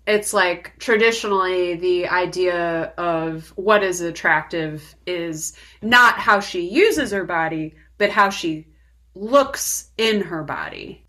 it's 0.07 0.33
like 0.33 0.73
traditionally 0.79 1.75
the 1.75 2.07
idea 2.07 2.93
of 2.97 3.49
what 3.57 3.83
is 3.83 3.99
attractive 3.99 4.95
is 5.05 5.53
not 5.81 6.17
how 6.17 6.39
she 6.39 6.61
uses 6.61 7.11
her 7.11 7.25
body, 7.25 7.75
but 7.97 8.09
how 8.09 8.29
she 8.29 8.67
looks 9.13 9.91
in 9.97 10.21
her 10.21 10.43
body. 10.43 11.03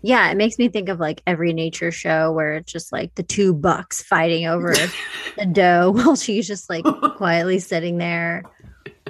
yeah 0.00 0.30
it 0.30 0.36
makes 0.36 0.58
me 0.58 0.68
think 0.68 0.88
of 0.88 1.00
like 1.00 1.20
every 1.26 1.52
nature 1.52 1.90
show 1.90 2.30
where 2.30 2.54
it's 2.54 2.72
just 2.72 2.92
like 2.92 3.12
the 3.16 3.22
two 3.22 3.52
bucks 3.52 4.00
fighting 4.02 4.46
over 4.46 4.72
the 5.36 5.46
doe 5.46 5.90
while 5.90 6.14
she's 6.14 6.46
just 6.46 6.70
like 6.70 6.84
quietly 7.16 7.58
sitting 7.58 7.98
there 7.98 8.44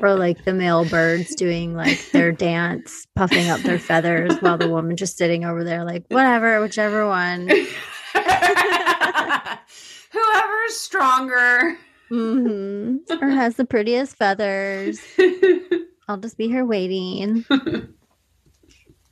or 0.01 0.15
like 0.15 0.45
the 0.45 0.55
male 0.55 0.85
birds 0.87 1.35
doing 1.35 1.75
like 1.75 2.11
their 2.13 2.33
dance 2.49 3.07
puffing 3.15 3.51
up 3.51 3.61
their 3.61 3.79
feathers 3.79 4.35
while 4.41 4.57
the 4.57 4.69
woman 4.69 4.97
just 4.97 5.19
sitting 5.19 5.45
over 5.45 5.63
there 5.63 5.85
like 5.85 6.05
whatever 6.09 6.61
whichever 6.63 7.07
one 7.07 7.51
Whoever's 10.13 10.77
stronger. 10.77 11.77
hmm 12.09 12.97
or 13.11 13.29
has 13.29 13.57
the 13.57 13.65
prettiest 13.65 14.17
feathers. 14.17 15.01
I'll 16.09 16.19
just 16.19 16.39
be 16.39 16.49
here 16.49 16.65
waiting. 16.65 17.45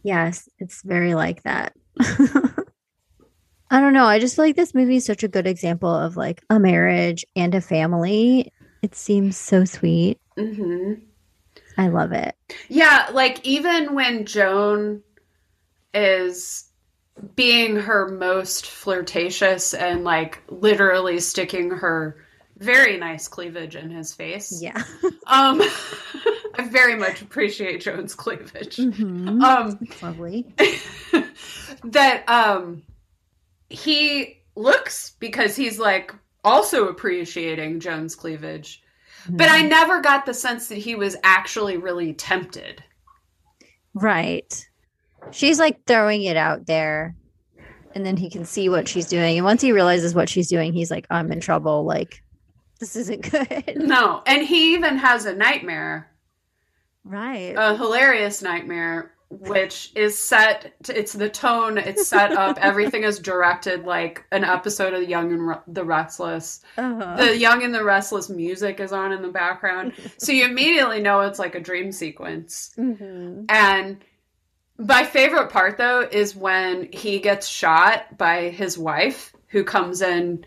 Yes 0.07 0.51
it's 0.59 0.83
very 0.83 1.15
like 1.15 1.43
that. 1.45 1.73
I 1.99 3.81
don't 3.81 3.95
know. 3.95 4.05
I 4.05 4.19
just 4.19 4.37
feel 4.37 4.45
like 4.45 4.55
this 4.55 4.75
movie 4.75 4.97
is 4.97 5.07
such 5.07 5.23
a 5.25 5.29
good 5.29 5.47
example 5.47 5.89
of 5.89 6.15
like 6.19 6.43
a 6.51 6.61
marriage 6.61 7.25
and 7.35 7.55
a 7.55 7.63
family. 7.63 8.53
It 8.83 8.95
seems 8.95 9.39
so 9.39 9.65
sweet. 9.65 10.19
Hmm 10.39 10.93
i 11.77 11.89
love 11.89 12.13
it. 12.13 12.35
Yeah, 12.69 13.09
like 13.13 13.45
even 13.45 13.95
when 13.95 14.27
Joan 14.27 15.03
is 15.93 16.71
being 17.37 17.77
her 17.77 18.09
most 18.09 18.67
flirtatious 18.67 19.73
and 19.75 20.05
like 20.05 20.43
literally 20.49 21.21
sticking 21.21 21.71
her 21.71 22.17
very 22.59 22.97
nice 22.97 23.29
cleavage 23.29 23.77
in 23.77 23.91
his 23.91 24.13
face. 24.15 24.61
yeah 24.63 24.83
Um 25.27 25.61
I 26.57 26.69
very 26.69 26.95
much 26.97 27.21
appreciate 27.23 27.81
Joan's 27.81 28.15
cleavage. 28.15 28.77
Mhm. 28.77 29.43
Um 29.43 29.79
It's 29.81 30.03
lovely 30.03 30.55
that 31.85 32.29
um 32.29 32.83
he 33.71 34.41
looks 34.57 35.17
because 35.19 35.57
he's 35.57 35.79
like 35.79 36.15
also 36.45 36.89
appreciating 36.89 37.81
Joan's 37.81 38.15
cleavage. 38.15 38.83
But 39.29 39.49
I 39.49 39.63
never 39.63 40.01
got 40.03 40.27
the 40.27 40.35
sense 40.35 40.69
that 40.69 40.77
he 40.79 40.95
was 40.97 41.17
actually 41.25 41.79
really 41.79 42.13
tempted. 42.13 42.85
Right. 43.95 44.69
She's 45.31 45.59
like 45.59 45.85
throwing 45.87 46.23
it 46.23 46.37
out 46.37 46.67
there 46.67 47.15
and 47.95 48.05
then 48.05 48.17
he 48.17 48.29
can 48.31 48.45
see 48.45 48.69
what 48.69 48.89
she's 48.89 49.07
doing. 49.07 49.37
And 49.39 49.45
once 49.45 49.63
he 49.63 49.73
realizes 49.73 50.15
what 50.15 50.29
she's 50.29 50.49
doing, 50.49 50.73
he's 50.73 50.91
like, 50.91 51.07
I'm 51.11 51.31
in 51.33 51.41
trouble. 51.41 51.85
Like, 51.85 52.23
this 52.81 52.97
isn't 52.97 53.23
good. 53.31 53.77
No, 53.77 54.23
and 54.27 54.43
he 54.43 54.75
even 54.75 54.97
has 54.97 55.27
a 55.27 55.35
nightmare, 55.35 56.11
Right. 57.05 57.55
a 57.57 57.77
hilarious 57.77 58.43
nightmare, 58.43 59.13
which 59.31 59.93
is 59.95 60.17
set. 60.19 60.75
To, 60.85 60.99
it's 60.99 61.13
the 61.13 61.29
tone. 61.29 61.79
It's 61.79 62.07
set 62.07 62.33
up. 62.33 62.59
Everything 62.61 63.05
is 63.05 63.19
directed 63.19 63.85
like 63.85 64.25
an 64.33 64.43
episode 64.45 64.93
of 64.95 65.01
The 65.01 65.09
Young 65.09 65.33
and 65.33 65.49
Re- 65.49 65.57
the 65.67 65.85
Restless. 65.85 66.63
Uh-huh. 66.79 67.17
The 67.17 67.37
Young 67.37 67.63
and 67.63 67.75
the 67.75 67.85
Restless 67.85 68.29
music 68.29 68.81
is 68.81 68.93
on 68.93 69.13
in 69.13 69.23
the 69.23 69.29
background, 69.29 69.93
so 70.19 70.33
you 70.33 70.45
immediately 70.45 71.01
know 71.01 71.21
it's 71.23 71.39
like 71.39 71.55
a 71.55 71.61
dream 71.61 71.93
sequence. 71.93 72.73
Mhm. 72.79 73.47
And 73.49 73.99
my 74.79 75.05
favorite 75.05 75.51
part 75.51 75.79
though 75.79 76.01
is 76.01 76.35
when 76.35 76.89
he 76.93 77.19
gets 77.21 77.47
shot 77.47 78.17
by 78.19 78.49
his 78.51 78.77
wife 78.77 79.33
who 79.49 79.63
comes 79.65 80.03
in 80.03 80.45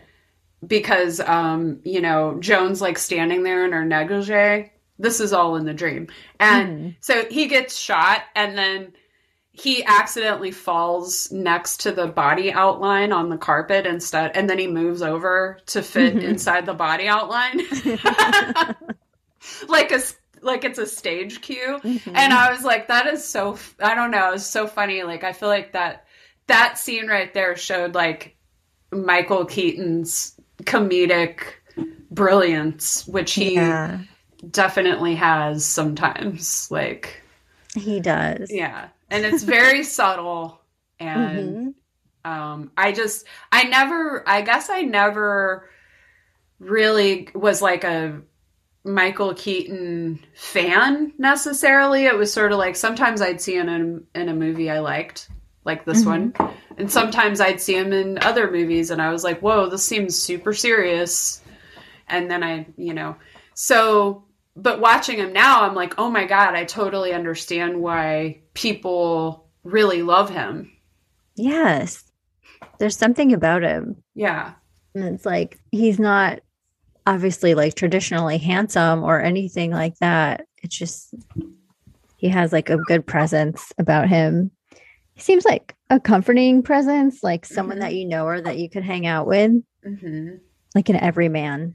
because 0.66 1.20
um 1.20 1.80
you 1.84 2.00
know 2.00 2.36
Joan's 2.40 2.80
like 2.80 2.98
standing 2.98 3.42
there 3.42 3.64
in 3.64 3.72
her 3.72 3.84
negligee. 3.84 4.70
This 4.98 5.20
is 5.20 5.32
all 5.32 5.56
in 5.56 5.64
the 5.64 5.72
dream. 5.74 6.08
And 6.40 6.68
Mhm. 6.68 6.96
so 7.00 7.24
he 7.26 7.46
gets 7.46 7.76
shot 7.78 8.22
and 8.34 8.58
then 8.58 8.92
he 9.52 9.84
accidentally 9.84 10.50
falls 10.50 11.30
next 11.32 11.78
to 11.82 11.92
the 11.92 12.06
body 12.06 12.52
outline 12.52 13.12
on 13.12 13.28
the 13.28 13.36
carpet 13.38 13.86
instead 13.86 14.32
and 14.36 14.48
then 14.50 14.58
he 14.58 14.66
moves 14.66 15.00
over 15.02 15.58
to 15.66 15.82
fit 15.82 16.16
Mhm. 16.16 16.22
inside 16.22 16.66
the 16.66 16.74
body 16.74 17.06
outline. 17.08 17.60
like 19.68 19.92
a 19.92 20.00
like 20.42 20.64
it's 20.64 20.78
a 20.78 20.86
stage 20.86 21.40
cue 21.40 21.80
Mhm. 21.84 22.02
and 22.14 22.32
I 22.32 22.52
was 22.52 22.64
like, 22.64 22.88
that 22.88 23.06
is 23.06 23.24
so, 23.26 23.54
f- 23.54 23.76
I 23.80 23.94
don't 23.94 24.10
know, 24.10 24.32
it's 24.34 24.46
so 24.46 24.66
funny. 24.66 25.02
Like, 25.02 25.24
I 25.24 25.32
feel 25.32 25.48
like 25.48 25.72
that, 25.72 26.06
that 26.46 26.78
scene 26.78 27.06
right 27.08 27.32
there 27.34 27.56
showed 27.56 27.94
like 27.94 28.36
Michael 28.92 29.44
Keaton's 29.44 30.38
comedic 30.64 31.40
brilliance, 32.10 33.06
which 33.08 33.34
he 33.34 33.54
yeah, 33.54 34.00
definitely 34.50 35.16
has 35.16 35.64
sometimes. 35.64 36.70
Like, 36.70 37.22
he 37.74 38.00
does. 38.00 38.50
yeah. 38.50 38.88
And 39.10 39.24
it's 39.24 39.42
very 39.42 39.82
subtle. 39.84 40.60
And 41.00 41.58
Mhm. 41.58 41.74
um, 42.24 42.72
I 42.76 42.92
just, 42.92 43.26
I 43.52 43.64
never, 43.64 44.28
I 44.28 44.42
guess 44.42 44.70
I 44.70 44.82
never 44.82 45.68
really 46.58 47.28
was 47.34 47.62
like 47.62 47.84
a 47.84 48.22
Michael 48.88 49.34
Keaton 49.34 50.18
fan 50.34 51.12
necessarily. 51.18 52.06
It 52.06 52.16
was 52.16 52.32
sort 52.32 52.52
of 52.52 52.58
like 52.58 52.74
sometimes 52.74 53.20
I'd 53.20 53.40
see 53.40 53.56
him 53.56 53.68
in, 53.68 54.06
in 54.14 54.28
a 54.28 54.34
movie 54.34 54.70
I 54.70 54.80
liked, 54.80 55.28
like 55.64 55.84
this 55.84 56.04
mm-hmm. 56.04 56.40
one, 56.40 56.54
and 56.78 56.90
sometimes 56.90 57.40
I'd 57.40 57.60
see 57.60 57.76
him 57.76 57.92
in 57.92 58.18
other 58.22 58.50
movies 58.50 58.90
and 58.90 59.02
I 59.02 59.10
was 59.10 59.22
like, 59.24 59.40
whoa, 59.40 59.68
this 59.68 59.84
seems 59.84 60.20
super 60.20 60.54
serious. 60.54 61.42
And 62.08 62.30
then 62.30 62.42
I, 62.42 62.66
you 62.76 62.94
know, 62.94 63.16
so, 63.54 64.24
but 64.56 64.80
watching 64.80 65.18
him 65.18 65.32
now, 65.32 65.62
I'm 65.62 65.74
like, 65.74 65.94
oh 65.98 66.10
my 66.10 66.24
God, 66.24 66.54
I 66.54 66.64
totally 66.64 67.12
understand 67.12 67.80
why 67.82 68.40
people 68.54 69.48
really 69.62 70.02
love 70.02 70.30
him. 70.30 70.72
Yes. 71.36 72.04
There's 72.78 72.96
something 72.96 73.32
about 73.32 73.62
him. 73.62 74.02
Yeah. 74.14 74.54
And 74.94 75.04
it's 75.04 75.26
like 75.26 75.60
he's 75.70 75.98
not 75.98 76.40
obviously 77.08 77.54
like 77.54 77.74
traditionally 77.74 78.38
handsome 78.38 79.02
or 79.02 79.20
anything 79.20 79.70
like 79.70 79.96
that. 80.00 80.46
It's 80.62 80.76
just 80.76 81.14
he 82.18 82.28
has 82.28 82.52
like 82.52 82.68
a 82.68 82.76
good 82.76 83.06
presence 83.06 83.72
about 83.78 84.08
him. 84.08 84.50
He 85.14 85.22
seems 85.22 85.44
like 85.44 85.74
a 85.90 85.98
comforting 85.98 86.62
presence, 86.62 87.22
like 87.22 87.46
someone 87.46 87.78
Mhm. 87.78 87.80
that 87.80 87.94
you 87.94 88.06
know 88.06 88.26
or 88.26 88.40
that 88.40 88.58
you 88.58 88.68
could 88.68 88.84
hang 88.84 89.06
out 89.06 89.26
with, 89.26 89.52
hmm 89.82 90.28
like 90.74 90.90
an 90.90 90.96
everyman. 90.96 91.74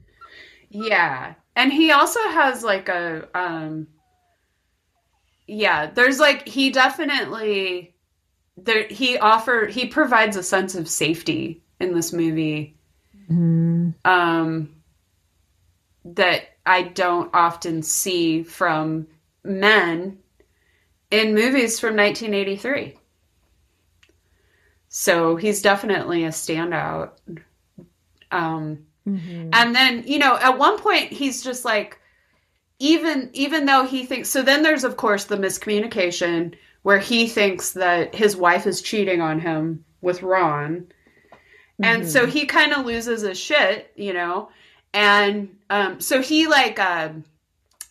Yeah. 0.70 1.34
And 1.56 1.72
he 1.72 1.90
also 1.90 2.20
has 2.20 2.62
like 2.62 2.88
a 2.88 3.28
um 3.34 3.88
yeah, 5.46 5.90
there's 5.90 6.18
like 6.20 6.46
he 6.48 6.70
definitely 6.70 7.94
there 8.56 8.86
he 8.88 9.18
offer 9.18 9.66
he 9.66 9.86
provides 9.86 10.36
a 10.36 10.42
sense 10.42 10.74
of 10.76 10.88
safety 10.88 11.60
in 11.80 11.92
this 11.92 12.12
movie 12.12 12.76
Mm, 13.30 13.94
um 14.04 14.73
that 16.04 16.42
I 16.66 16.82
don't 16.82 17.30
often 17.34 17.82
see 17.82 18.42
from 18.42 19.06
men 19.42 20.18
in 21.10 21.34
movies 21.34 21.78
from 21.78 21.96
1983. 21.96 22.98
So 24.88 25.36
he's 25.36 25.62
definitely 25.62 26.24
a 26.24 26.28
standout. 26.28 27.10
Um 28.30 28.86
mhm. 29.06 29.50
and 29.52 29.74
then 29.74 30.04
you 30.06 30.18
know 30.18 30.36
at 30.36 30.58
one 30.58 30.78
point 30.78 31.12
he's 31.12 31.42
just 31.42 31.64
like 31.64 32.00
even 32.78 33.30
even 33.32 33.66
though 33.66 33.84
he 33.84 34.04
thinks 34.04 34.28
so 34.28 34.42
then 34.42 34.62
there's 34.62 34.84
of 34.84 34.96
course 34.96 35.24
the 35.24 35.36
miscommunication 35.36 36.54
where 36.82 36.98
he 36.98 37.28
thinks 37.28 37.72
that 37.72 38.14
his 38.14 38.36
wife 38.36 38.66
is 38.66 38.82
cheating 38.82 39.20
on 39.20 39.38
him 39.40 39.84
with 40.00 40.22
ron 40.22 40.86
and 41.82 42.08
so 42.08 42.26
he 42.26 42.46
kind 42.46 42.72
of 42.72 42.86
loses 42.86 43.22
his 43.22 43.38
shit 43.38 43.92
you 43.94 44.12
know 44.12 44.48
and 44.94 45.54
um 45.68 46.00
so 46.00 46.22
he 46.22 46.46
like 46.46 46.78
uh 46.78 47.10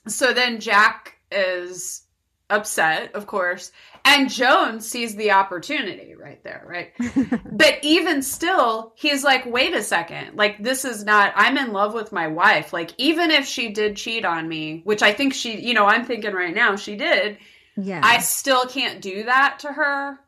so 0.08 0.34
then 0.34 0.60
jack 0.60 1.18
is 1.32 2.04
upset 2.49 3.14
of 3.14 3.28
course 3.28 3.72
and 4.06 4.30
joan 4.30 4.80
sees 4.80 5.16
the 5.16 5.32
opportunity 5.32 6.16
right 6.16 6.43
there 6.43 6.64
right? 6.68 6.93
But 7.51 7.80
even 7.84 8.22
still 8.22 8.93
he's 8.95 9.24
like 9.24 9.45
wait 9.45 9.76
a 9.76 9.84
second. 9.84 10.36
Like 10.36 10.62
this 10.64 10.86
is 10.86 11.04
not 11.04 11.34
i'm 11.36 11.58
in 11.58 11.72
love 11.74 11.93
with 11.93 12.12
my 12.12 12.28
wife. 12.28 12.74
Like 12.74 12.91
even 12.97 13.32
if 13.32 13.45
she 13.45 13.70
did 13.70 13.95
cheat 13.97 14.26
on 14.26 14.47
me 14.47 14.82
which 14.84 15.01
i 15.01 15.14
think 15.14 15.34
she 15.34 15.60
you 15.60 15.74
know 15.74 15.86
i'm 15.86 16.06
thinking 16.06 16.34
right 16.34 16.56
now 16.56 16.76
she 16.76 16.95
did 16.95 17.38
yeah. 17.76 18.01
i 18.04 18.20
still 18.20 18.66
can't 18.66 19.01
do 19.01 19.24
that 19.24 19.60
to 19.60 19.72
her 19.72 20.20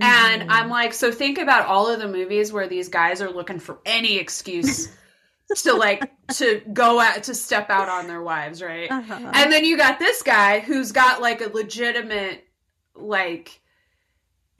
and 0.00 0.42
Mhm. 0.42 0.46
i'm 0.50 0.68
like 0.70 0.92
so 0.94 1.10
think 1.12 1.38
about 1.38 1.66
all 1.66 1.88
of 1.92 1.98
the 2.00 2.08
movies 2.08 2.52
where 2.52 2.68
these 2.68 2.88
guys 2.88 3.20
are 3.20 3.30
looking 3.30 3.58
for 3.58 3.78
any 3.84 4.18
excuse 4.18 4.88
to 5.62 5.72
like 5.74 6.10
to 6.34 6.60
go 6.72 7.00
out 7.00 7.22
to 7.24 7.34
step 7.34 7.70
out 7.70 7.88
on 7.88 8.06
their 8.06 8.22
wives 8.22 8.62
right 8.62 8.90
Uh-huh. 8.90 9.30
and 9.34 9.52
then 9.52 9.64
you 9.64 9.76
got 9.76 9.98
this 9.98 10.22
guy 10.22 10.60
who's 10.60 10.92
got 10.92 11.20
like 11.22 11.40
a 11.40 11.48
legitimate, 11.48 12.44
like, 12.94 13.60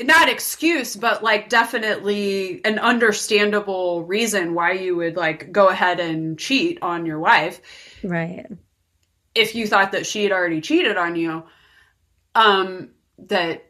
not 0.01 0.29
excuse, 0.29 0.95
but 0.97 1.23
like 1.25 1.49
definitely 1.49 2.65
an 2.65 2.79
understandable 2.79 4.05
reason 4.05 4.55
why 4.55 4.73
you 4.73 4.95
would 4.97 5.17
like 5.17 5.51
go 5.53 5.69
ahead 5.69 5.99
and 6.01 6.39
cheat 6.39 6.79
on 6.83 7.05
your 7.05 7.19
wife 7.19 7.61
right. 8.05 8.47
if 9.35 9.55
you 9.57 9.67
thought 9.67 9.93
that 9.93 10.07
she 10.07 10.23
had 10.23 10.31
already 10.33 10.61
cheated 10.61 10.97
on 10.97 11.17
you. 11.17 11.43
Um, 12.35 12.91
that 13.27 13.68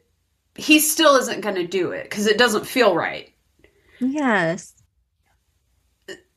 he 0.59 0.79
still 0.81 1.15
isn't 1.17 1.41
going 1.41 1.55
to 1.55 1.67
do 1.67 1.93
it 1.93 2.03
because 2.05 2.27
it 2.27 2.37
doesn't 2.37 2.67
feel 2.67 2.95
right. 2.95 3.33
Yes. 4.01 4.75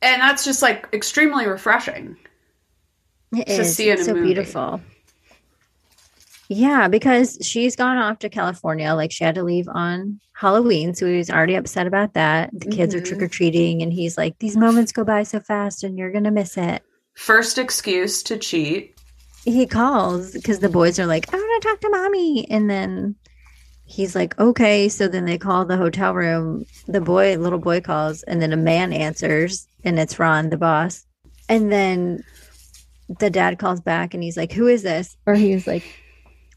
And 0.01 0.21
that's 0.21 0.45
just 0.45 0.61
like 0.61 0.87
extremely 0.93 1.45
refreshing. 1.47 2.17
It 3.35 3.47
to 3.47 3.61
is. 3.61 3.75
see 3.75 3.89
It's 3.89 4.05
so 4.05 4.13
movie. 4.13 4.27
beautiful. 4.27 4.81
Yeah, 6.49 6.87
because 6.87 7.37
she's 7.41 7.75
gone 7.75 7.97
off 7.97 8.19
to 8.19 8.29
California. 8.29 8.93
Like 8.93 9.11
she 9.11 9.23
had 9.23 9.35
to 9.35 9.43
leave 9.43 9.67
on 9.69 10.19
Halloween. 10.33 10.93
So 10.93 11.05
he 11.07 11.17
was 11.17 11.29
already 11.29 11.55
upset 11.55 11.87
about 11.87 12.13
that. 12.15 12.49
The 12.53 12.69
kids 12.69 12.93
are 12.93 12.99
Mhm. 13.01 13.05
trick 13.05 13.21
or 13.21 13.27
treating. 13.27 13.81
And 13.81 13.93
he's 13.93 14.17
like, 14.17 14.37
these 14.39 14.57
moments 14.57 14.91
go 14.91 15.03
by 15.03 15.23
so 15.23 15.39
fast 15.39 15.83
and 15.83 15.97
you're 15.97 16.11
going 16.11 16.25
to 16.25 16.31
miss 16.31 16.57
it. 16.57 16.83
First 17.15 17.57
excuse 17.57 18.21
to 18.23 18.37
cheat. 18.37 18.95
He 19.45 19.65
calls 19.65 20.31
because 20.33 20.59
the 20.59 20.69
boys 20.69 20.99
are 20.99 21.05
like, 21.05 21.33
I 21.33 21.37
want 21.37 21.61
to 21.63 21.67
talk 21.69 21.79
to 21.81 21.89
mommy. 21.89 22.49
And 22.49 22.69
then 22.69 23.15
he's 23.91 24.15
like, 24.15 24.39
okay. 24.39 24.89
So 24.89 25.07
then 25.07 25.25
they 25.25 25.37
call 25.37 25.65
the 25.65 25.77
hotel 25.77 26.13
room. 26.13 26.65
The 26.87 27.01
boy, 27.01 27.37
little 27.37 27.59
boy 27.59 27.81
calls, 27.81 28.23
and 28.23 28.41
then 28.41 28.53
a 28.53 28.57
man 28.57 28.93
answers, 28.93 29.67
and 29.83 29.99
it's 29.99 30.17
Ron, 30.17 30.49
the 30.49 30.57
boss. 30.57 31.05
And 31.49 31.71
then 31.71 32.23
the 33.19 33.29
dad 33.29 33.59
calls 33.59 33.81
back 33.81 34.13
and 34.13 34.23
he's 34.23 34.37
like, 34.37 34.53
Who 34.53 34.67
is 34.67 34.83
this? 34.83 35.17
Or 35.25 35.35
he's 35.35 35.67
like, 35.67 35.83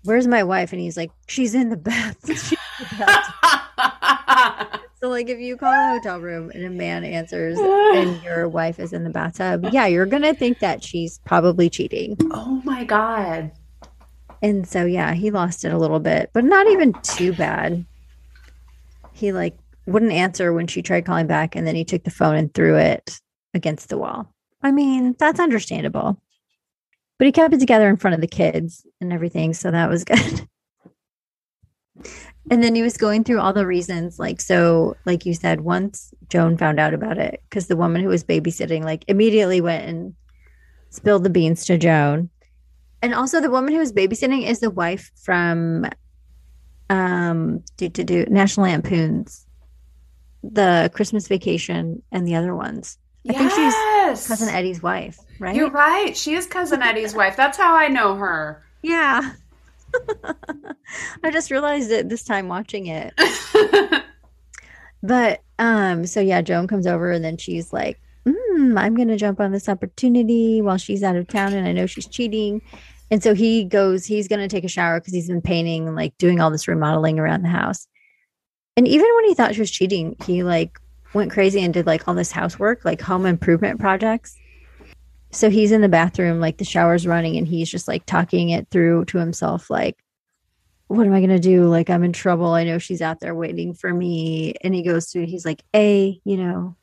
Where's 0.04 0.26
my 0.26 0.44
wife? 0.44 0.72
And 0.72 0.80
he's 0.80 0.96
like, 0.96 1.10
She's 1.26 1.54
in 1.54 1.70
the 1.70 1.76
bath. 1.76 2.16
In 2.28 2.36
the 2.36 3.04
bath." 3.04 4.80
so, 5.00 5.08
like, 5.08 5.28
if 5.28 5.38
you 5.38 5.56
call 5.56 5.72
a 5.72 5.94
hotel 5.94 6.20
room 6.20 6.50
and 6.54 6.64
a 6.64 6.70
man 6.70 7.04
answers 7.04 7.58
and 7.58 8.22
your 8.22 8.48
wife 8.48 8.78
is 8.78 8.92
in 8.92 9.04
the 9.04 9.10
bathtub, 9.10 9.66
yeah, 9.72 9.86
you're 9.86 10.06
going 10.06 10.22
to 10.22 10.34
think 10.34 10.58
that 10.60 10.82
she's 10.82 11.18
probably 11.24 11.70
cheating. 11.70 12.16
oh 12.32 12.60
my 12.64 12.84
God. 12.84 13.52
And 14.44 14.68
so, 14.68 14.84
yeah, 14.84 15.14
he 15.14 15.30
lost 15.30 15.64
it 15.64 15.72
a 15.72 15.78
little 15.78 16.00
bit, 16.00 16.28
but 16.34 16.44
not 16.44 16.66
even 16.66 16.92
too 17.02 17.32
bad. 17.32 17.82
He 19.14 19.32
like 19.32 19.56
wouldn't 19.86 20.12
answer 20.12 20.52
when 20.52 20.66
she 20.66 20.82
tried 20.82 21.06
calling 21.06 21.26
back, 21.26 21.56
and 21.56 21.66
then 21.66 21.74
he 21.74 21.82
took 21.82 22.04
the 22.04 22.10
phone 22.10 22.36
and 22.36 22.52
threw 22.52 22.76
it 22.76 23.18
against 23.54 23.88
the 23.88 23.96
wall. 23.96 24.30
I 24.62 24.70
mean, 24.70 25.16
that's 25.18 25.40
understandable. 25.40 26.20
But 27.18 27.24
he 27.24 27.32
kept 27.32 27.54
it 27.54 27.60
together 27.60 27.88
in 27.88 27.96
front 27.96 28.16
of 28.16 28.20
the 28.20 28.26
kids 28.26 28.86
and 29.00 29.14
everything, 29.14 29.54
so 29.54 29.70
that 29.70 29.88
was 29.88 30.04
good. 30.04 30.46
and 32.50 32.62
then 32.62 32.74
he 32.74 32.82
was 32.82 32.98
going 32.98 33.24
through 33.24 33.40
all 33.40 33.52
the 33.52 33.66
reasons 33.66 34.18
like 34.18 34.40
so 34.40 34.96
like 35.06 35.24
you 35.24 35.32
said 35.32 35.60
once 35.60 36.12
joan 36.28 36.58
found 36.58 36.80
out 36.80 36.92
about 36.92 37.18
it 37.18 37.40
because 37.48 37.68
the 37.68 37.76
woman 37.76 38.02
who 38.02 38.08
was 38.08 38.24
babysitting 38.24 38.82
like 38.82 39.04
immediately 39.06 39.60
went 39.60 39.88
and 39.88 40.12
spilled 40.90 41.22
the 41.22 41.30
beans 41.30 41.64
to 41.64 41.78
joan 41.78 42.28
and 43.04 43.14
also 43.14 43.40
the 43.40 43.50
woman 43.50 43.72
who 43.72 43.78
was 43.78 43.92
babysitting 43.92 44.46
is 44.48 44.60
the 44.60 44.70
wife 44.70 45.10
from 45.22 45.84
um 46.90 47.62
do 47.76 47.88
do 47.88 48.02
do 48.04 48.24
national 48.26 48.66
lampoons 48.66 49.46
the 50.42 50.90
christmas 50.94 51.28
vacation 51.28 52.02
and 52.12 52.26
the 52.26 52.34
other 52.34 52.54
ones 52.54 52.98
i 53.28 53.32
think 53.32 53.50
she's 53.50 54.26
cousin 54.26 54.48
eddie's 54.48 54.82
wife 54.82 55.18
right 55.38 55.56
You're 55.56 55.70
right. 55.70 56.16
She 56.16 56.34
is 56.34 56.46
cousin 56.46 56.80
Eddie's 56.88 57.14
wife. 57.14 57.36
That's 57.36 57.58
how 57.58 57.74
I 57.74 57.88
know 57.88 58.14
her. 58.16 58.62
yeah 58.82 59.32
i 61.24 61.30
just 61.30 61.50
realized 61.50 61.90
it 61.90 62.08
this 62.08 62.24
time 62.24 62.48
watching 62.48 62.86
it 62.86 63.12
But 65.02 65.42
um, 65.58 66.06
so 66.06 66.20
yeah, 66.20 66.40
Joan 66.40 66.66
comes 66.66 66.86
over 66.86 67.10
and 67.10 67.22
then 67.22 67.36
she's 67.36 67.74
like, 67.74 68.00
mm, 68.26 68.80
I'm 68.80 68.94
gonna 68.94 69.18
jump 69.18 69.38
on 69.38 69.52
this 69.52 69.68
opportunity 69.68 70.62
while 70.62 70.78
she's 70.78 71.02
out 71.02 71.14
of 71.14 71.28
town 71.28 71.52
and 71.52 71.68
I 71.68 71.72
know 71.72 71.84
she's 71.84 72.06
cheating. 72.06 72.62
And 73.10 73.22
so 73.22 73.34
he 73.34 73.64
goes, 73.64 74.06
he's 74.06 74.28
gonna 74.28 74.48
take 74.48 74.64
a 74.64 74.68
shower 74.68 75.00
because 75.00 75.12
he's 75.12 75.28
been 75.28 75.42
painting 75.42 75.86
and 75.86 75.96
like 75.96 76.16
doing 76.18 76.40
all 76.40 76.50
this 76.50 76.68
remodeling 76.68 77.18
around 77.18 77.42
the 77.42 77.48
house. 77.48 77.86
And 78.76 78.88
even 78.88 79.06
when 79.14 79.24
he 79.26 79.34
thought 79.34 79.54
she 79.54 79.60
was 79.60 79.70
cheating, 79.70 80.16
he 80.24 80.42
like 80.42 80.78
went 81.12 81.30
crazy 81.30 81.62
and 81.62 81.72
did 81.72 81.86
like 81.86 82.08
all 82.08 82.14
this 82.14 82.32
housework, 82.32 82.84
like 82.84 83.00
home 83.00 83.26
improvement 83.26 83.80
projects. 83.80 84.36
So 85.30 85.50
he's 85.50 85.72
in 85.72 85.80
the 85.80 85.88
bathroom, 85.88 86.40
like 86.40 86.58
the 86.58 86.64
shower's 86.64 87.06
running, 87.06 87.36
and 87.36 87.46
he's 87.46 87.70
just 87.70 87.88
like 87.88 88.06
talking 88.06 88.50
it 88.50 88.68
through 88.70 89.06
to 89.06 89.18
himself, 89.18 89.68
like, 89.70 89.96
what 90.86 91.06
am 91.06 91.12
I 91.12 91.20
going 91.20 91.30
to 91.30 91.38
do? 91.38 91.66
Like, 91.66 91.90
I'm 91.90 92.04
in 92.04 92.12
trouble. 92.12 92.52
I 92.52 92.64
know 92.64 92.78
she's 92.78 93.02
out 93.02 93.20
there 93.20 93.34
waiting 93.34 93.74
for 93.74 93.92
me. 93.92 94.54
And 94.60 94.74
he 94.74 94.82
goes 94.82 95.10
through, 95.10 95.26
he's 95.26 95.44
like, 95.44 95.62
A, 95.74 96.20
you 96.24 96.36
know, 96.36 96.76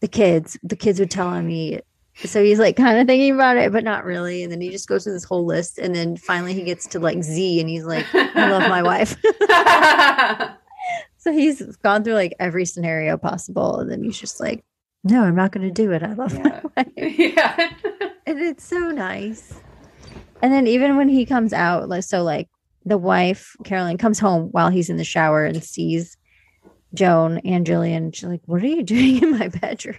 the 0.00 0.08
kids, 0.08 0.58
the 0.62 0.76
kids 0.76 1.00
are 1.00 1.06
telling 1.06 1.46
me. 1.46 1.80
So 2.16 2.42
he's 2.44 2.58
like 2.60 2.76
kind 2.76 2.98
of 2.98 3.06
thinking 3.06 3.34
about 3.34 3.56
it, 3.56 3.72
but 3.72 3.82
not 3.84 4.04
really. 4.04 4.42
And 4.44 4.52
then 4.52 4.60
he 4.60 4.70
just 4.70 4.88
goes 4.88 5.04
through 5.04 5.14
this 5.14 5.24
whole 5.24 5.44
list. 5.44 5.78
And 5.78 5.94
then 5.94 6.16
finally 6.16 6.54
he 6.54 6.62
gets 6.62 6.86
to 6.88 7.00
like 7.00 7.22
Z 7.22 7.60
and 7.60 7.68
he's 7.68 7.84
like, 7.84 8.06
I 8.14 8.50
love 8.50 8.68
my 8.68 8.82
wife. 8.82 9.16
so 11.18 11.32
he's 11.32 11.60
gone 11.78 12.04
through 12.04 12.14
like 12.14 12.34
every 12.38 12.64
scenario 12.64 13.16
possible. 13.16 13.80
And 13.80 13.90
then 13.90 14.02
he's 14.04 14.18
just 14.18 14.38
like, 14.40 14.64
no, 15.02 15.22
I'm 15.24 15.34
not 15.34 15.52
going 15.52 15.66
to 15.66 15.72
do 15.72 15.90
it. 15.92 16.02
I 16.02 16.12
love 16.12 16.32
Yeah. 16.34 16.60
my 16.62 16.62
wife. 16.76 16.92
yeah. 17.18 17.72
And 18.26 18.38
it's 18.40 18.64
so 18.64 18.78
nice. 18.90 19.60
And 20.40 20.52
then 20.52 20.66
even 20.66 20.96
when 20.96 21.08
he 21.08 21.26
comes 21.26 21.52
out, 21.52 21.88
like 21.88 22.04
so 22.04 22.22
like 22.22 22.48
the 22.84 22.98
wife, 22.98 23.56
Carolyn, 23.64 23.98
comes 23.98 24.18
home 24.18 24.48
while 24.52 24.68
he's 24.70 24.88
in 24.88 24.96
the 24.98 25.04
shower 25.04 25.44
and 25.44 25.62
sees 25.62 26.16
Joan 26.94 27.38
and 27.38 27.66
Jillian. 27.66 28.14
She's 28.14 28.28
like, 28.28 28.42
What 28.46 28.62
are 28.62 28.66
you 28.66 28.82
doing 28.82 29.22
in 29.22 29.38
my 29.38 29.48
bedroom? 29.48 29.98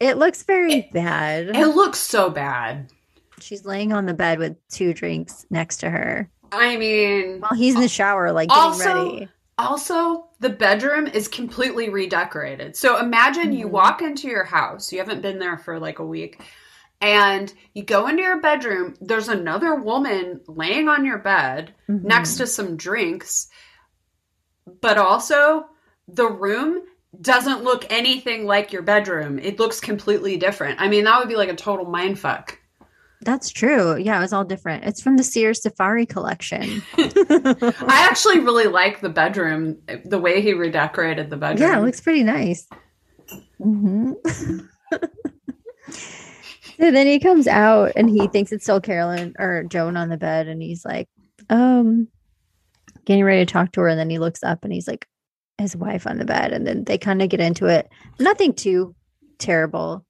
It 0.00 0.16
looks 0.18 0.42
very 0.44 0.88
bad. 0.92 1.56
It 1.56 1.68
looks 1.74 1.98
so 1.98 2.30
bad. 2.30 2.92
She's 3.40 3.64
laying 3.64 3.92
on 3.92 4.06
the 4.06 4.14
bed 4.14 4.38
with 4.38 4.56
two 4.68 4.92
drinks 4.94 5.46
next 5.50 5.78
to 5.78 5.90
her 5.90 6.30
I 6.50 6.76
mean, 6.76 7.40
while 7.40 7.54
he's 7.54 7.74
in 7.74 7.80
the 7.82 7.88
shower, 7.88 8.32
like 8.32 8.48
getting 8.48 8.62
Also- 8.62 9.04
ready. 9.14 9.28
Also, 9.58 10.28
the 10.40 10.48
bedroom 10.50 11.06
is 11.08 11.26
completely 11.28 11.88
redecorated. 11.88 12.76
So 12.76 12.96
imagine 12.98 13.52
you 13.52 13.66
Mhm. 13.66 13.70
walk 13.70 14.02
into 14.02 14.28
your 14.28 14.44
house, 14.44 14.92
you 14.92 14.98
haven't 15.00 15.20
been 15.20 15.40
there 15.40 15.58
for 15.58 15.78
like 15.80 15.98
a 15.98 16.06
week, 16.06 16.40
and 17.00 17.52
you 17.74 17.82
go 17.84 18.06
into 18.06 18.22
your 18.22 18.40
bedroom, 18.40 18.94
there's 19.00 19.28
another 19.28 19.74
woman 19.74 20.40
laying 20.46 20.88
on 20.88 21.04
your 21.04 21.18
bed 21.18 21.74
Mhm. 21.88 22.04
next 22.04 22.36
to 22.36 22.46
some 22.46 22.76
drinks, 22.76 23.48
but 24.80 24.96
also 24.96 25.66
the 26.06 26.28
room 26.30 26.82
doesn't 27.20 27.64
look 27.64 27.86
anything 27.90 28.46
like 28.46 28.72
your 28.72 28.82
bedroom. 28.82 29.38
It 29.38 29.58
looks 29.58 29.80
completely 29.80 30.36
different. 30.36 30.80
I 30.80 30.88
mean, 30.88 31.04
that 31.04 31.18
would 31.18 31.28
be 31.28 31.36
like 31.36 31.48
a 31.48 31.56
total 31.56 31.86
mind 31.86 32.18
fuck. 32.18 32.58
That's 33.22 33.50
true. 33.50 33.96
Yeah, 33.96 34.16
it 34.18 34.20
was 34.20 34.32
all 34.32 34.44
different. 34.44 34.84
It's 34.84 35.02
from 35.02 35.16
the 35.16 35.24
Sears 35.24 35.62
Safari 35.62 36.06
collection. 36.06 36.82
I 36.96 38.06
actually 38.08 38.38
really 38.40 38.66
like 38.66 39.00
the 39.00 39.08
bedroom, 39.08 39.78
the 40.04 40.20
way 40.20 40.40
he 40.40 40.52
redecorated 40.52 41.28
the 41.28 41.36
bedroom. 41.36 41.68
Yeah, 41.68 41.78
it 41.78 41.82
looks 41.82 42.00
pretty 42.00 42.22
nice. 42.22 42.68
hmm 43.60 44.12
so 45.90 46.90
then 46.90 47.06
he 47.06 47.18
comes 47.18 47.48
out 47.48 47.92
and 47.96 48.08
he 48.08 48.28
thinks 48.28 48.52
it's 48.52 48.64
still 48.64 48.80
Carolyn 48.80 49.34
or 49.38 49.64
Joan 49.64 49.96
on 49.96 50.10
the 50.10 50.16
bed, 50.16 50.46
and 50.46 50.62
he's 50.62 50.84
like, 50.84 51.08
um, 51.50 52.06
getting 53.04 53.24
ready 53.24 53.44
to 53.44 53.52
talk 53.52 53.72
to 53.72 53.80
her. 53.80 53.88
And 53.88 53.98
then 53.98 54.10
he 54.10 54.18
looks 54.20 54.44
up 54.44 54.62
and 54.62 54.72
he's 54.72 54.86
like, 54.86 55.08
his 55.58 55.76
wife 55.76 56.06
on 56.06 56.18
the 56.18 56.24
bed. 56.24 56.52
And 56.52 56.66
then 56.66 56.84
they 56.84 56.98
kind 56.98 57.22
of 57.22 57.28
get 57.28 57.40
into 57.40 57.66
it. 57.66 57.88
Nothing 58.18 58.52
too 58.54 58.94
terrible. 59.38 60.04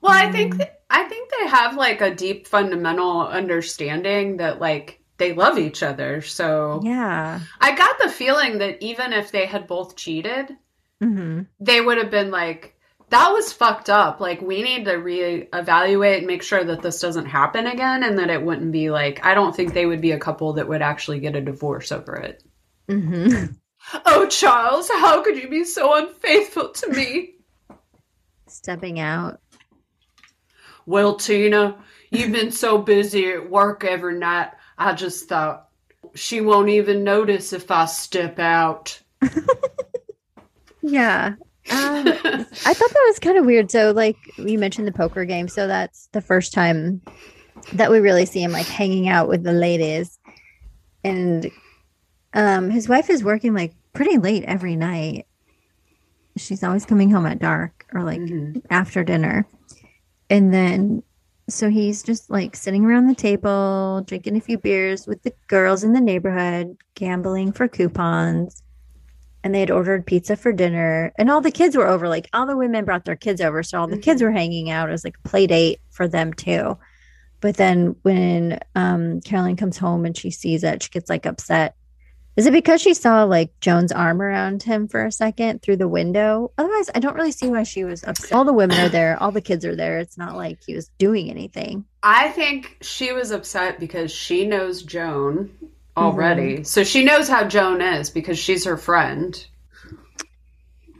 Well, 0.00 0.12
I 0.12 0.30
think 0.30 0.52
Um, 0.52 0.58
th- 0.58 0.70
I 0.90 1.04
think 1.04 1.30
they 1.30 1.48
have 1.48 1.76
like 1.76 2.00
a 2.00 2.14
deep 2.14 2.46
fundamental 2.46 3.26
understanding 3.26 4.36
that 4.38 4.60
like 4.60 5.00
they 5.16 5.32
love 5.32 5.58
each 5.58 5.82
other. 5.82 6.20
So 6.22 6.80
Yeah. 6.84 7.40
I 7.60 7.74
got 7.74 7.98
the 7.98 8.08
feeling 8.10 8.58
that 8.58 8.82
even 8.82 9.12
if 9.12 9.30
they 9.32 9.46
had 9.46 9.66
both 9.66 9.96
cheated, 9.96 10.56
hmm 11.00 11.42
they 11.60 11.80
would 11.80 11.98
have 11.98 12.10
been 12.10 12.30
like, 12.30 12.76
"That 13.10 13.30
was 13.32 13.52
fucked 13.52 13.90
up. 13.90 14.20
Like 14.20 14.40
we 14.42 14.62
need 14.62 14.84
to 14.86 14.92
reevaluate 14.94 16.18
and 16.18 16.26
make 16.26 16.42
sure 16.42 16.64
that 16.64 16.82
this 16.82 17.00
doesn't 17.00 17.26
happen 17.26 17.66
again, 17.66 18.02
and 18.04 18.18
that 18.18 18.30
it 18.30 18.42
wouldn't 18.42 18.72
be 18.72 18.90
like." 18.90 19.24
I 19.24 19.34
don't 19.34 19.54
think 19.54 19.72
they 19.72 19.86
would 19.86 20.00
be 20.00 20.12
a 20.12 20.18
couple 20.18 20.54
that 20.54 20.68
would 20.68 20.82
actually 20.82 21.20
get 21.20 21.36
a 21.36 21.40
divorce 21.40 21.92
over 21.92 22.16
it. 22.16 22.42
hmm 22.88 23.28
Oh, 24.06 24.26
Charles, 24.28 24.88
how 24.88 25.22
could 25.22 25.36
you 25.36 25.48
be 25.48 25.64
so 25.64 25.94
unfaithful 25.94 26.70
to 26.70 26.90
me? 26.90 27.34
Stepping 28.46 28.98
out. 28.98 29.40
Well, 30.86 31.16
Tina, 31.16 31.76
you've 32.10 32.32
been 32.32 32.50
so 32.50 32.78
busy 32.78 33.30
at 33.30 33.50
work 33.50 33.84
every 33.84 34.18
night. 34.18 34.50
I 34.78 34.92
just 34.94 35.28
thought 35.28 35.68
she 36.14 36.40
won't 36.40 36.68
even 36.68 37.04
notice 37.04 37.52
if 37.52 37.70
I 37.70 37.86
step 37.86 38.38
out. 38.38 39.00
Yeah. 40.82 41.34
Um, 41.70 42.06
I 42.06 42.74
thought 42.74 42.90
that 42.90 43.04
was 43.06 43.18
kind 43.18 43.38
of 43.38 43.46
weird. 43.46 43.70
So, 43.70 43.92
like 43.92 44.16
you 44.36 44.58
mentioned 44.58 44.86
the 44.86 44.92
poker 44.92 45.24
game, 45.24 45.48
so 45.48 45.66
that's 45.66 46.08
the 46.12 46.20
first 46.20 46.52
time 46.52 47.00
that 47.72 47.90
we 47.90 48.00
really 48.00 48.26
see 48.26 48.42
him 48.42 48.52
like 48.52 48.66
hanging 48.66 49.08
out 49.08 49.28
with 49.28 49.44
the 49.44 49.54
ladies, 49.54 50.18
and 51.02 51.50
um, 52.34 52.70
his 52.70 52.88
wife 52.88 53.08
is 53.10 53.24
working 53.24 53.54
like 53.54 53.74
pretty 53.92 54.18
late 54.18 54.44
every 54.44 54.76
night. 54.76 55.26
She's 56.36 56.64
always 56.64 56.84
coming 56.84 57.10
home 57.10 57.26
at 57.26 57.38
dark 57.38 57.86
or 57.94 58.02
like 58.02 58.20
Mhm. 58.20 58.60
after 58.70 59.04
dinner, 59.04 59.46
and 60.28 60.52
then 60.52 61.02
so 61.48 61.68
he's 61.68 62.02
just 62.02 62.30
like 62.30 62.56
sitting 62.56 62.84
around 62.84 63.06
the 63.06 63.14
table, 63.14 64.02
drinking 64.06 64.36
a 64.36 64.40
few 64.40 64.56
beers 64.58 65.06
with 65.06 65.22
the 65.22 65.32
girls 65.46 65.84
in 65.84 65.92
the 65.92 66.00
neighborhood, 66.00 66.76
gambling 66.94 67.52
for 67.52 67.68
coupons. 67.68 68.62
And 69.42 69.54
they 69.54 69.60
had 69.60 69.70
ordered 69.70 70.06
pizza 70.06 70.36
for 70.36 70.54
dinner. 70.54 71.12
And 71.18 71.30
all 71.30 71.42
the 71.42 71.50
kids 71.50 71.76
were 71.76 71.86
over 71.86 72.08
like 72.08 72.28
all 72.32 72.46
the 72.46 72.56
women 72.56 72.86
brought 72.86 73.04
their 73.04 73.14
kids 73.14 73.42
over 73.42 73.62
so 73.62 73.78
all 73.78 73.86
the 73.86 73.98
kids 73.98 74.22
were 74.22 74.30
hanging 74.32 74.70
out. 74.70 74.88
It 74.88 74.92
was 74.92 75.04
like 75.04 75.18
a 75.22 75.28
play 75.28 75.46
date 75.46 75.80
for 75.90 76.08
them 76.08 76.32
too. 76.32 76.78
But 77.42 77.58
then 77.58 77.94
when 78.02 78.58
um 78.74 79.20
carolyn 79.20 79.56
comes 79.56 79.76
home 79.76 80.06
and 80.06 80.16
she 80.16 80.30
sees 80.30 80.64
it 80.64 80.82
she 80.82 80.88
gets 80.88 81.10
like 81.10 81.26
upset 81.26 81.76
is 82.36 82.46
it 82.46 82.52
because 82.52 82.80
she 82.80 82.94
saw 82.94 83.24
like 83.24 83.58
joan's 83.60 83.92
arm 83.92 84.20
around 84.20 84.62
him 84.62 84.88
for 84.88 85.04
a 85.04 85.12
second 85.12 85.62
through 85.62 85.76
the 85.76 85.88
window? 85.88 86.52
Otherwise 86.58 86.90
i 86.94 87.00
don't 87.00 87.16
really 87.16 87.32
see 87.32 87.48
why 87.48 87.62
she 87.62 87.84
was 87.84 88.04
upset. 88.04 88.32
All 88.32 88.44
the 88.44 88.52
women 88.52 88.78
are 88.78 88.88
there. 88.88 89.20
All 89.22 89.30
the 89.30 89.40
kids 89.40 89.64
are 89.64 89.76
there. 89.76 89.98
It's 89.98 90.18
not 90.18 90.36
like 90.36 90.62
he 90.64 90.74
was 90.74 90.88
doing 90.98 91.30
anything. 91.30 91.84
I 92.02 92.30
think 92.30 92.76
she 92.80 93.12
was 93.12 93.30
upset 93.30 93.80
because 93.80 94.12
she 94.12 94.46
knows 94.46 94.82
Joan 94.82 95.50
already. 95.96 96.54
Mm-hmm. 96.54 96.62
So 96.64 96.84
she 96.84 97.04
knows 97.04 97.28
how 97.28 97.44
Joan 97.44 97.80
is 97.80 98.10
because 98.10 98.38
she's 98.38 98.64
her 98.64 98.76
friend. 98.76 99.46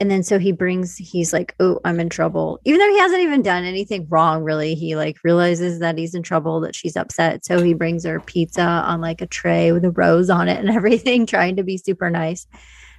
And 0.01 0.11
then 0.11 0.23
so 0.23 0.39
he 0.39 0.51
brings 0.53 0.97
he's 0.97 1.33
like 1.33 1.55
oh 1.61 1.81
i'm 1.85 2.01
in 2.01 2.09
trouble. 2.09 2.59
Even 2.65 2.81
though 2.81 2.89
he 2.91 2.99
hasn't 2.99 3.23
even 3.23 3.43
done 3.43 3.65
anything 3.65 4.07
wrong 4.11 4.43
really 4.43 4.75
he 4.75 4.97
like 4.97 5.17
realizes 5.25 5.79
that 5.79 5.97
he's 5.99 6.15
in 6.15 6.23
trouble 6.23 6.61
that 6.61 6.75
she's 6.75 6.97
upset. 6.97 7.45
So 7.45 7.63
he 7.63 7.75
brings 7.75 8.05
her 8.05 8.21
pizza 8.21 8.63
on 8.63 9.01
like 9.01 9.21
a 9.21 9.27
tray 9.27 9.73
with 9.73 9.85
a 9.85 9.91
rose 9.91 10.31
on 10.31 10.49
it 10.49 10.59
and 10.59 10.71
everything 10.77 11.27
trying 11.27 11.57
to 11.57 11.63
be 11.63 11.77
super 11.79 12.11
nice. 12.11 12.47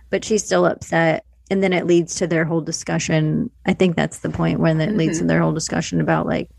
But 0.10 0.24
she's 0.24 0.44
still 0.46 0.66
upset. 0.66 1.26
And 1.52 1.62
then 1.62 1.74
it 1.74 1.86
leads 1.86 2.16
to 2.16 2.28
their 2.28 2.44
whole 2.46 2.62
discussion. 2.62 3.52
I 3.68 3.74
think 3.74 3.96
that's 3.96 4.20
the 4.20 4.30
point 4.32 4.60
when 4.60 4.82
it 4.82 4.96
leads 4.98 5.20
to 5.20 5.26
their 5.26 5.42
whole 5.42 5.54
discussion 5.54 6.02
about 6.02 6.26
like 6.26 6.50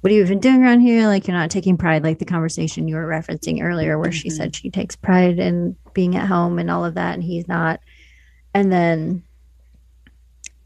what 0.00 0.12
are 0.12 0.14
you 0.14 0.22
even 0.22 0.38
doing 0.38 0.62
around 0.62 0.80
here? 0.80 1.06
Like 1.08 1.26
you're 1.26 1.36
not 1.36 1.50
taking 1.50 1.76
pride. 1.76 2.04
Like 2.04 2.20
the 2.20 2.24
conversation 2.24 2.86
you 2.88 2.94
were 2.94 3.06
referencing 3.06 3.62
earlier 3.62 3.98
where 3.98 4.12
she 4.12 4.28
Mhm. 4.28 4.32
said 4.32 4.56
she 4.56 4.70
takes 4.70 4.94
pride 4.96 5.38
in 5.40 5.76
being 5.92 6.16
at 6.16 6.28
home 6.28 6.58
and 6.60 6.70
all 6.70 6.84
of 6.84 6.94
that 6.94 7.14
and 7.14 7.22
he's 7.22 7.48
not. 7.48 7.80
And 8.54 8.72
then 8.72 9.22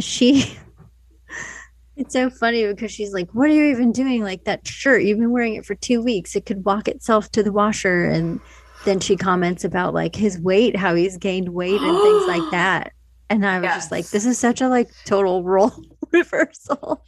she 0.02 0.58
it's 1.96 2.12
so 2.14 2.30
funny 2.30 2.66
because 2.66 2.90
she's 2.90 3.12
like 3.12 3.28
what 3.32 3.48
are 3.50 3.54
you 3.54 3.64
even 3.64 3.92
doing? 3.92 4.22
Like 4.22 4.44
that 4.44 4.66
shirt 4.66 5.02
you've 5.02 5.18
been 5.18 5.30
wearing 5.32 5.54
it 5.54 5.66
for 5.66 5.74
two 5.74 6.02
weeks. 6.02 6.34
It 6.36 6.46
could 6.46 6.64
walk 6.64 6.88
itself 6.88 7.30
to 7.32 7.42
the 7.42 7.52
washer. 7.52 8.04
And 8.04 8.40
then 8.84 8.98
she 9.00 9.16
comments 9.16 9.64
about 9.64 9.94
like 9.94 10.16
his 10.16 10.38
weight 10.40 10.74
how 10.76 10.94
he's 10.94 11.16
gained 11.16 11.50
weight 11.50 11.80
and 11.80 12.02
things 12.02 12.26
like 12.26 12.50
that. 12.50 12.92
And 13.30 13.46
i 13.46 13.58
was 13.58 13.64
Yes. 13.64 13.74
just 13.76 13.92
like 13.92 14.08
this 14.08 14.26
is 14.26 14.38
such 14.38 14.60
a 14.60 14.68
like 14.68 14.90
total 15.04 15.42
role 15.44 15.72
reversal. 16.12 17.04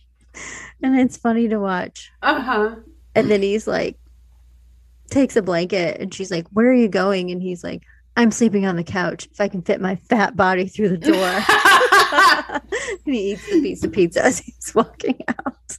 And 0.83 0.99
it's 0.99 1.17
funny 1.17 1.49
to 1.49 1.59
watch. 1.59 2.11
Uh-huh. 2.23 2.77
and 3.15 3.31
then 3.31 3.43
he's 3.43 3.67
like 3.67 3.97
takes 5.11 5.37
a 5.37 5.43
blanket 5.43 6.01
and 6.01 6.13
she's 6.13 6.31
like 6.31 6.47
where 6.53 6.69
are 6.69 6.75
you 6.75 6.89
going? 6.89 7.31
And 7.31 7.41
he's 7.43 7.63
like 7.65 7.83
i'm 8.17 8.31
sleeping 8.31 8.65
on 8.67 8.77
the 8.77 8.85
couch. 8.85 9.27
If 9.33 9.41
i 9.41 9.49
can 9.49 9.63
fit 9.63 9.81
my 9.81 9.97
fat 9.97 10.37
body 10.37 10.67
through 10.69 10.91
the 10.91 10.99
door 10.99 11.15
and 12.15 12.63
he 13.05 13.33
eats 13.33 13.51
the 13.51 13.61
piece 13.61 13.85
of 13.85 13.93
pizza 13.93 14.25
as 14.25 14.39
he's 14.39 14.75
walking 14.75 15.19
out. 15.29 15.79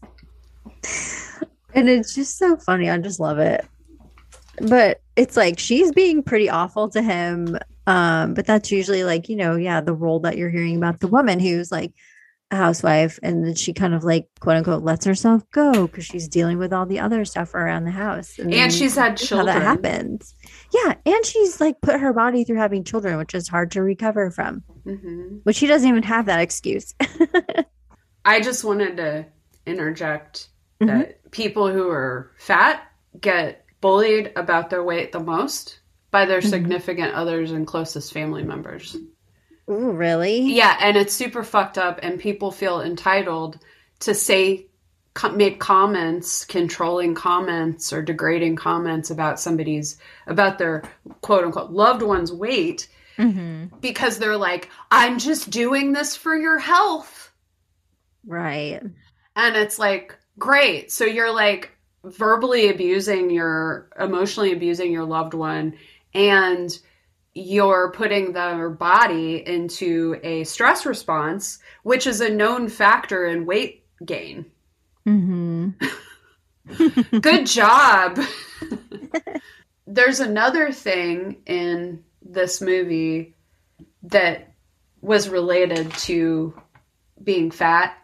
And 1.73 1.89
it's 1.89 2.15
just 2.15 2.37
so 2.37 2.55
funny. 2.57 2.89
I 2.89 2.97
just 2.99 3.19
love 3.19 3.39
it. 3.39 3.65
But 4.61 5.01
it's 5.15 5.35
like 5.35 5.59
she's 5.59 5.91
being 5.91 6.23
pretty 6.23 6.49
awful 6.49 6.89
to 6.89 7.01
him. 7.01 7.57
Um, 7.87 8.33
but 8.33 8.45
that's 8.45 8.71
usually 8.71 9.03
like, 9.03 9.27
you 9.29 9.35
know, 9.35 9.55
yeah, 9.55 9.81
the 9.81 9.93
role 9.93 10.21
that 10.21 10.37
you're 10.37 10.49
hearing 10.49 10.77
about 10.77 10.99
the 11.01 11.07
woman 11.07 11.39
who's 11.39 11.71
like 11.71 11.93
a 12.51 12.55
housewife 12.55 13.19
and 13.23 13.45
then 13.45 13.55
she 13.55 13.73
kind 13.73 13.93
of 13.93 14.03
like 14.03 14.27
quote 14.39 14.57
unquote 14.57 14.83
lets 14.83 15.05
herself 15.05 15.43
go 15.51 15.87
because 15.87 16.05
she's 16.05 16.27
dealing 16.27 16.57
with 16.57 16.71
all 16.71 16.85
the 16.85 16.99
other 16.99 17.25
stuff 17.25 17.53
around 17.53 17.83
the 17.85 17.91
house. 17.91 18.35
then 18.37 18.53
And 18.53 18.73
she's 18.73 18.95
had 18.95 19.11
how 19.11 19.15
children. 19.15 19.47
that 19.47 19.61
happens. 19.61 20.33
Yeah. 20.73 20.95
And 21.05 21.25
she's 21.25 21.61
like 21.61 21.79
put 21.81 21.99
her 21.99 22.13
body 22.13 22.43
through 22.43 22.57
having 22.57 22.83
children, 22.83 23.17
which 23.17 23.33
is 23.35 23.47
hard 23.47 23.71
to 23.71 23.81
recover 23.81 24.31
from. 24.31 24.63
hmm 24.83 25.37
Which 25.43 25.55
she 25.57 25.67
doesn't 25.67 25.87
even 25.87 26.03
have 26.03 26.25
that 26.27 26.39
excuse. 26.41 26.93
I 28.25 28.41
just 28.41 28.63
wanted 28.63 28.97
to 28.97 29.25
interject 29.65 30.47
Mhm. 30.81 30.87
that 30.87 31.31
people 31.31 31.71
who 31.71 31.89
are 31.89 32.31
fat 32.37 32.81
get 33.19 33.65
bullied 33.81 34.31
about 34.35 34.69
their 34.69 34.83
weight 34.83 35.11
the 35.11 35.19
most 35.19 35.79
by 36.11 36.25
their 36.25 36.41
Mhm. 36.41 36.49
significant 36.49 37.13
others 37.13 37.51
and 37.51 37.67
closest 37.67 38.11
family 38.13 38.43
members. 38.43 38.97
Ooh, 39.69 39.91
really? 39.91 40.41
Yeah, 40.53 40.77
and 40.79 40.97
it's 40.97 41.13
super 41.13 41.43
fucked 41.43 41.77
up, 41.77 41.99
and 42.03 42.19
people 42.19 42.51
feel 42.51 42.81
entitled 42.81 43.59
to 44.01 44.13
say, 44.13 44.67
make 45.33 45.59
comments, 45.59 46.45
controlling 46.45 47.15
comments 47.15 47.93
or 47.93 48.01
degrading 48.01 48.55
comments 48.55 49.09
about 49.09 49.39
somebody's, 49.39 49.97
about 50.27 50.57
their 50.57 50.83
quote 51.21 51.43
unquote 51.43 51.71
loved 51.71 52.01
one's 52.01 52.31
weight 52.31 52.87
Mm-hmm. 53.17 53.77
because 53.79 54.17
they're 54.19 54.35
like, 54.35 54.69
I'm 54.91 55.19
just 55.19 55.49
doing 55.49 55.93
this 55.93 56.17
for 56.17 56.35
your 56.35 56.57
health. 56.59 57.31
Right. 58.27 58.81
And 59.37 59.55
it's 59.55 59.79
like, 59.79 60.17
great. 60.37 60.91
So 60.91 61.05
you're 61.05 61.33
like 61.33 61.71
verbally 62.03 62.69
abusing 62.69 63.29
your, 63.29 63.89
emotionally 63.97 64.51
abusing 64.51 64.91
your 64.91 65.05
loved 65.05 65.33
one, 65.33 65.77
and 66.13 66.77
you're 67.33 67.91
putting 67.91 68.33
their 68.33 68.69
body 68.69 69.43
into 69.47 70.19
a 70.23 70.43
stress 70.43 70.85
response, 70.85 71.59
which 71.83 72.07
is 72.07 72.19
a 72.19 72.29
known 72.29 72.67
factor 72.67 73.25
in 73.27 73.45
weight 73.45 73.85
gain. 74.05 74.45
Mm-hmm. 75.07 75.69
Good 77.19 77.45
job. 77.45 78.19
There's 79.87 80.19
another 80.19 80.71
thing 80.71 81.41
in 81.45 82.03
this 82.21 82.61
movie 82.61 83.35
that 84.03 84.51
was 85.01 85.29
related 85.29 85.91
to 85.93 86.59
being 87.23 87.51
fat, 87.51 87.95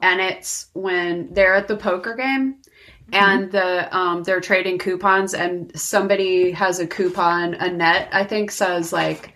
and 0.00 0.20
it's 0.20 0.68
when 0.74 1.32
they're 1.32 1.54
at 1.54 1.66
the 1.68 1.76
poker 1.76 2.14
game 2.14 2.60
and 3.12 3.50
the 3.52 3.96
um, 3.96 4.22
they're 4.22 4.40
trading 4.40 4.78
coupons, 4.78 5.34
and 5.34 5.78
somebody 5.78 6.50
has 6.52 6.80
a 6.80 6.86
coupon. 6.86 7.54
Annette, 7.54 8.08
I 8.12 8.24
think, 8.24 8.50
says 8.50 8.92
like, 8.92 9.34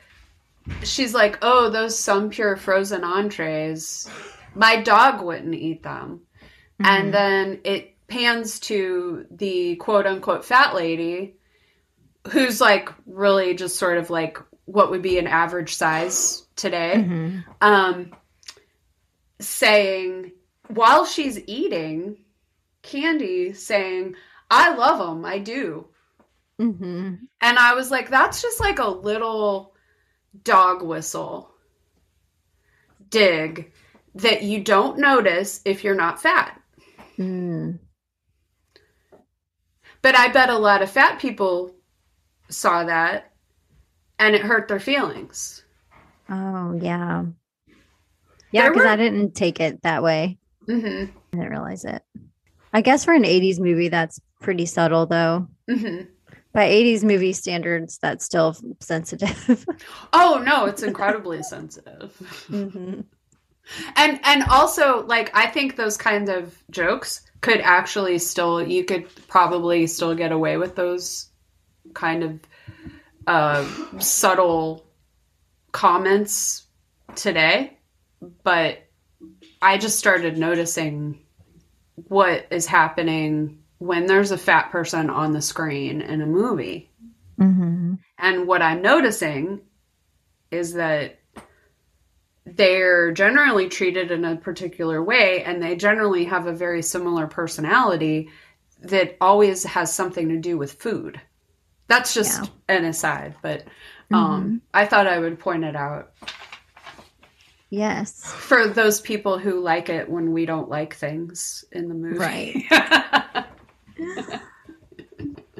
she's 0.82 1.14
like, 1.14 1.38
"Oh, 1.42 1.70
those 1.70 1.98
some 1.98 2.30
pure 2.30 2.56
frozen 2.56 3.04
entrees. 3.04 4.08
My 4.54 4.82
dog 4.82 5.22
wouldn't 5.22 5.54
eat 5.54 5.82
them." 5.82 6.22
And 6.84 7.14
then 7.14 7.60
it 7.64 7.94
pans 8.08 8.60
to 8.60 9.26
the 9.30 9.76
quote 9.76 10.06
unquote 10.06 10.44
fat 10.44 10.74
lady 10.74 11.36
who's 12.30 12.60
like 12.60 12.90
really 13.06 13.54
just 13.54 13.76
sort 13.76 13.98
of 13.98 14.10
like 14.10 14.38
what 14.64 14.90
would 14.90 15.02
be 15.02 15.18
an 15.18 15.26
average 15.26 15.74
size 15.74 16.46
today. 16.56 16.94
Mm-hmm. 16.96 17.38
Um, 17.60 18.12
saying 19.40 20.32
while 20.68 21.04
she's 21.04 21.38
eating 21.46 22.16
candy, 22.82 23.52
saying, 23.52 24.14
I 24.50 24.74
love 24.74 24.98
them, 24.98 25.24
I 25.24 25.38
do. 25.38 25.86
Mm-hmm. 26.60 27.14
And 27.40 27.58
I 27.58 27.74
was 27.74 27.90
like, 27.90 28.10
that's 28.10 28.42
just 28.42 28.60
like 28.60 28.78
a 28.78 28.88
little 28.88 29.74
dog 30.44 30.82
whistle 30.82 31.50
dig 33.08 33.72
that 34.14 34.42
you 34.42 34.62
don't 34.62 34.98
notice 34.98 35.60
if 35.64 35.82
you're 35.82 35.94
not 35.94 36.22
fat. 36.22 36.59
Mm. 37.20 37.78
But 40.02 40.16
I 40.16 40.28
bet 40.28 40.48
a 40.48 40.56
lot 40.58 40.82
of 40.82 40.90
fat 40.90 41.18
people 41.18 41.74
saw 42.48 42.84
that 42.84 43.32
and 44.18 44.34
it 44.34 44.40
hurt 44.42 44.68
their 44.68 44.80
feelings. 44.80 45.64
Oh 46.28 46.78
yeah. 46.80 47.24
Yeah, 48.52 48.68
because 48.68 48.82
were- 48.84 48.88
I 48.88 48.96
didn't 48.96 49.34
take 49.34 49.60
it 49.60 49.82
that 49.82 50.02
way. 50.02 50.38
hmm 50.66 51.04
I 51.32 51.36
didn't 51.36 51.50
realize 51.50 51.84
it. 51.84 52.02
I 52.72 52.80
guess 52.80 53.04
for 53.04 53.12
an 53.12 53.24
80s 53.24 53.60
movie, 53.60 53.88
that's 53.88 54.20
pretty 54.40 54.66
subtle 54.66 55.06
though. 55.06 55.48
hmm 55.68 56.02
By 56.52 56.66
80s 56.68 57.04
movie 57.04 57.32
standards, 57.32 57.98
that's 58.00 58.24
still 58.24 58.56
sensitive. 58.80 59.66
Oh 60.12 60.42
no, 60.44 60.66
it's 60.66 60.82
incredibly 60.82 61.42
sensitive. 61.42 62.16
mm-hmm. 62.50 63.00
And 63.96 64.20
and 64.24 64.44
also 64.44 65.04
like 65.06 65.30
I 65.34 65.46
think 65.46 65.76
those 65.76 65.96
kinds 65.96 66.28
of 66.30 66.56
jokes 66.70 67.22
could 67.40 67.60
actually 67.60 68.18
still 68.18 68.62
you 68.62 68.84
could 68.84 69.06
probably 69.28 69.86
still 69.86 70.14
get 70.14 70.32
away 70.32 70.56
with 70.56 70.76
those 70.76 71.28
kind 71.94 72.22
of 72.22 72.40
uh, 73.26 73.64
subtle 73.98 74.84
comments 75.72 76.66
today, 77.14 77.78
but 78.42 78.78
I 79.62 79.78
just 79.78 79.98
started 79.98 80.38
noticing 80.38 81.20
what 82.08 82.46
is 82.50 82.66
happening 82.66 83.62
when 83.78 84.06
there's 84.06 84.30
a 84.30 84.38
fat 84.38 84.70
person 84.70 85.10
on 85.10 85.32
the 85.32 85.42
screen 85.42 86.00
in 86.00 86.20
a 86.20 86.26
movie. 86.26 86.90
Mm-hmm. 87.38 87.94
And 88.18 88.46
what 88.46 88.62
I'm 88.62 88.82
noticing 88.82 89.60
is 90.50 90.74
that 90.74 91.19
they're 92.56 93.12
generally 93.12 93.68
treated 93.68 94.10
in 94.10 94.24
a 94.24 94.36
particular 94.36 95.02
way 95.02 95.42
and 95.44 95.62
they 95.62 95.76
generally 95.76 96.24
have 96.24 96.46
a 96.46 96.52
very 96.52 96.82
similar 96.82 97.26
personality 97.26 98.30
that 98.82 99.16
always 99.20 99.64
has 99.64 99.92
something 99.92 100.28
to 100.28 100.36
do 100.38 100.56
with 100.58 100.72
food. 100.74 101.20
That's 101.88 102.14
just 102.14 102.50
an 102.68 102.84
aside, 102.84 103.34
but 103.42 103.64
um, 104.12 104.62
I 104.74 104.86
thought 104.86 105.06
I 105.06 105.18
would 105.18 105.38
point 105.38 105.64
it 105.64 105.74
out 105.76 106.12
Yes. 107.70 108.24
for 108.24 108.66
those 108.68 109.00
people 109.00 109.38
who 109.38 109.60
like 109.60 109.88
it 109.88 110.08
when 110.08 110.32
we 110.32 110.46
don't 110.46 110.68
like 110.68 110.94
things 110.94 111.64
in 111.72 111.88
the 111.88 111.94
movie. 111.94 112.18
Right. 112.18 113.46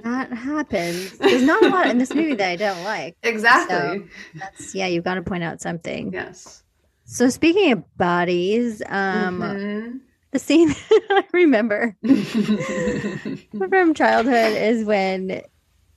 That 0.02 0.32
happens. 0.32 1.18
There's 1.18 1.42
not 1.42 1.62
a 1.62 1.68
lot 1.68 1.88
in 1.88 1.98
this 1.98 2.14
movie 2.14 2.34
that 2.34 2.48
I 2.48 2.56
don't 2.56 2.82
like. 2.84 3.16
exactly. 3.22 4.06
That's 4.34 4.74
yeah, 4.74 4.86
you've 4.86 5.04
got 5.04 5.16
to 5.16 5.22
point 5.22 5.44
out 5.44 5.60
something. 5.60 6.10
Yes. 6.12 6.62
So 7.12 7.28
speaking 7.28 7.72
of 7.72 7.96
bodies, 7.96 8.82
um 8.86 9.40
Mhm. 9.40 10.00
the 10.32 10.38
scene 10.38 10.70
I 11.10 11.24
remember 11.32 11.96
from 13.58 13.94
childhood 13.94 14.52
is 14.56 14.84
when 14.84 15.42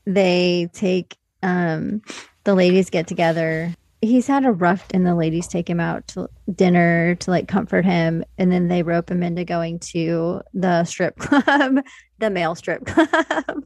they 0.08 0.70
take 0.74 1.16
um 1.44 2.02
the 2.46 2.56
ladies 2.56 2.90
get 2.90 3.06
together 3.08 3.72
he's 4.02 4.26
had 4.28 4.44
a 4.44 4.52
rough 4.52 4.86
and 4.94 5.06
the 5.06 5.14
ladies 5.16 5.48
take 5.48 5.70
him 5.70 5.80
out 5.80 6.06
to 6.10 6.28
dinner 6.54 7.14
to 7.16 7.30
like 7.30 7.48
comfort 7.48 7.86
him 7.86 8.24
and 8.40 8.52
then 8.52 8.68
they 8.68 8.82
rope 8.84 9.10
him 9.12 9.22
into 9.24 9.46
going 9.46 9.78
to 9.80 10.42
the 10.54 10.84
strip 10.84 11.16
club 11.20 11.78
the 12.20 12.30
male 12.32 12.56
strip 12.56 12.86
club 12.86 13.64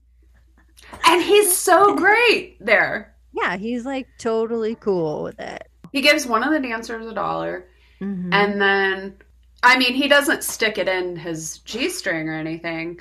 and 1.06 1.24
he's 1.24 1.56
so 1.56 1.95
great 1.95 2.58
there. 2.60 3.16
yeah 3.34 3.56
he's 3.58 3.86
like 3.86 4.06
totally 4.20 4.76
cool 4.76 5.24
with 5.24 5.39
it 5.39 5.64
He 5.92 6.02
gives 6.02 6.26
one 6.26 6.44
of 6.44 6.52
the 6.52 6.60
dancers 6.60 7.06
a 7.06 7.14
dollar, 7.14 7.66
Mhm. 8.02 8.30
and 8.34 8.62
then, 8.62 9.16
I 9.64 9.78
mean, 9.78 9.94
he 9.94 10.08
doesn't 10.08 10.44
stick 10.44 10.78
it 10.78 10.88
in 10.88 11.16
his 11.16 11.60
G 11.60 11.90
string 11.90 12.30
or 12.30 12.34
anything, 12.36 13.00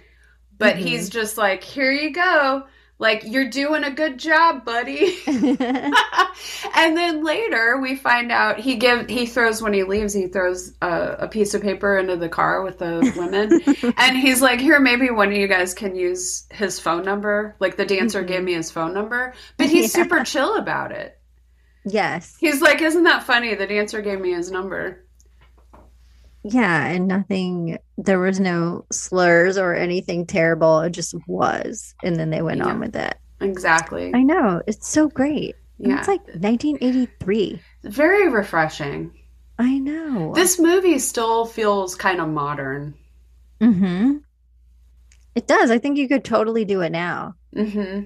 but 0.58 0.76
Mhm. 0.76 0.80
he's 0.80 1.08
just 1.10 1.36
like, 1.36 1.62
here 1.62 1.92
you 1.92 2.10
go. 2.10 2.64
Like, 2.98 3.24
you're 3.26 3.50
doing 3.50 3.84
a 3.84 3.90
good 3.90 4.16
job, 4.18 4.64
buddy. 4.64 5.18
and 5.26 6.96
then 6.96 7.24
later 7.24 7.78
we 7.80 7.94
find 7.96 8.30
out 8.32 8.58
he 8.58 8.76
give 8.76 9.08
he 9.08 9.26
throws 9.26 9.60
when 9.62 9.72
he 9.72 9.82
leaves 9.84 10.12
he 10.14 10.26
throws 10.28 10.72
a, 10.82 11.16
a 11.20 11.28
piece 11.28 11.54
of 11.54 11.62
paper 11.62 11.98
into 11.98 12.16
the 12.16 12.28
car 12.28 12.62
with 12.62 12.78
the 12.78 13.12
women 13.16 13.92
and 13.98 14.16
he's 14.16 14.40
like 14.42 14.60
here 14.60 14.80
maybe 14.80 15.10
one 15.10 15.28
of 15.28 15.36
you 15.36 15.46
guys 15.48 15.72
can 15.74 15.94
use 15.94 16.46
his 16.50 16.78
phone 16.80 17.04
number 17.04 17.56
like 17.58 17.76
the 17.76 17.84
dancer 17.86 18.22
gave 18.22 18.42
me 18.42 18.52
his 18.54 18.70
phone 18.70 18.92
number 18.94 19.32
but 19.56 19.66
he's 19.68 19.94
Yeah. 19.96 20.02
super 20.04 20.24
chill 20.24 20.56
about 20.56 20.92
it 20.92 21.15
yes. 21.86 22.36
he's 22.38 22.60
like 22.60 22.80
isn't 22.82 23.04
that 23.04 23.22
funny 23.24 23.54
the 23.54 23.66
dancer 23.66 24.02
gave 24.02 24.20
me 24.20 24.32
his 24.32 24.50
number 24.50 25.06
Yeah, 26.42 26.86
and 26.86 27.08
nothing, 27.08 27.78
there 27.98 28.20
was 28.20 28.38
no 28.38 28.84
slurs 28.92 29.58
or 29.58 29.74
anything 29.74 30.26
terrible. 30.26 30.80
It 30.80 30.90
just 30.90 31.14
was. 31.26 31.94
And 32.04 32.18
then 32.20 32.30
they 32.30 32.40
went 32.42 32.62
Yeah. 32.62 32.68
on 32.68 32.78
with 32.80 32.94
it. 32.96 33.16
exactly 33.40 34.12
I 34.14 34.22
know. 34.22 34.62
It's 34.66 34.88
so 34.88 35.08
great. 35.08 35.56
And 35.82 35.88
yeah 35.88 35.98
It's 35.98 36.08
like 36.08 36.22
1983. 36.34 37.60
very 37.84 38.28
refreshing 38.28 39.12
I 39.58 39.78
know. 39.78 40.32
this 40.34 40.58
movie 40.58 40.98
still 40.98 41.46
feels 41.46 41.94
kind 41.94 42.20
of 42.20 42.28
modern 42.28 42.94
hmm 43.60 44.18
It 45.34 45.46
does. 45.46 45.70
I 45.70 45.78
think 45.78 45.98
you 45.98 46.08
could 46.08 46.24
totally 46.24 46.64
do 46.64 46.80
it 46.80 46.90
now. 46.92 47.34
mm-hmm 47.54 48.04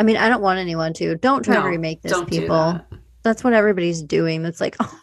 I 0.00 0.04
mean, 0.04 0.16
I 0.16 0.28
don't 0.28 0.42
want 0.42 0.60
anyone 0.60 0.92
to. 0.94 1.16
Don't 1.16 1.42
try 1.44 1.56
No, 1.56 1.62
to 1.62 1.68
remake 1.68 2.02
this, 2.02 2.22
people. 2.22 2.80
That. 3.22 3.28
That's 3.28 3.44
what 3.44 3.52
everybody's 3.52 4.02
doing. 4.02 4.42
That's 4.42 4.60
like, 4.60 4.76
oh, 4.80 5.00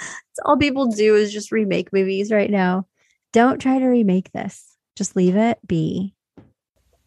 it's 0.00 0.40
all 0.44 0.56
people 0.56 0.86
do 0.86 1.16
is 1.16 1.32
just 1.32 1.52
remake 1.52 1.92
movies 1.92 2.30
right 2.30 2.50
now. 2.50 2.86
Don't 3.32 3.60
try 3.60 3.78
to 3.78 3.86
remake 3.86 4.32
this. 4.32 4.76
Just 4.96 5.16
leave 5.16 5.36
it 5.36 5.58
be. 5.66 6.14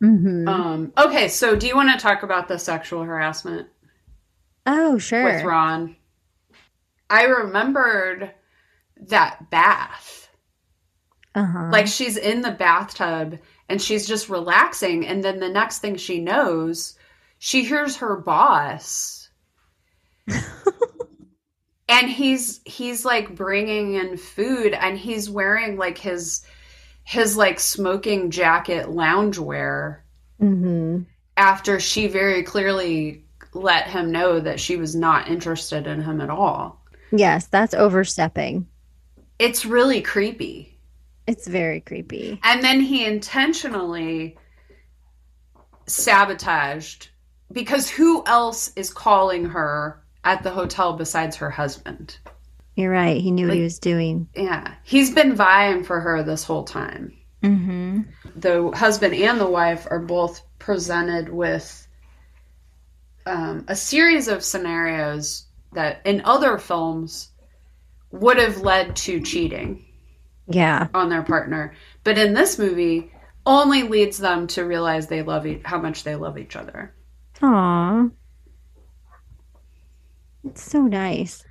Mm-hmm. 0.04 0.48
um 0.48 0.92
okay 0.98 1.28
so 1.28 1.56
do 1.56 1.68
you 1.68 1.76
want 1.76 1.92
to 1.92 2.02
talk 2.02 2.24
about 2.24 2.48
the 2.48 2.58
sexual 2.58 3.04
harassment 3.04 3.68
oh, 4.66 4.98
sure. 4.98 5.24
with. 5.24 5.44
Ron. 5.44 5.96
I 7.10 7.24
remembered 7.24 8.32
that 9.08 9.50
bath. 9.50 10.30
Uh-huh. 11.34 11.70
Like 11.72 11.88
she's 11.88 12.18
in 12.18 12.42
the 12.42 12.52
bathtub 12.52 13.40
and 13.70 13.82
she's 13.82 14.08
just 14.08 14.30
relaxing. 14.30 15.06
And 15.06 15.24
then 15.24 15.40
the 15.40 15.50
next 15.50 15.80
thing 15.80 15.96
she 15.96 16.20
knows, 16.20 16.98
she 17.40 17.64
hears 17.64 17.98
her 17.98 18.18
boss. 18.18 19.21
And 21.88 22.10
he's 22.10 22.62
he's 22.66 23.06
like 23.06 23.36
bringing 23.36 23.96
in 23.96 24.18
food 24.18 24.74
and 24.74 24.98
he's 24.98 25.30
wearing 25.30 25.78
like 25.78 25.98
his 25.98 26.46
his 27.04 27.36
like 27.36 27.60
smoking 27.60 28.32
jacket 28.32 28.88
loungewear 28.88 30.00
hmm 30.40 31.00
after 31.38 31.80
she 31.80 32.08
very 32.08 32.44
clearly 32.44 33.24
let 33.54 33.88
him 33.88 34.12
know 34.12 34.40
that 34.40 34.60
she 34.60 34.76
was 34.78 34.96
not 34.96 35.28
interested 35.28 35.88
in 35.88 36.02
him 36.02 36.22
at 36.22 36.30
all. 36.30 36.82
Yes, 37.12 37.48
that's 37.48 37.74
overstepping. 37.74 38.68
It's 39.40 39.66
really 39.66 40.02
creepy. 40.02 40.78
It's 41.28 41.48
very 41.48 41.82
creepy. 41.82 42.40
And 42.44 42.64
then 42.64 42.80
he 42.82 43.06
intentionally 43.06 44.38
sabotaged 45.88 47.10
because 47.52 47.90
who 47.90 48.24
else 48.26 48.72
is 48.76 48.94
calling 48.94 49.46
her 49.46 50.01
at 50.24 50.44
the 50.44 50.52
hotel 50.52 50.94
besides 50.94 51.36
her 51.38 51.50
husband? 51.50 52.18
You're 52.76 52.92
right. 52.92 53.20
He 53.22 53.32
knew 53.32 53.48
what 53.48 53.58
he 53.58 53.64
was 53.64 53.80
doing. 53.80 54.28
Yeah. 54.36 54.74
He's 54.84 55.14
been 55.14 55.36
vying 55.36 55.84
for 55.84 56.00
her 56.00 56.24
this 56.24 56.44
whole 56.44 56.64
time. 56.64 57.14
hmm 57.44 58.02
The 58.36 58.72
husband 58.74 59.14
and 59.14 59.40
the 59.40 59.50
wife 59.50 59.88
are 59.90 60.00
both 60.00 60.42
presented 60.60 61.30
with 61.30 61.88
um, 63.26 63.66
a 63.68 63.76
series 63.76 64.28
of 64.28 64.44
scenarios 64.44 65.46
that 65.74 66.02
in 66.06 66.22
other 66.26 66.58
films 66.58 67.30
would 68.12 68.38
have 68.38 68.62
led 68.62 68.96
to 68.98 69.22
cheating. 69.22 69.86
Yeah. 70.48 70.88
on 70.94 71.08
their 71.10 71.24
partner. 71.24 71.76
But 72.04 72.18
in 72.18 72.34
this 72.34 72.60
movie, 72.60 73.12
only 73.46 73.84
leads 73.84 74.18
them 74.18 74.48
to 74.48 74.66
realize 74.66 75.08
they 75.08 75.22
love 75.22 75.48
e- 75.48 75.62
how 75.64 75.80
much 75.80 76.04
they 76.04 76.16
love 76.16 76.38
each 76.38 76.58
other. 76.58 76.94
Aw. 77.42 78.10
It's 80.44 80.64
so 80.64 80.82
nice. 80.82 81.44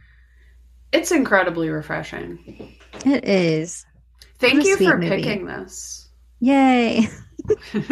It's 0.92 1.12
incredibly 1.12 1.70
refreshing. 1.70 2.74
It 3.06 3.24
is. 3.24 3.86
Thank 4.38 4.64
you 4.64 4.76
for 4.76 4.98
movie. 4.98 5.08
picking 5.16 5.46
this. 5.46 6.08
Yay. 6.40 7.08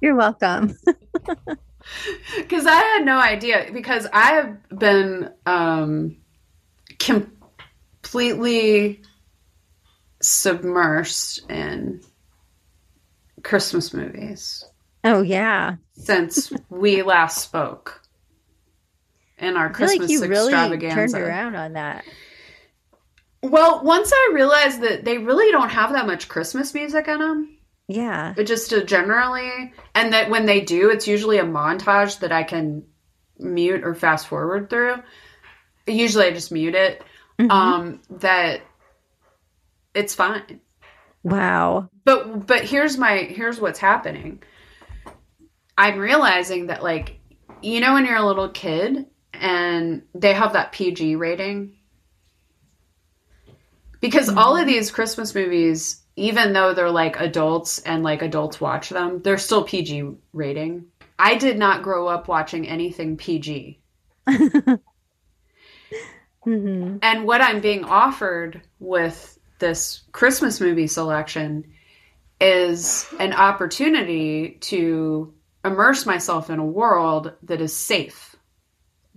You're 0.00 0.16
welcome. 0.16 0.76
Because 2.36 2.66
I 2.66 2.74
had 2.74 3.04
no 3.06 3.18
idea. 3.18 3.70
Because 3.72 4.06
I 4.12 4.32
have 4.32 4.58
been 4.78 5.30
um, 5.46 6.16
completely 6.98 9.00
submersed 10.22 11.48
in 11.50 12.00
Christmas 13.42 13.94
movies 13.94 14.64
Oh, 15.04 15.22
yeah. 15.22 15.76
since 15.94 16.52
we 16.68 17.02
last 17.02 17.38
spoke 17.42 18.02
in 19.38 19.56
our 19.56 19.68
I 19.70 19.72
feel 19.72 19.86
like 19.86 19.98
Christmas 19.98 20.10
you 20.10 20.26
really 20.26 20.52
extravaganza. 20.52 21.16
turned 21.16 21.26
around 21.26 21.54
on 21.56 21.72
that. 21.74 22.04
Well, 23.42 23.84
once 23.84 24.10
I 24.12 24.30
realized 24.34 24.80
that 24.82 25.04
they 25.04 25.18
really 25.18 25.50
don't 25.52 25.68
have 25.70 25.92
that 25.92 26.06
much 26.06 26.28
Christmas 26.28 26.74
music 26.74 27.06
in 27.06 27.20
them, 27.20 27.56
Yeah. 27.86 28.32
but 28.36 28.46
just 28.46 28.72
uh, 28.72 28.82
generally, 28.82 29.72
and 29.94 30.12
that 30.12 30.28
when 30.28 30.44
they 30.46 30.60
do, 30.60 30.90
it's 30.90 31.06
usually 31.06 31.38
a 31.38 31.44
montage 31.44 32.18
that 32.20 32.32
I 32.32 32.42
can 32.42 32.82
mute 33.38 33.84
or 33.84 33.94
fast 33.94 34.26
forward 34.26 34.68
through. 34.68 34.96
Usually, 35.86 36.26
I 36.26 36.32
just 36.32 36.50
mute 36.50 36.74
it. 36.74 37.02
Mhm. 37.38 37.50
Um, 37.52 38.00
that 38.18 38.62
it's 39.94 40.14
fine. 40.16 40.60
wow. 41.22 41.88
But 42.04 42.46
but 42.46 42.64
here's 42.64 42.98
my 42.98 43.18
here's 43.18 43.60
what's 43.60 43.78
happening. 43.78 44.42
I'm 45.76 45.98
realizing 45.98 46.66
that 46.66 46.82
like 46.82 47.20
you 47.62 47.78
know 47.80 47.92
when 47.92 48.04
you're 48.04 48.16
a 48.16 48.26
little 48.26 48.48
kid 48.48 49.06
and 49.40 50.02
they 50.14 50.34
have 50.34 50.52
that 50.52 50.72
PG 50.72 51.16
rating 51.16 51.74
because 54.00 54.28
all 54.28 54.56
of 54.56 54.66
these 54.66 54.90
Christmas 54.90 55.34
movies 55.34 56.02
even 56.18 56.52
though 56.52 56.74
they're 56.74 56.90
like 56.90 57.20
adults 57.20 57.78
and 57.78 58.02
like 58.02 58.22
adults 58.22 58.60
watch 58.60 58.88
them, 58.88 59.22
they're 59.22 59.38
still 59.38 59.62
PG 59.62 60.16
rating. 60.32 60.86
I 61.16 61.36
did 61.36 61.56
not 61.58 61.84
grow 61.84 62.08
up 62.08 62.26
watching 62.26 62.68
anything 62.68 63.16
PG. 63.16 63.80
hmm 66.42 66.96
And 67.02 67.24
what 67.24 67.40
I'm 67.40 67.60
being 67.60 67.84
offered 67.84 68.60
with 68.80 69.38
this 69.60 70.02
Christmas 70.10 70.60
movie 70.60 70.88
selection 70.88 71.72
is 72.40 73.06
an 73.20 73.32
opportunity 73.32 74.58
to 74.62 75.32
immerse 75.64 76.04
myself 76.04 76.50
in 76.50 76.58
a 76.58 76.66
world 76.66 77.32
that 77.44 77.60
is 77.60 77.76
safe 77.76 78.27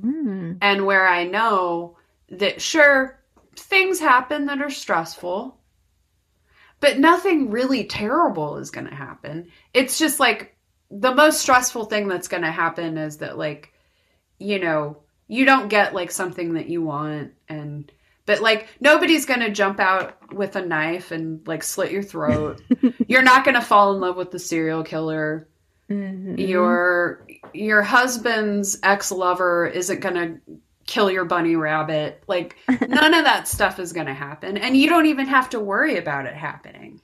Mm. 0.04 0.58
and 0.62 0.86
where 0.86 1.08
I 1.08 1.26
know 1.26 1.98
that, 2.30 2.62
sure, 2.62 3.20
things 3.56 4.00
happen 4.00 4.46
that 4.48 4.62
are 4.62 4.70
stressful, 4.70 5.58
but 6.80 7.00
nothing 7.00 7.52
really 7.52 7.84
terrible 7.86 8.58
is 8.58 8.72
going 8.72 8.88
to 8.88 8.96
happen. 8.96 9.48
It's 9.74 10.00
just 10.00 10.20
like 10.20 10.56
the 10.90 11.14
most 11.14 11.40
stressful 11.42 11.86
thing 11.86 12.08
that's 12.08 12.28
going 12.28 12.44
to 12.44 12.52
happen 12.52 12.98
is 12.98 13.18
that, 13.18 13.38
like, 13.38 13.72
you 14.40 14.60
know, 14.60 14.98
you 15.28 15.46
don't 15.46 15.70
get 15.70 15.94
like 15.94 16.12
something 16.12 16.56
that 16.56 16.68
you 16.68 16.82
want 16.82 17.32
and 17.48 17.90
but 18.26 18.42
like 18.42 18.68
nobody's 18.82 19.26
going 19.26 19.40
to 19.40 19.50
jump 19.50 19.80
out 19.80 20.34
with 20.34 20.56
a 20.58 20.66
knife 20.66 21.12
and 21.12 21.48
like 21.48 21.64
slit 21.64 21.92
your 21.92 22.04
throat. 22.04 22.62
You're 23.08 23.22
not 23.22 23.46
going 23.46 23.56
to 23.56 23.62
fall 23.62 23.94
in 23.94 24.02
love 24.02 24.18
with 24.18 24.32
the 24.32 24.40
serial 24.40 24.84
killer. 24.84 25.48
Mhm. 25.90 26.48
Your 26.50 27.26
your 27.54 27.82
husband's 27.82 28.78
ex-lover 28.84 29.66
isn't 29.68 30.00
going 30.00 30.16
to 30.16 30.60
kill 30.86 31.10
your 31.12 31.26
bunny 31.26 31.56
rabbit. 31.56 32.24
Like 32.28 32.58
none 32.68 33.14
of 33.14 33.26
that 33.26 33.48
stuff 33.48 33.80
is 33.80 33.94
going 33.94 34.08
to 34.08 34.14
happen 34.14 34.58
and 34.58 34.76
you 34.76 34.90
don't 34.90 35.06
even 35.08 35.28
have 35.28 35.50
to 35.52 35.60
worry 35.60 35.98
about 35.98 36.26
it 36.26 36.36
happening. 36.36 37.02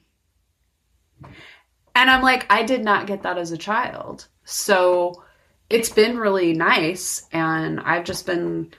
And 1.94 2.10
I'm 2.10 2.22
like 2.22 2.46
I 2.50 2.62
did 2.62 2.84
not 2.84 3.06
get 3.06 3.22
that 3.22 3.38
as 3.38 3.52
a 3.52 3.58
child. 3.58 4.26
So 4.44 5.22
it's 5.70 5.90
been 5.90 6.18
really 6.18 6.52
nice 6.52 7.26
and 7.32 7.80
I've 7.80 8.04
just 8.04 8.26
been 8.26 8.72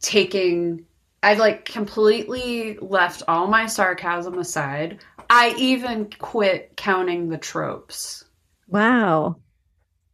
taking 0.00 0.86
I've 1.22 1.38
like 1.38 1.64
completely 1.64 2.78
left 2.78 3.22
all 3.28 3.46
my 3.46 3.66
sarcasm 3.66 4.38
aside. 4.38 4.98
I 5.30 5.54
even 5.56 6.10
quit 6.10 6.76
counting 6.76 7.28
the 7.28 7.38
tropes. 7.38 8.24
Wow. 8.68 9.36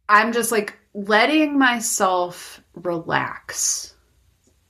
I'm 0.09 0.33
just 0.33 0.51
like 0.51 0.75
letting 0.95 1.57
myself 1.57 2.61
relax 2.73 3.95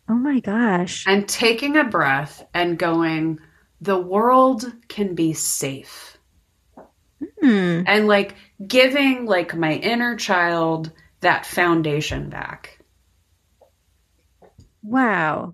Oh 0.09 0.15
my 0.15 0.39
gosh. 0.41 1.05
and 1.07 1.27
taking 1.27 1.77
a 1.77 1.83
breath 1.85 2.45
and 2.53 2.77
going, 2.77 3.39
the 3.79 3.97
world 3.97 4.65
can 4.89 5.15
be 5.15 5.33
safe. 5.33 6.17
Hmm. 7.41 7.83
And 7.85 8.07
like 8.07 8.35
giving 8.65 9.25
like 9.25 9.55
my 9.55 9.73
inner 9.73 10.15
child 10.17 10.91
that 11.21 11.45
foundation 11.45 12.29
back. 12.29 12.79
Wow. 14.83 15.53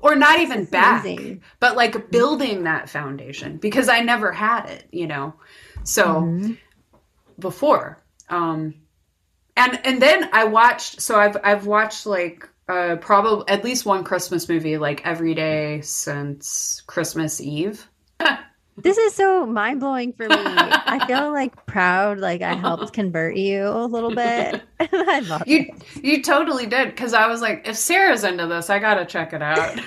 Or 0.00 0.14
not 0.14 0.40
even 0.40 0.60
That's 0.60 1.04
back, 1.04 1.38
but 1.58 1.76
like 1.76 2.10
building 2.10 2.64
that 2.64 2.88
foundation 2.88 3.56
because 3.58 3.88
I 3.88 4.00
never 4.00 4.30
had 4.32 4.66
it, 4.70 4.86
you 4.92 5.06
know. 5.06 5.34
So 5.84 6.04
Mhm. 6.22 6.58
before 7.38 8.02
um 8.28 8.74
and 9.56 9.80
and 9.84 10.00
then 10.02 10.28
i 10.32 10.44
watched 10.44 11.00
so 11.00 11.18
i've 11.18 11.36
i've 11.44 11.66
watched 11.66 12.06
like 12.06 12.48
uh 12.68 12.96
probably 12.96 13.44
at 13.48 13.64
least 13.64 13.86
one 13.86 14.04
christmas 14.04 14.48
movie 14.48 14.78
like 14.78 15.04
every 15.06 15.34
day 15.34 15.80
since 15.80 16.82
christmas 16.86 17.40
eve 17.40 17.88
This 18.78 18.98
is 18.98 19.14
so 19.14 19.46
mind 19.46 19.80
blowing 19.80 20.12
for 20.12 20.28
me. 20.28 20.34
I 20.38 21.06
feel 21.06 21.32
like 21.32 21.64
proud, 21.64 22.18
like 22.18 22.42
I 22.42 22.52
helped 22.54 22.92
convert 22.92 23.36
you 23.36 23.66
a 23.66 23.86
little 23.86 24.14
bit. 24.14 24.62
I 24.78 25.20
love 25.20 25.44
you 25.46 25.60
it. 25.60 26.04
you 26.04 26.22
totally 26.22 26.66
did 26.66 26.90
because 26.90 27.14
i 27.14 27.26
was 27.26 27.40
like 27.40 27.66
if 27.66 27.76
sara's 27.76 28.22
into 28.24 28.46
this 28.46 28.68
i 28.68 28.78
gotta 28.78 29.06
check 29.06 29.32
it 29.32 29.40
out 29.40 29.80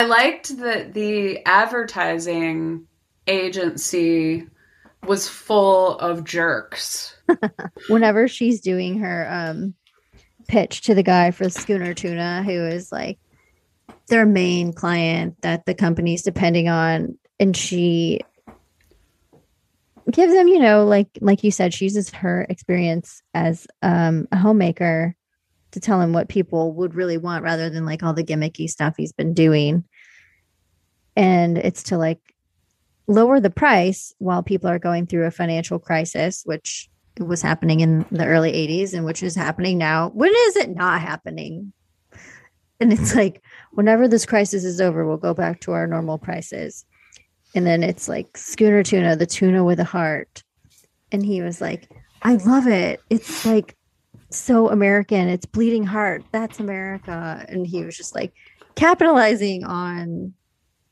i 0.00 0.04
liked 0.06 0.56
that 0.58 0.94
the 0.94 1.44
advertising 1.44 2.86
agency 3.26 4.46
was 5.06 5.28
full 5.28 5.98
of 5.98 6.24
jerks 6.24 7.14
Whenever 7.88 8.28
she's 8.28 8.60
doing 8.60 8.98
her 8.98 9.26
um 9.30 9.74
pitch 10.48 10.80
to 10.82 10.94
the 10.94 11.02
guy 11.02 11.30
for 11.30 11.48
Schooner 11.48 11.94
Tuna, 11.94 12.42
who 12.42 12.66
is 12.66 12.90
like 12.90 13.18
their 14.08 14.26
main 14.26 14.72
client 14.72 15.36
that 15.42 15.66
the 15.66 15.74
company's 15.74 16.22
depending 16.22 16.68
on, 16.68 17.18
and 17.38 17.56
she 17.56 18.20
gives 20.10 20.32
them, 20.32 20.48
you 20.48 20.58
know, 20.58 20.84
like 20.84 21.08
like 21.20 21.44
you 21.44 21.50
said, 21.50 21.72
she 21.72 21.84
uses 21.84 22.10
her 22.10 22.46
experience 22.48 23.22
as 23.34 23.66
um, 23.82 24.26
a 24.32 24.38
homemaker 24.38 25.14
to 25.72 25.80
tell 25.80 26.00
him 26.00 26.14
what 26.14 26.30
people 26.30 26.72
would 26.72 26.94
really 26.94 27.18
want 27.18 27.44
rather 27.44 27.68
than 27.68 27.84
like 27.84 28.02
all 28.02 28.14
the 28.14 28.24
gimmicky 28.24 28.68
stuff 28.68 28.94
he's 28.96 29.12
been 29.12 29.34
doing. 29.34 29.84
And 31.14 31.58
it's 31.58 31.82
to 31.84 31.98
like 31.98 32.20
lower 33.08 33.40
the 33.40 33.50
price 33.50 34.14
while 34.18 34.42
people 34.42 34.68
are 34.68 34.78
going 34.78 35.06
through 35.06 35.24
a 35.24 35.30
financial 35.30 35.78
crisis, 35.78 36.42
which 36.44 36.88
was 37.18 37.42
happening 37.42 37.80
in 37.80 38.04
the 38.12 38.26
early 38.26 38.52
80s 38.52 38.94
and 38.94 39.04
which 39.04 39.22
is 39.22 39.34
happening 39.34 39.78
now. 39.78 40.10
When 40.10 40.30
is 40.30 40.56
it 40.56 40.76
not 40.76 41.00
happening? 41.00 41.72
And 42.80 42.92
it's 42.92 43.14
like, 43.14 43.42
whenever 43.72 44.06
this 44.06 44.24
crisis 44.24 44.64
is 44.64 44.80
over, 44.80 45.04
we'll 45.04 45.16
go 45.16 45.34
back 45.34 45.60
to 45.60 45.72
our 45.72 45.86
normal 45.86 46.18
prices. 46.18 46.84
And 47.54 47.66
then 47.66 47.82
it's 47.82 48.08
like 48.08 48.36
schooner 48.36 48.84
tuna, 48.84 49.16
the 49.16 49.26
tuna 49.26 49.64
with 49.64 49.80
a 49.80 49.84
heart. 49.84 50.44
And 51.10 51.24
he 51.24 51.42
was 51.42 51.60
like, 51.60 51.90
I 52.22 52.34
love 52.34 52.68
it. 52.68 53.00
It's 53.10 53.44
like 53.44 53.74
so 54.30 54.70
American. 54.70 55.28
It's 55.28 55.46
bleeding 55.46 55.84
heart. 55.84 56.22
That's 56.30 56.60
America. 56.60 57.44
And 57.48 57.66
he 57.66 57.84
was 57.84 57.96
just 57.96 58.14
like 58.14 58.32
capitalizing 58.74 59.64
on 59.64 60.34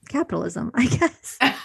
capitalism, 0.09 0.71
I 0.75 0.87
guess. 0.87 1.39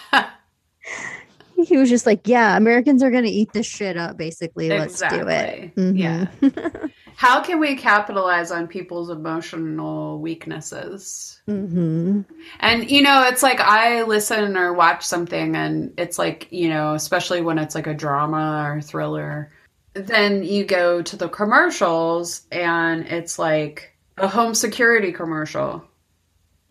he 1.64 1.76
was 1.76 1.88
just 1.88 2.06
like, 2.06 2.26
Yeah, 2.26 2.56
Americans 2.56 3.02
are 3.02 3.10
going 3.10 3.24
to 3.24 3.30
eat 3.30 3.52
this 3.52 3.66
shit 3.66 3.96
up, 3.96 4.16
basically. 4.16 4.68
Let's 4.70 5.00
do 5.00 5.28
it. 5.28 5.72
Exactly. 5.76 6.00
Yeah. 6.00 6.26
How 7.16 7.42
can 7.42 7.60
we 7.60 7.76
capitalize 7.76 8.50
on 8.50 8.66
people's 8.66 9.10
emotional 9.10 10.18
weaknesses? 10.20 11.40
hmm 11.46 12.22
And 12.60 12.90
you 12.90 13.02
know, 13.02 13.24
it's 13.28 13.42
like 13.42 13.60
I 13.60 14.02
listen 14.02 14.56
or 14.56 14.72
watch 14.72 15.04
something 15.04 15.54
and 15.54 15.92
it's 15.98 16.18
like, 16.18 16.48
you 16.50 16.68
know, 16.68 16.94
especially 16.94 17.40
when 17.40 17.58
it's 17.58 17.74
like 17.74 17.86
a 17.86 17.94
drama 17.94 18.64
or 18.66 18.80
thriller, 18.80 19.52
then 19.94 20.42
you 20.42 20.64
go 20.64 21.02
to 21.02 21.16
the 21.16 21.28
commercials 21.28 22.42
and 22.50 23.06
it's 23.06 23.38
like 23.38 23.94
a 24.16 24.26
home 24.26 24.54
security 24.54 25.12
commercial 25.12 25.84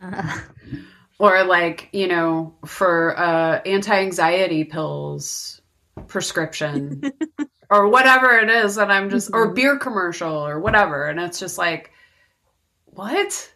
Uh, 0.01 0.39
or 1.21 1.43
like, 1.43 1.89
you 1.93 2.07
know, 2.07 2.55
for 2.65 3.17
uh 3.17 3.61
anti-anxiety 3.65 4.63
pills 4.63 5.61
prescription 6.07 7.03
or 7.69 7.87
whatever 7.89 8.31
it 8.39 8.49
is 8.49 8.77
and 8.77 8.91
I'm 8.91 9.09
just 9.11 9.29
or 9.33 9.51
Mhm. 9.51 9.55
beer 9.55 9.77
commercial 9.77 10.33
or 10.47 10.59
whatever 10.59 11.05
and 11.07 11.19
it's 11.19 11.39
just 11.39 11.57
like 11.59 11.91
what? 12.85 13.53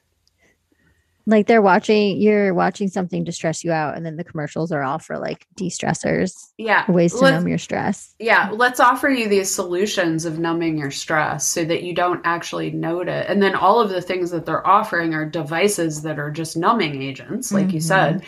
Like 1.27 1.47
they're 1.47 1.61
watching, 1.61 2.17
you're 2.21 2.53
watching 2.53 2.87
something 2.87 3.25
to 3.25 3.31
stress 3.31 3.63
you 3.63 3.71
out, 3.71 3.97
and 3.97 4.05
then 4.05 4.15
the 4.15 4.23
commercials 4.23 4.71
are 4.71 4.83
all 4.83 4.99
for 4.99 5.17
like 5.17 5.47
de 5.55 5.69
stressors, 5.69 6.51
Yeah. 6.57 6.89
ways 6.91 7.13
to 7.13 7.19
Let's- 7.21 7.33
numb 7.35 7.47
your 7.47 7.57
stress. 7.57 8.13
Yeah, 8.19 8.51
let's 8.53 8.79
offer 8.79 9.09
you 9.09 9.27
these 9.27 9.53
solutions 9.53 10.25
of 10.25 10.37
numbing 10.37 10.77
your 10.77 10.91
stress 10.91 11.47
so 11.49 11.65
that 11.65 11.81
you 11.83 11.93
don't 11.95 12.21
actually 12.25 12.69
note 12.71 13.07
it. 13.07 13.27
And 13.27 13.41
then 13.41 13.55
all 13.55 13.79
of 13.79 13.89
the 13.89 14.01
things 14.01 14.29
that 14.31 14.45
they're 14.45 14.65
offering 14.65 15.13
are 15.15 15.25
devices 15.25 16.03
that 16.03 16.19
are 16.19 16.29
just 16.31 16.55
numbing 16.55 17.01
agents, 17.01 17.51
like 17.51 17.71
you 17.73 17.79
Mhm. 17.79 17.83
said. 17.83 18.23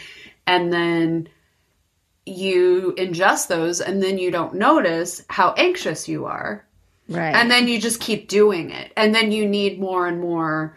And 0.48 0.74
then 0.74 1.30
you 2.26 2.94
ingest 2.98 3.48
those 3.48 3.80
and 3.80 4.02
then 4.04 4.18
you 4.18 4.32
don't 4.32 4.56
notice 4.56 5.24
how 5.30 5.54
anxious 5.56 6.08
you 6.10 6.26
are. 6.26 6.66
Right. 7.10 7.34
And 7.34 7.50
then 7.50 7.68
you 7.70 7.80
just 7.80 8.02
keep 8.02 8.28
doing 8.28 8.70
it. 8.72 8.92
And 8.98 9.16
then 9.16 9.32
you 9.32 9.48
need 9.48 9.80
more 9.80 10.08
and 10.08 10.20
more 10.20 10.76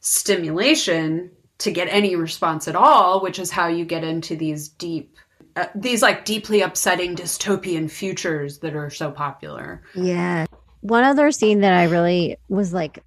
stimulation 0.00 1.30
to 1.62 1.70
get 1.72 1.88
any 1.88 2.16
response 2.16 2.68
at 2.68 2.76
all, 2.76 3.20
which 3.22 3.38
is 3.38 3.50
how 3.50 3.68
you 3.68 3.84
get 3.84 4.04
into 4.04 4.36
these 4.36 4.68
deep, 4.68 5.16
uh, 5.56 5.66
these 5.74 6.02
like 6.02 6.24
deeply 6.24 6.60
upsetting 6.62 7.14
dystopian 7.16 7.90
futures 7.90 8.58
that 8.60 8.74
are 8.74 8.90
so 8.90 9.10
popular. 9.10 9.82
Yeah. 9.94 10.46
One 10.80 11.04
other 11.04 11.30
scene 11.30 11.60
that 11.60 11.74
I 11.74 11.84
really 11.84 12.36
was 12.48 12.72
like 12.72 12.98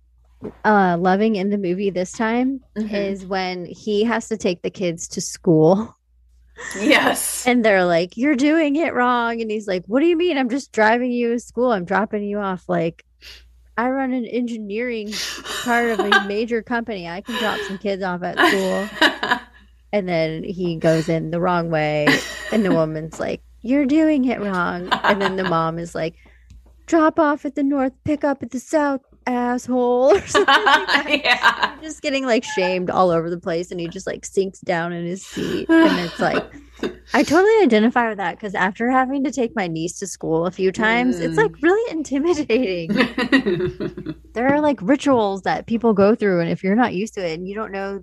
uh 0.63 0.95
loving 0.99 1.35
in 1.37 1.49
the 1.49 1.57
movie 1.57 1.89
this 1.89 2.11
time 2.11 2.61
Mhm. 2.77 2.93
is 2.93 3.25
when 3.25 3.65
he 3.65 4.03
has 4.03 4.27
to 4.27 4.37
take 4.37 4.61
the 4.61 4.69
kids 4.69 5.07
to 5.09 5.21
school 5.21 5.95
Yes. 6.79 7.45
and 7.47 7.65
they're 7.65 7.85
like, 7.85 8.15
You're 8.15 8.35
doing 8.35 8.75
it 8.75 8.93
wrong. 8.93 9.41
And 9.41 9.49
he's 9.51 9.67
like, 9.67 9.83
What 9.87 9.99
do 10.01 10.05
you 10.05 10.15
mean? 10.17 10.37
I'm 10.37 10.49
just 10.49 10.71
driving 10.71 11.11
you 11.11 11.33
to 11.33 11.39
school. 11.39 11.71
I'm 11.71 11.85
dropping 11.85 12.23
you 12.23 12.39
off. 12.39 12.69
Like, 12.69 13.03
I 13.77 13.89
run 13.89 14.13
an 14.13 14.25
engineering 14.25 15.13
part 15.63 15.89
of 15.89 15.99
a 15.99 16.25
major 16.27 16.61
company. 16.61 17.07
I 17.09 17.21
can 17.21 17.37
drop 17.39 17.59
some 17.67 17.77
kids 17.77 18.03
off 18.03 18.23
at 18.23 18.37
school. 18.37 19.39
And 19.93 20.09
then 20.09 20.43
he 20.43 20.75
goes 20.75 21.07
in 21.07 21.31
the 21.31 21.39
wrong 21.39 21.69
way. 21.69 22.05
And 22.51 22.65
the 22.65 22.73
woman's 22.73 23.17
like, 23.17 23.41
You're 23.61 23.85
doing 23.85 24.25
it 24.25 24.41
wrong. 24.41 24.89
And 24.91 25.21
then 25.21 25.37
the 25.37 25.43
mom 25.49 25.79
is 25.79 25.95
like, 25.95 26.15
Drop 26.85 27.17
off 27.17 27.45
at 27.45 27.55
the 27.55 27.63
north, 27.63 27.93
pick 28.03 28.25
up 28.25 28.43
at 28.43 28.51
the 28.51 28.59
south, 28.59 28.99
asshole. 29.25 30.11
Or 30.17 30.27
something 30.27 30.53
like 30.53 30.87
that. 30.87 31.21
yeah. 31.23 31.77
Just 31.81 32.01
getting 32.01 32.25
like 32.25 32.43
shamed 32.43 32.89
all 32.89 33.09
over 33.09 33.29
the 33.29 33.39
place. 33.39 33.71
And 33.71 33.79
he 33.79 33.87
just 33.87 34.05
like 34.05 34.25
sinks 34.25 34.59
down 34.59 34.91
in 34.91 35.05
his 35.05 35.25
seat. 35.25 35.69
And 35.69 35.99
it's 36.01 36.19
like, 36.19 36.43
I 37.13 37.23
totally 37.23 37.63
identify 37.63 38.09
with 38.09 38.17
that 38.17 38.35
because 38.35 38.55
after 38.55 38.89
having 38.91 39.23
to 39.23 39.31
take 39.31 39.55
my 39.55 39.67
niece 39.67 39.99
to 39.99 40.07
school 40.07 40.45
a 40.45 40.51
few 40.51 40.71
times, 40.71 41.19
it's 41.19 41.37
Mm. 41.37 41.43
like 41.43 41.61
really 41.61 41.91
intimidating. 41.91 42.93
there 44.33 44.53
are 44.53 44.59
like 44.59 44.79
rituals 44.81 45.43
that 45.43 45.65
people 45.67 45.93
go 45.93 46.15
through. 46.15 46.41
And 46.41 46.49
if 46.49 46.63
you're 46.63 46.75
not 46.75 46.93
used 46.93 47.13
to 47.15 47.25
it 47.25 47.37
and 47.39 47.47
you 47.47 47.55
don't 47.55 47.71
know 47.71 48.01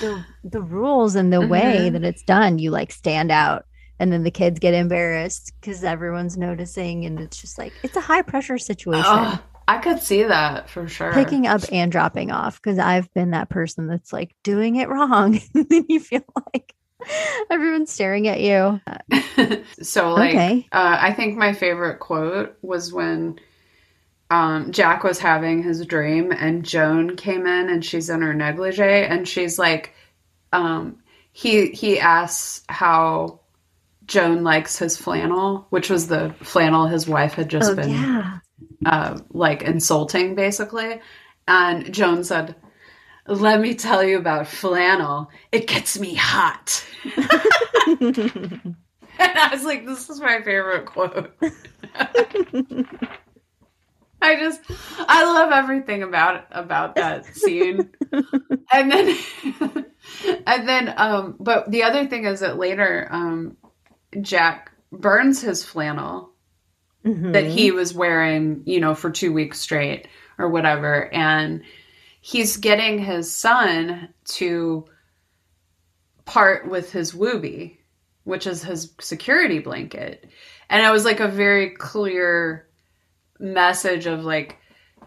the 0.00 0.24
the 0.44 0.62
rules 0.62 1.14
and 1.16 1.32
the 1.32 1.40
way 1.46 1.88
Mhm. 1.88 1.92
that 1.94 2.04
it's 2.04 2.22
done, 2.22 2.58
you 2.58 2.70
like 2.70 2.92
stand 2.92 3.30
out. 3.30 3.64
And 3.98 4.12
then 4.12 4.22
the 4.24 4.30
kids 4.30 4.58
get 4.58 4.74
embarrassed 4.74 5.52
because 5.60 5.84
everyone's 5.84 6.36
noticing, 6.36 7.04
and 7.04 7.20
it's 7.20 7.40
just 7.40 7.58
like 7.58 7.72
it's 7.82 7.96
a 7.96 8.00
high 8.00 8.22
pressure 8.22 8.58
situation. 8.58 9.04
Oh, 9.04 9.38
I 9.68 9.78
could 9.78 10.00
see 10.00 10.24
that 10.24 10.68
for 10.68 10.88
sure. 10.88 11.12
Picking 11.12 11.46
up 11.46 11.60
and 11.70 11.92
dropping 11.92 12.32
off 12.32 12.60
because 12.60 12.78
I've 12.80 13.12
been 13.14 13.30
that 13.30 13.48
person 13.48 13.86
that's 13.86 14.12
like 14.12 14.34
doing 14.42 14.76
it 14.76 14.88
wrong. 14.88 15.40
and 15.54 15.68
then 15.68 15.84
you 15.88 16.00
feel 16.00 16.24
like 16.52 16.74
everyone's 17.50 17.92
staring 17.92 18.28
at 18.28 18.40
you. 18.40 18.80
so 19.82 20.12
like 20.12 20.30
Okay. 20.34 20.68
uh, 20.72 20.98
I 21.00 21.12
think 21.12 21.36
my 21.36 21.52
favorite 21.52 21.98
quote 22.00 22.56
was 22.62 22.92
when 22.92 23.38
um, 24.30 24.72
Jack 24.72 25.04
was 25.04 25.18
having 25.18 25.62
his 25.62 25.84
dream 25.86 26.32
and 26.32 26.64
Joan 26.64 27.16
came 27.16 27.46
in 27.46 27.68
and 27.68 27.84
she's 27.84 28.08
in 28.08 28.22
her 28.22 28.32
negligee 28.34 28.82
and 28.82 29.28
she's 29.28 29.58
like 29.58 29.94
um, 30.52 30.98
he 31.32 31.68
he 31.70 31.98
asks 31.98 32.62
how 32.68 33.40
Joan 34.06 34.42
likes 34.42 34.78
his 34.78 34.96
flannel, 34.96 35.66
which 35.70 35.88
was 35.90 36.08
the 36.08 36.34
flannel 36.42 36.86
his 36.86 37.06
wife 37.08 37.34
had 37.34 37.48
just 37.48 37.72
Oh, 37.72 37.76
been 37.76 37.90
yeah. 37.90 38.38
uh, 38.84 39.18
like 39.30 39.62
insulting 39.62 40.34
basically. 40.34 41.00
And 41.48 41.92
Joan 41.92 42.22
said, 42.24 42.54
Let 43.40 43.60
me 43.60 43.74
tell 43.74 44.04
you 44.04 44.18
about 44.18 44.46
flannel. 44.46 45.30
It 45.52 45.66
gets 45.66 45.98
me 45.98 46.14
hot. 46.14 46.84
And 49.18 49.38
I 49.38 49.48
was 49.52 49.64
like, 49.64 49.86
this 49.86 50.10
is 50.10 50.20
my 50.20 50.42
favorite 50.42 50.84
quote. 50.86 51.32
I 54.22 54.36
just 54.36 54.60
I 54.98 55.24
love 55.24 55.50
everything 55.50 56.02
about 56.02 56.44
about 56.50 56.94
that 56.96 57.26
scene. 57.26 57.90
and 58.72 58.92
then 58.92 59.16
and 60.46 60.68
then 60.68 60.94
um 60.96 61.36
but 61.40 61.70
the 61.70 61.82
other 61.82 62.06
thing 62.06 62.24
is 62.26 62.40
that 62.40 62.58
later 62.58 63.08
um 63.10 63.56
Jack 64.20 64.70
burns 64.92 65.40
his 65.40 65.64
flannel 65.64 66.30
Mhm. 67.04 67.32
that 67.32 67.46
he 67.46 67.72
was 67.72 67.92
wearing, 67.92 68.62
you 68.64 68.78
know, 68.78 68.94
for 68.94 69.10
two 69.10 69.32
weeks 69.32 69.58
straight 69.58 70.06
or 70.38 70.48
whatever. 70.48 71.12
And 71.12 71.62
he's 72.22 72.56
getting 72.56 72.98
his 72.98 73.34
son 73.34 74.08
to 74.24 74.86
part 76.24 76.68
with 76.68 76.90
his 76.92 77.12
Wooby, 77.12 77.76
which 78.24 78.46
is 78.46 78.62
his 78.62 78.92
security 79.00 79.58
blanket. 79.58 80.30
And 80.70 80.86
it 80.86 80.90
was 80.90 81.04
like 81.04 81.20
a 81.20 81.28
very 81.28 81.70
clear 81.70 82.66
message 83.38 84.06
of 84.06 84.24
like, 84.24 84.56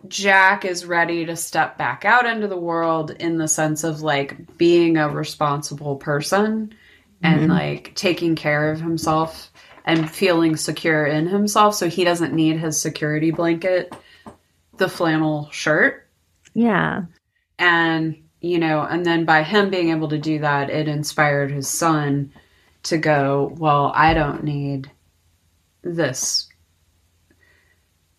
Jack 0.10 0.66
is 0.66 0.86
ready 0.86 1.26
to 1.26 1.36
step 1.36 1.80
back 1.80 2.06
out 2.06 2.28
into 2.28 2.48
the 2.48 2.58
world 2.58 3.10
in 3.12 3.40
the 3.40 3.48
sense 3.48 3.84
of 3.84 4.02
like 4.02 4.58
being 4.58 4.98
a 4.98 5.10
responsible 5.10 5.96
person 5.96 6.76
and 7.24 7.42
mm-hmm. 7.42 7.52
like 7.52 7.96
taking 7.96 8.36
care 8.36 8.72
of 8.72 8.80
himself 8.80 9.52
and 9.86 10.12
feeling 10.12 10.58
secure 10.58 11.08
in 11.08 11.26
himself 11.26 11.74
so 11.74 11.90
he 11.90 12.04
doesn't 12.04 12.34
need 12.34 12.58
his 12.58 12.80
security 12.80 13.32
blanket 13.32 13.96
the 14.78 14.90
flannel 14.90 15.50
shirt 15.52 16.05
yeah. 16.56 17.03
and 17.60 18.23
you 18.41 18.57
know 18.57 18.82
and 18.82 19.06
then 19.06 19.26
by 19.26 19.44
him 19.44 19.69
being 19.69 19.90
able 19.90 20.07
to 20.07 20.18
do 20.18 20.40
that 20.40 20.72
it 20.72 20.88
inspired 20.88 21.52
his 21.52 21.68
son 21.68 22.34
to 22.82 22.98
go 22.98 23.56
well 23.57 23.91
i 23.95 24.14
don't 24.14 24.44
need 24.44 24.90
this 25.84 26.49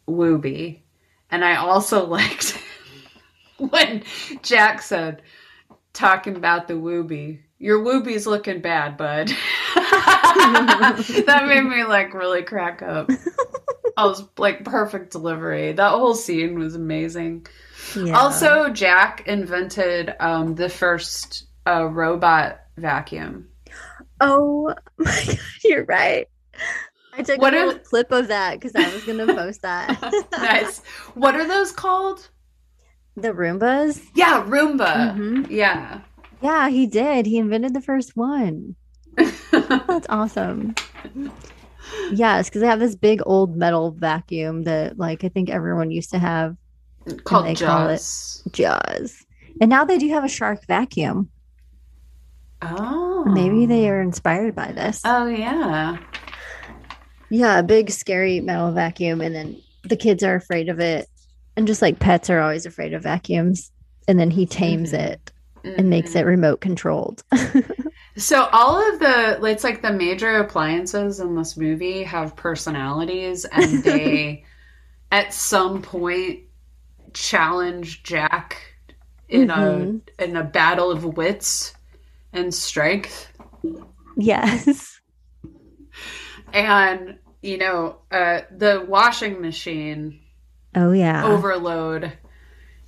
wooby. 0.08 0.80
And 1.32 1.44
i 1.44 1.56
also 1.56 2.06
liked 2.18 2.62
when 3.58 4.04
jack 4.42 4.80
said 4.80 5.22
talking 5.92 6.36
about 6.36 6.68
the 6.68 6.74
wooby 6.74 7.40
your 7.58 7.82
wooby's 7.82 8.26
looking 8.26 8.60
bad 8.60 8.96
bud. 8.96 9.32
That 10.46 11.46
made 11.48 11.64
me 11.64 11.84
like 11.84 12.14
really 12.14 12.42
crack 12.42 12.82
up. 12.82 13.10
I 13.96 14.04
was 14.04 14.22
like 14.36 14.64
perfect 14.64 15.10
delivery. 15.10 15.72
That 15.72 15.90
whole 15.90 16.14
scene 16.14 16.58
was 16.58 16.74
amazing 16.74 17.46
Yeah. 17.94 18.18
also, 18.18 18.68
Jack 18.70 19.26
invented 19.26 20.14
um, 20.20 20.54
the 20.54 20.68
first 20.68 21.46
uh, 21.66 21.84
robot 21.86 22.60
vacuum. 22.76 23.48
oh 24.20 24.74
my 24.98 25.24
god, 25.26 25.38
you're 25.64 25.84
right. 25.84 26.26
I 27.16 27.22
took 27.22 27.40
What 27.40 27.54
a 27.54 27.68
are 27.68 27.78
clip 27.78 28.12
of 28.12 28.28
that 28.28 28.60
because 28.60 28.74
I 28.74 28.92
was 28.92 29.04
gonna 29.04 29.26
post 29.34 29.62
that. 29.62 29.98
nice. 30.32 30.80
What 31.14 31.34
are 31.34 31.46
those 31.46 31.72
called? 31.72 32.28
the 33.18 33.28
Roombas. 33.32 34.02
Yeah, 34.14 34.44
Roomba. 34.44 35.16
Mhm. 35.16 35.46
Yeah. 35.50 36.00
Yeah, 36.42 36.68
he 36.68 36.86
did. 36.86 37.24
He 37.24 37.38
invented 37.38 37.72
the 37.72 37.80
first 37.80 38.14
one. 38.14 38.76
That's 39.16 40.06
awesome. 40.10 40.74
Yes, 42.12 42.48
because 42.50 42.60
they 42.60 42.66
have 42.66 42.78
this 42.78 42.94
big 42.94 43.22
old 43.24 43.56
metal 43.56 43.90
vacuum 43.92 44.64
that, 44.64 44.98
like, 44.98 45.24
I 45.24 45.30
think 45.30 45.48
everyone 45.48 45.90
used 45.90 46.10
to 46.10 46.18
have 46.18 46.56
called 47.24 47.46
they 47.46 47.54
call 47.54 47.88
it- 47.88 47.96
Jaws. 47.96 48.42
Jaws. 48.52 49.24
And 49.60 49.70
now 49.70 49.84
they 49.84 49.98
do 49.98 50.08
have 50.10 50.24
a 50.24 50.28
shark 50.28 50.66
vacuum. 50.66 51.30
Oh. 52.62 53.24
Maybe 53.26 53.66
they 53.66 53.88
are 53.88 54.00
inspired 54.00 54.54
by 54.54 54.72
this. 54.72 55.02
Oh 55.04 55.26
yeah. 55.26 55.98
Yeah, 57.28 57.58
a 57.58 57.62
big 57.62 57.90
scary 57.90 58.40
metal 58.40 58.72
vacuum, 58.72 59.20
and 59.20 59.34
then 59.34 59.60
the 59.84 59.96
kids 59.96 60.22
are 60.22 60.34
afraid 60.36 60.68
of 60.68 60.78
it. 60.80 61.08
And 61.56 61.66
just 61.66 61.82
like 61.82 61.98
pets 61.98 62.30
are 62.30 62.40
always 62.40 62.66
afraid 62.66 62.92
of 62.94 63.02
vacuums. 63.02 63.70
And 64.08 64.18
then 64.18 64.30
he 64.30 64.46
tames 64.46 64.92
Mhm. 64.92 64.98
it 65.00 65.32
and 65.64 65.90
makes 65.90 66.12
Mhm. 66.12 66.20
it 66.20 66.24
remote 66.26 66.60
controlled. 66.60 67.22
So 68.18 68.46
all 68.50 68.78
of 68.94 68.98
the 68.98 69.38
it's 69.44 69.62
like 69.62 69.82
the 69.82 69.92
major 69.92 70.38
appliances 70.38 71.20
in 71.20 71.34
this 71.36 71.54
movie 71.54 72.02
have 72.04 72.34
personalities 72.34 73.44
and 73.44 73.84
they 73.84 74.44
at 75.12 75.34
some 75.34 75.82
point 75.82 76.40
challenge 77.16 78.02
Jack 78.02 78.58
in 79.28 79.48
Mhm. 79.48 80.00
a 80.18 80.24
in 80.24 80.36
a 80.36 80.44
battle 80.44 80.90
of 80.90 81.04
wits 81.04 81.74
and 82.32 82.52
strength. 82.54 83.32
yes. 84.16 85.00
And 86.52 87.18
you 87.42 87.58
know, 87.58 87.96
uh 88.10 88.40
the 88.56 88.84
washing 88.86 89.40
machine 89.40 90.20
Oh, 90.74 90.92
yeah. 90.92 91.24
overload 91.24 92.12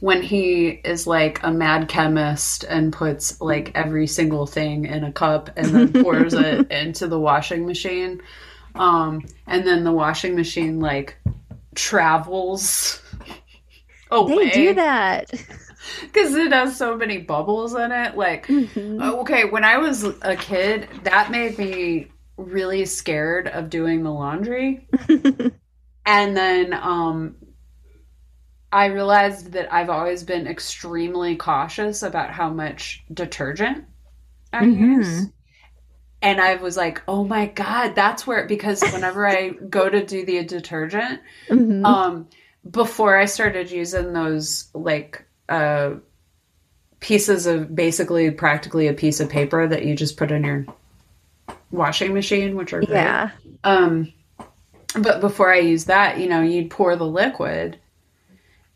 when 0.00 0.22
he 0.22 0.68
is 0.68 1.06
like 1.06 1.42
a 1.42 1.50
mad 1.50 1.88
chemist 1.88 2.64
and 2.64 2.92
puts 2.92 3.40
like 3.40 3.72
every 3.74 4.06
single 4.06 4.46
thing 4.46 4.84
in 4.84 5.04
a 5.04 5.12
cup 5.12 5.48
and 5.56 5.74
then 5.74 5.92
pours 6.02 6.34
it 6.34 6.70
into 6.70 7.08
the 7.08 7.18
washing 7.18 7.66
machine 7.66 8.20
um 8.74 9.24
and 9.46 9.66
then 9.66 9.84
the 9.84 9.92
washing 9.92 10.36
machine 10.36 10.78
like 10.80 11.16
travels 11.74 13.00
away 14.10 14.34
They 14.36 14.50
do 14.50 14.74
that. 14.74 15.30
because 16.02 16.34
it 16.34 16.52
has 16.52 16.76
so 16.76 16.96
many 16.96 17.18
bubbles 17.18 17.74
in 17.74 17.92
it 17.92 18.16
like 18.16 18.46
Mhm. 18.48 19.00
okay 19.20 19.44
when 19.44 19.64
i 19.64 19.78
was 19.78 20.04
a 20.22 20.34
kid 20.36 20.88
that 21.04 21.30
made 21.30 21.56
me 21.56 22.08
really 22.36 22.84
scared 22.84 23.46
of 23.48 23.70
doing 23.70 24.02
the 24.02 24.10
laundry 24.10 24.86
and 26.06 26.36
then 26.36 26.72
um 26.74 27.36
I 28.70 28.86
realized 28.86 29.52
that 29.52 29.72
I've 29.72 29.88
always 29.88 30.24
been 30.24 30.46
extremely 30.46 31.36
cautious 31.36 32.02
about 32.02 32.30
how 32.30 32.50
much 32.50 33.02
detergent 33.12 33.86
I 34.52 34.64
Mhm. 34.64 34.78
use. 34.98 35.28
And 36.20 36.38
I 36.38 36.56
was 36.56 36.76
like, 36.76 37.00
oh 37.08 37.24
my 37.24 37.46
God, 37.46 37.94
that's 37.94 38.26
where, 38.26 38.46
because 38.46 38.82
whenever 38.92 39.26
I 39.26 39.50
go 39.50 39.88
to 39.88 40.04
do 40.04 40.26
the 40.26 40.44
detergent, 40.44 41.20
Mhm. 41.48 41.86
um, 41.86 42.28
before 42.70 43.16
I 43.16 43.24
started 43.26 43.70
using 43.70 44.12
those 44.12 44.68
like 44.74 45.24
uh, 45.48 45.94
pieces 47.00 47.46
of 47.46 47.74
basically 47.74 48.30
practically 48.30 48.88
a 48.88 48.92
piece 48.94 49.20
of 49.20 49.28
paper 49.28 49.66
that 49.66 49.84
you 49.84 49.94
just 49.94 50.16
put 50.16 50.30
in 50.30 50.44
your 50.44 50.66
washing 51.70 52.12
machine, 52.14 52.56
which 52.56 52.72
are 52.72 52.80
great. 52.80 52.90
yeah. 52.90 53.30
Um, 53.64 54.12
but 54.98 55.20
before 55.20 55.52
I 55.52 55.58
use 55.58 55.84
that, 55.86 56.18
you 56.18 56.28
know, 56.28 56.40
you'd 56.42 56.70
pour 56.70 56.96
the 56.96 57.06
liquid, 57.06 57.78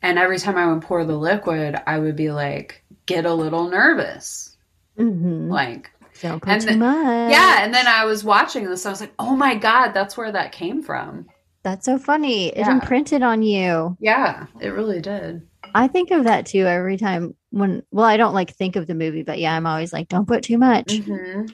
and 0.02 0.18
every 0.18 0.38
time 0.38 0.56
I 0.56 0.70
would 0.72 0.82
pour 0.82 1.04
the 1.04 1.16
liquid, 1.16 1.76
I 1.86 1.98
would 1.98 2.16
be 2.16 2.30
like, 2.30 2.82
get 3.06 3.24
a 3.26 3.34
little 3.34 3.68
nervous, 3.68 4.56
Mm-hmm. 4.98 5.48
like, 5.50 5.90
Don't 6.20 6.40
put 6.40 6.50
and 6.52 6.62
too 6.62 6.76
much. 6.76 7.30
yeah. 7.32 7.64
And 7.64 7.72
then 7.72 7.86
I 7.86 8.04
was 8.04 8.22
watching 8.24 8.64
this, 8.68 8.84
I 8.84 8.90
was 8.90 9.00
like, 9.00 9.14
oh 9.18 9.34
my 9.34 9.54
god, 9.54 9.92
that's 9.92 10.16
where 10.16 10.30
that 10.32 10.52
came 10.52 10.82
from. 10.82 11.26
That's 11.62 11.84
so 11.84 11.98
funny. 11.98 12.48
It 12.48 12.58
Yeah. 12.58 12.72
imprinted 12.72 13.22
on 13.22 13.42
you. 13.42 13.96
Yeah, 14.00 14.46
it 14.60 14.68
really 14.68 15.00
did. 15.00 15.42
I 15.74 15.86
think 15.88 16.10
of 16.10 16.24
that 16.24 16.46
too 16.46 16.66
every 16.66 16.96
time 16.96 17.34
when, 17.50 17.82
well, 17.92 18.04
I 18.04 18.16
don't 18.16 18.34
like 18.34 18.50
think 18.54 18.76
of 18.76 18.86
the 18.86 18.94
movie, 18.94 19.22
but 19.22 19.38
yeah, 19.38 19.56
I'm 19.56 19.66
always 19.66 19.92
like, 19.92 20.08
don't 20.08 20.26
put 20.26 20.42
too 20.42 20.58
much. 20.58 20.98
hmm 20.98 21.46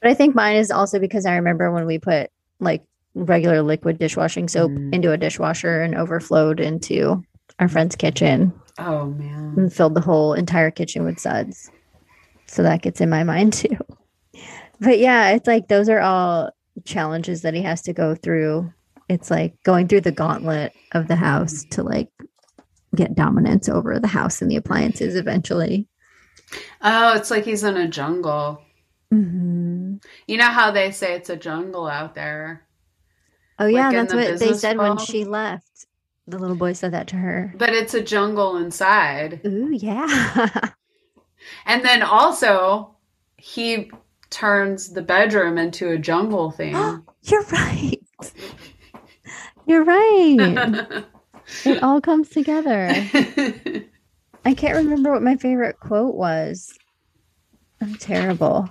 But 0.00 0.10
I 0.10 0.14
think 0.14 0.34
mine 0.34 0.56
is 0.56 0.70
also 0.70 0.98
because 1.00 1.26
I 1.26 1.36
remember 1.36 1.72
when 1.72 1.86
we 1.86 1.98
put 1.98 2.30
like 2.60 2.84
regular 3.14 3.62
liquid 3.62 3.98
dishwashing 3.98 4.48
soap 4.48 4.70
Mm. 4.72 4.94
into 4.94 5.12
a 5.12 5.16
dishwasher 5.16 5.80
and 5.82 5.94
overflowed 5.96 6.60
into 6.60 7.24
our 7.58 7.68
friend's 7.68 7.96
kitchen 7.96 8.52
Oh 8.78 9.06
man. 9.06 9.54
and 9.56 9.72
filled 9.72 9.94
the 9.94 10.00
whole 10.00 10.34
entire 10.34 10.70
kitchen 10.70 11.04
with 11.04 11.18
suds. 11.18 11.70
So 12.46 12.62
that 12.62 12.82
gets 12.82 13.00
in 13.00 13.10
my 13.10 13.24
mind 13.24 13.52
too. 13.54 13.76
But 14.80 14.98
yeah, 15.00 15.30
it's 15.30 15.48
like 15.48 15.66
those 15.68 15.88
are 15.88 16.00
all 16.00 16.50
challenges 16.84 17.42
that 17.42 17.54
he 17.54 17.62
has 17.62 17.82
to 17.82 17.92
go 17.92 18.14
through. 18.14 18.72
It's 19.08 19.30
like 19.30 19.62
going 19.62 19.88
through 19.88 20.02
the 20.02 20.12
gauntlet 20.12 20.72
of 20.92 21.08
the 21.08 21.16
house 21.16 21.64
to 21.70 21.82
like 21.82 22.10
get 22.94 23.14
dominance 23.14 23.68
over 23.68 23.98
the 23.98 24.08
house 24.08 24.42
and 24.42 24.50
the 24.50 24.56
appliances 24.56 25.14
eventually. 25.14 25.86
Oh, 26.82 27.14
it's 27.16 27.30
like 27.30 27.44
he's 27.44 27.62
in 27.64 27.76
a 27.76 27.88
jungle. 27.88 28.62
Mm-hmm. 29.12 29.96
You 30.26 30.36
know 30.36 30.48
how 30.50 30.70
they 30.70 30.90
say 30.90 31.14
it's 31.14 31.30
a 31.30 31.36
jungle 31.36 31.86
out 31.86 32.14
there, 32.14 32.66
Oh 33.58 33.66
yeah, 33.66 33.88
Like 33.88 33.96
that's 33.96 34.12
the 34.12 34.18
what 34.18 34.38
they 34.38 34.52
said 34.54 34.76
when 34.78 34.98
she 34.98 35.24
left. 35.24 35.86
The 36.26 36.38
little 36.38 36.56
boy 36.56 36.74
said 36.74 36.92
that 36.92 37.08
to 37.08 37.16
her. 37.16 37.54
but 37.56 37.70
it's 37.70 37.94
a 37.94 38.02
jungle 38.02 38.58
inside. 38.58 39.40
Ooh, 39.46 39.70
yeah. 39.72 40.70
And 41.64 41.84
then 41.84 42.02
also, 42.02 42.96
he 43.36 43.90
turns 44.28 44.90
the 44.90 45.00
bedroom 45.02 45.56
into 45.56 45.90
a 45.90 45.96
jungle 45.96 46.50
thing. 46.50 46.74
You're 47.22 47.44
right. 47.44 47.96
You're 49.68 49.84
right. 49.84 51.04
it 51.66 51.82
all 51.82 52.00
comes 52.00 52.30
together. 52.30 52.88
I 54.44 54.54
can't 54.54 54.76
remember 54.76 55.12
what 55.12 55.22
my 55.22 55.36
favorite 55.36 55.78
quote 55.78 56.14
was. 56.14 56.76
I'm 57.80 57.94
terrible. 57.96 58.70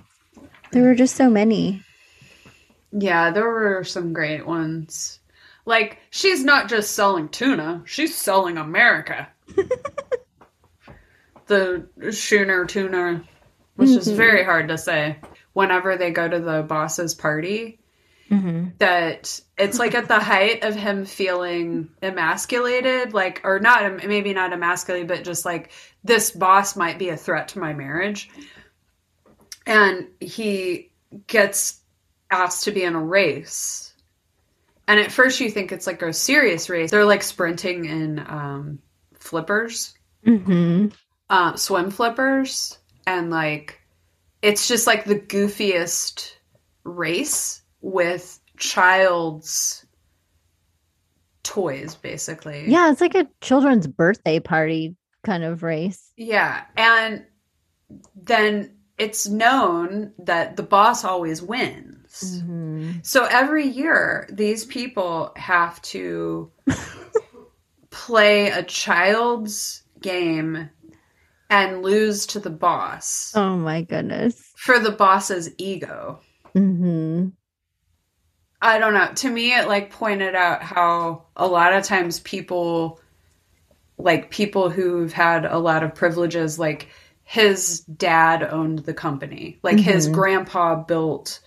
There 0.72 0.82
were 0.82 0.94
just 0.96 1.14
so 1.16 1.30
many. 1.30 1.82
yeah, 2.92 3.30
there 3.30 3.48
were 3.48 3.84
some 3.84 4.12
great 4.12 4.46
ones. 4.46 5.20
Like, 5.64 5.98
she's 6.10 6.42
not 6.44 6.68
just 6.68 6.94
selling 6.94 7.28
tuna, 7.28 7.82
she's 7.86 8.14
selling 8.16 8.56
America. 8.58 9.28
the 11.46 11.86
schooner 12.10 12.64
tuna, 12.66 13.22
which 13.76 13.90
is 13.90 14.08
Mhm. 14.08 14.16
very 14.16 14.44
hard 14.44 14.68
to 14.68 14.78
say. 14.78 15.18
Whenever 15.52 15.96
they 15.96 16.10
go 16.10 16.28
to 16.28 16.40
the 16.40 16.62
boss's 16.62 17.14
party, 17.14 17.80
Mhm. 18.30 18.76
that 18.78 19.40
it's 19.56 19.78
like 19.78 19.94
at 19.94 20.08
the 20.08 20.20
height 20.20 20.62
of 20.62 20.74
him 20.74 21.06
feeling 21.06 21.88
emasculated, 22.02 23.14
like, 23.14 23.40
or 23.44 23.58
not, 23.58 24.06
maybe 24.06 24.34
not 24.34 24.52
emasculated, 24.52 25.08
but 25.08 25.24
just 25.24 25.44
like 25.44 25.70
this 26.04 26.30
boss 26.30 26.76
might 26.76 26.98
be 26.98 27.08
a 27.08 27.16
threat 27.16 27.48
to 27.48 27.58
my 27.58 27.72
marriage. 27.72 28.28
And 29.66 30.08
he 30.20 30.90
gets 31.26 31.80
asked 32.30 32.64
to 32.64 32.70
be 32.70 32.84
in 32.84 32.94
a 32.94 33.02
race. 33.02 33.92
And 34.86 35.00
at 35.00 35.12
first, 35.12 35.40
you 35.40 35.50
think 35.50 35.72
it's 35.72 35.86
like 35.86 36.02
a 36.02 36.12
serious 36.12 36.68
race. 36.70 36.90
They're 36.90 37.04
like 37.04 37.22
sprinting 37.22 37.84
in 37.84 38.18
um, 38.20 38.78
flippers, 39.14 39.94
Mhm. 40.26 40.92
uh, 41.30 41.56
swim 41.56 41.90
flippers. 41.90 42.78
And 43.06 43.30
like, 43.30 43.80
it's 44.42 44.68
just 44.68 44.86
like 44.86 45.04
the 45.04 45.18
goofiest 45.18 46.32
race 46.84 47.62
with 47.80 48.40
child's 48.56 49.84
toys, 51.42 51.94
basically. 51.94 52.64
Yeah, 52.70 52.90
it's 52.90 53.00
like 53.00 53.14
a 53.14 53.28
children's 53.40 53.86
birthday 53.86 54.40
party 54.40 54.96
kind 55.24 55.44
of 55.44 55.62
race. 55.62 56.12
Yeah. 56.16 56.64
And 56.76 57.24
then 58.14 58.76
it's 58.98 59.28
known 59.28 60.12
that 60.18 60.56
the 60.56 60.62
boss 60.62 61.04
always 61.04 61.40
wins. 61.40 62.42
Mhm. 62.42 63.04
So 63.06 63.24
every 63.24 63.66
year, 63.66 64.28
these 64.32 64.64
people 64.64 65.32
have 65.36 65.80
to 65.82 66.50
play 67.90 68.50
a 68.50 68.62
child's 68.62 69.82
game 70.00 70.70
and 71.50 71.82
lose 71.82 72.26
to 72.26 72.40
the 72.40 72.50
boss 72.50 73.32
Oh 73.34 73.56
my 73.56 73.82
goodness. 73.82 74.52
for 74.56 74.78
the 74.78 74.90
boss's 74.92 75.50
ego. 75.58 76.20
hmm 76.52 77.28
I 78.60 78.78
don't 78.78 78.94
know. 78.94 79.10
To 79.14 79.30
me, 79.30 79.54
it 79.54 79.68
like 79.68 79.90
pointed 79.90 80.34
out 80.34 80.62
how 80.62 81.22
a 81.36 81.46
lot 81.46 81.72
of 81.72 81.84
times 81.84 82.20
people, 82.20 83.00
like 83.98 84.30
people 84.30 84.68
who've 84.70 85.12
had 85.12 85.44
a 85.44 85.58
lot 85.58 85.82
of 85.84 85.94
privileges, 85.94 86.58
like 86.58 86.88
his 87.24 87.80
dad 87.80 88.42
owned 88.42 88.80
the 88.80 88.94
company, 88.94 89.58
like 89.62 89.78
his 89.78 90.08
Mhm. 90.08 90.12
grandpa 90.14 90.74
built 90.76 91.40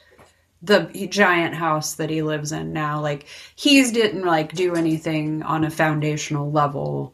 the 0.61 0.83
giant 1.09 1.55
house 1.55 1.95
that 1.95 2.09
he 2.11 2.21
lives 2.21 2.51
in 2.51 2.71
now. 2.71 3.01
Like 3.01 3.25
he's 3.55 3.91
didn't 3.91 4.23
like 4.25 4.53
do 4.53 4.75
anything 4.75 5.41
on 5.43 5.63
a 5.63 5.71
foundational 5.71 6.51
level 6.51 7.13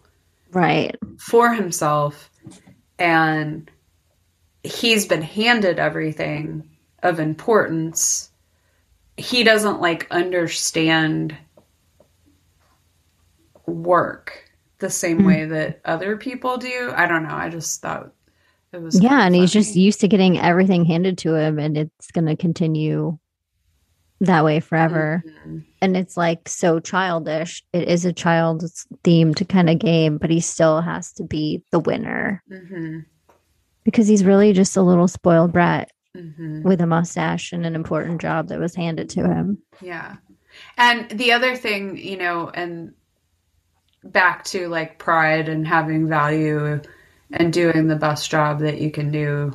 Right. 0.52 0.96
for 1.18 1.54
himself, 1.54 2.30
and 3.00 3.72
he's 4.64 5.06
been 5.06 5.22
handed 5.22 5.80
everything 5.80 6.70
of 7.04 7.20
importance 7.20 8.30
he 9.18 9.44
doesn't 9.44 9.82
like 9.82 10.08
understand 10.12 11.36
work 13.66 14.44
the 14.80 14.90
same 14.90 15.22
Mm. 15.22 15.26
way 15.28 15.46
that 15.46 15.82
other 15.86 16.18
people 16.18 16.58
do. 16.58 16.94
I 16.96 17.08
don't 17.08 17.24
know. 17.24 17.36
I 17.36 17.50
just 17.50 17.82
thought 17.82 18.12
it 18.72 18.82
was 18.82 19.02
Yeah, 19.02 19.26
and 19.26 19.34
he's 19.36 19.52
just 19.52 19.76
used 19.76 20.02
to 20.02 20.08
getting 20.08 20.40
everything 20.40 20.86
handed 20.86 21.18
to 21.20 21.36
him, 21.36 21.58
and 21.60 21.78
it's 21.78 22.12
going 22.12 22.28
to 22.28 22.36
continue 22.36 23.18
that 24.20 24.44
way 24.46 24.60
forever. 24.60 25.24
Mhm. 25.48 25.64
And 25.82 25.96
it's 25.98 26.18
like 26.18 26.48
so 26.50 26.80
childish. 26.80 27.64
It 27.74 27.88
is 27.88 28.04
a 28.06 28.14
child's 28.14 28.86
themed 29.04 29.48
kind 29.48 29.70
of 29.70 29.80
game, 29.80 30.18
but 30.18 30.30
he 30.30 30.40
still 30.40 30.82
has 30.82 31.12
to 31.14 31.24
be 31.24 31.64
the 31.72 31.80
winner 31.80 32.42
Mhm. 32.52 33.06
because 33.84 34.08
he's 34.08 34.24
really 34.24 34.54
just 34.54 34.76
a 34.78 34.82
little 34.82 35.08
spoiled 35.08 35.54
brat 35.54 35.92
Mhm. 36.18 36.64
with 36.64 36.82
a 36.82 36.88
mustache 36.88 37.54
and 37.54 37.66
an 37.66 37.76
important 37.76 38.20
job 38.22 38.48
that 38.48 38.60
was 38.60 38.74
handed 38.76 39.10
to 39.12 39.28
him. 39.28 39.60
Yeah. 39.82 40.16
And 40.78 41.10
the 41.12 41.34
other 41.34 41.56
thing, 41.56 41.98
you 41.98 42.18
know, 42.18 42.50
and 42.50 42.94
back 44.04 44.44
to 44.46 44.68
like 44.68 44.98
pride 44.98 45.50
and 45.50 45.68
having 45.68 46.08
value 46.08 46.82
and 47.32 47.54
doing 47.54 47.88
the 47.88 47.96
best 47.96 48.32
job 48.32 48.60
that 48.62 48.80
you 48.80 48.90
can 48.90 49.12
do 49.12 49.52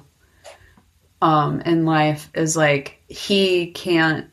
um 1.23 1.61
in 1.63 1.85
life 1.87 2.29
is 2.35 2.57
like 2.57 3.01
he 3.09 3.71
can't 3.73 4.29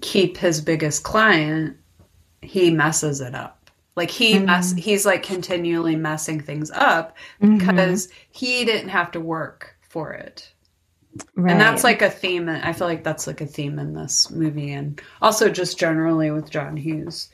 keep 0.00 0.36
his 0.36 0.60
biggest 0.60 1.02
client, 1.04 1.76
he 2.42 2.70
messes 2.70 3.20
it 3.20 3.34
up. 3.34 3.70
Like 3.94 4.10
he 4.10 4.38
mess 4.38 4.72
he's 4.72 5.06
like 5.06 5.22
continually 5.22 5.96
messing 5.96 6.40
things 6.40 6.70
up 6.70 7.16
Mhm. 7.40 7.58
because 7.58 8.08
he 8.30 8.64
didn't 8.64 8.90
have 8.90 9.10
to 9.12 9.20
work 9.20 9.76
for 9.88 10.12
it. 10.12 10.52
Right. 11.34 11.52
And 11.52 11.60
that's 11.60 11.84
like 11.84 12.02
a 12.02 12.10
theme. 12.10 12.48
I 12.48 12.72
feel 12.72 12.86
like 12.86 13.04
that's 13.04 13.26
like 13.26 13.40
a 13.40 13.46
theme 13.46 13.78
in 13.78 13.94
this 13.94 14.30
movie, 14.30 14.72
and 14.72 15.00
also 15.22 15.48
just 15.48 15.78
generally 15.78 16.30
with 16.30 16.50
John 16.50 16.76
Hughes. 16.76 17.28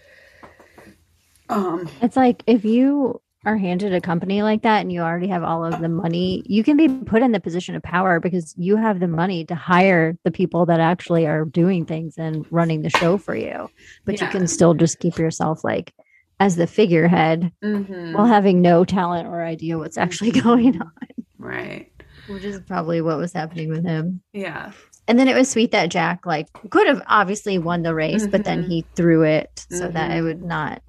Um, 1.48 1.88
It's 2.00 2.16
like 2.16 2.42
if 2.46 2.64
you 2.64 3.20
are 3.44 3.56
handed 3.56 3.92
a 3.92 4.00
company 4.00 4.42
like 4.42 4.62
that 4.62 4.80
and 4.82 4.92
you 4.92 5.00
already 5.00 5.26
have 5.28 5.42
all 5.42 5.64
of 5.64 5.80
the 5.80 5.88
money, 5.88 6.42
you 6.46 6.62
can 6.62 6.76
be 6.76 6.88
put 6.88 7.22
in 7.22 7.32
the 7.32 7.40
position 7.40 7.74
of 7.74 7.82
power 7.82 8.20
because 8.20 8.54
you 8.56 8.76
have 8.76 9.00
the 9.00 9.08
money 9.08 9.44
to 9.46 9.54
hire 9.54 10.16
the 10.24 10.30
people 10.30 10.66
that 10.66 10.78
actually 10.80 11.26
are 11.26 11.44
doing 11.44 11.84
things 11.84 12.16
and 12.18 12.46
running 12.50 12.82
the 12.82 12.90
show 12.90 13.18
for 13.18 13.34
you. 13.34 13.68
But 14.04 14.20
you 14.20 14.28
can 14.28 14.46
still 14.46 14.74
just 14.74 15.00
keep 15.00 15.18
yourself 15.18 15.64
like 15.64 15.92
as 16.38 16.56
the 16.56 16.66
figurehead 16.66 17.52
mhm, 17.62 18.14
while 18.14 18.26
having 18.26 18.62
no 18.62 18.84
talent 18.84 19.28
or 19.28 19.42
idea 19.44 19.78
what's 19.78 19.98
actually 19.98 20.30
going 20.40 20.80
on, 20.80 20.92
right? 21.38 21.91
Which 22.28 22.44
is 22.44 22.60
probably 22.60 23.00
what 23.00 23.18
was 23.18 23.32
happening 23.32 23.68
with 23.68 23.84
him. 23.84 24.20
Yeah, 24.32 24.72
And 25.08 25.18
then 25.18 25.26
it 25.28 25.34
was 25.36 25.50
sweet 25.50 25.72
that 25.72 25.90
Jack 25.90 26.24
like 26.26 26.48
could 26.70 26.86
have 26.86 27.02
obviously 27.06 27.58
won 27.58 27.82
the 27.82 27.94
race, 27.94 28.26
but 28.26 28.44
then 28.44 28.62
Mhm. 28.64 28.68
he 28.68 28.86
threw 28.94 29.22
it 29.24 29.66
so 29.70 29.88
that 29.88 30.10
Mhm. 30.10 30.16
it 30.16 30.22
would 30.22 30.42
not 30.42 30.80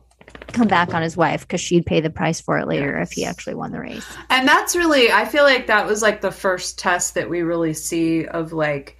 come 0.51 0.67
back 0.67 0.93
on 0.93 1.01
his 1.01 1.17
wife 1.17 1.41
because 1.41 1.59
she'd 1.61 1.85
pay 1.85 1.99
the 1.99 2.09
price 2.11 2.39
for 2.39 2.57
it 2.59 2.67
later 2.67 2.99
if 2.99 3.11
he 3.11 3.25
actually 3.25 3.55
won 3.55 3.71
the 3.71 3.79
race. 3.79 4.05
and 4.29 4.47
that's 4.47 4.75
really. 4.75 5.11
I 5.11 5.25
feel 5.25 5.43
like 5.43 5.67
that 5.67 5.87
was 5.87 6.01
like 6.03 6.21
the 6.21 6.31
first 6.31 6.77
test 6.79 7.15
that 7.15 7.29
we 7.29 7.41
really 7.41 7.73
see 7.73 8.25
of 8.25 8.53
like. 8.53 8.97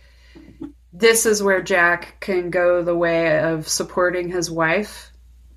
This 0.96 1.26
is 1.26 1.42
where 1.42 1.62
Jack 1.62 2.18
can 2.20 2.50
go 2.52 2.84
the 2.84 2.96
way 2.96 3.40
of 3.40 3.68
supporting 3.68 4.30
his 4.30 4.50
wife 4.52 5.12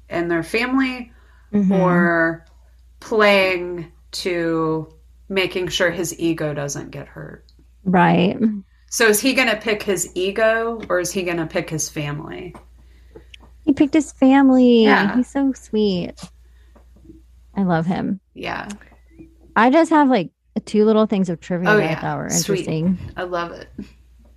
and 0.09 0.31
their 0.31 0.43
family, 0.43 1.13
Mm-hmm. 1.53 1.73
or 1.73 2.45
playing 3.01 3.93
to 4.13 4.89
making 5.29 5.69
sure 5.69 5.91
his 5.91 6.19
ego 6.19 6.55
doesn't 6.55 6.91
get 6.91 7.09
hurt. 7.09 7.45
right. 7.85 8.39
So 8.89 9.09
is 9.09 9.21
he 9.21 9.35
going 9.35 9.49
to 9.49 9.57
pick 9.57 9.83
his 9.83 10.11
ego 10.15 10.81
or 10.89 11.01
is 11.01 11.11
he 11.13 11.25
going 11.25 11.37
to 11.39 11.47
pick 11.47 11.69
his 11.69 11.89
family? 11.91 12.55
He 13.65 13.73
picked 13.73 13.93
his 13.95 14.13
family. 14.13 14.85
Yeah. 14.85 15.17
He's 15.17 15.29
so 15.29 15.53
sweet. 15.53 16.15
I 17.57 17.65
love 17.65 17.85
him. 17.85 18.21
Yeah, 18.35 18.69
I 19.57 19.71
just 19.71 19.91
have 19.91 20.09
like 20.09 20.31
two 20.67 20.85
little 20.85 21.07
things 21.07 21.29
of 21.31 21.41
trivia 21.41 21.69
Oh, 21.71 21.77
that 21.77 21.83
I 21.83 21.91
yeah. 21.91 22.01
thought 22.01 22.19
were 22.19 22.31
Sweet. 22.31 22.61
interesting. 22.69 22.99
I 23.17 23.25
love 23.25 23.51
it. 23.53 23.69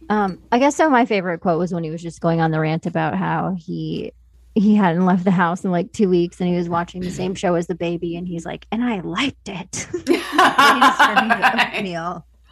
Um, 0.10 0.42
I 0.52 0.58
guess 0.58 0.76
so. 0.76 0.90
My 0.90 1.06
favorite 1.06 1.40
quote 1.42 1.60
was 1.60 1.72
when 1.74 1.84
he 1.84 1.92
was 1.92 2.02
just 2.02 2.20
going 2.22 2.42
on 2.42 2.50
the 2.52 2.60
rant 2.60 2.86
about 2.88 3.16
how 3.16 3.56
he 3.58 4.12
he 4.60 4.76
hadn't 4.76 5.06
left 5.06 5.24
the 5.24 5.32
house 5.32 5.64
in 5.64 5.72
like 5.72 5.92
two 5.94 6.10
weeks 6.10 6.40
and 6.40 6.50
he 6.50 6.56
was 6.56 6.68
watching 6.70 7.02
the 7.02 7.12
same 7.12 7.34
show 7.34 7.56
as 7.56 7.68
the 7.68 7.76
baby 7.76 8.16
and 8.18 8.28
he's 8.28 8.46
like, 8.46 8.68
and 8.72 8.84
I 8.84 9.00
liked 9.00 9.48
it. 9.48 9.88
Oatmeal. 11.78 12.26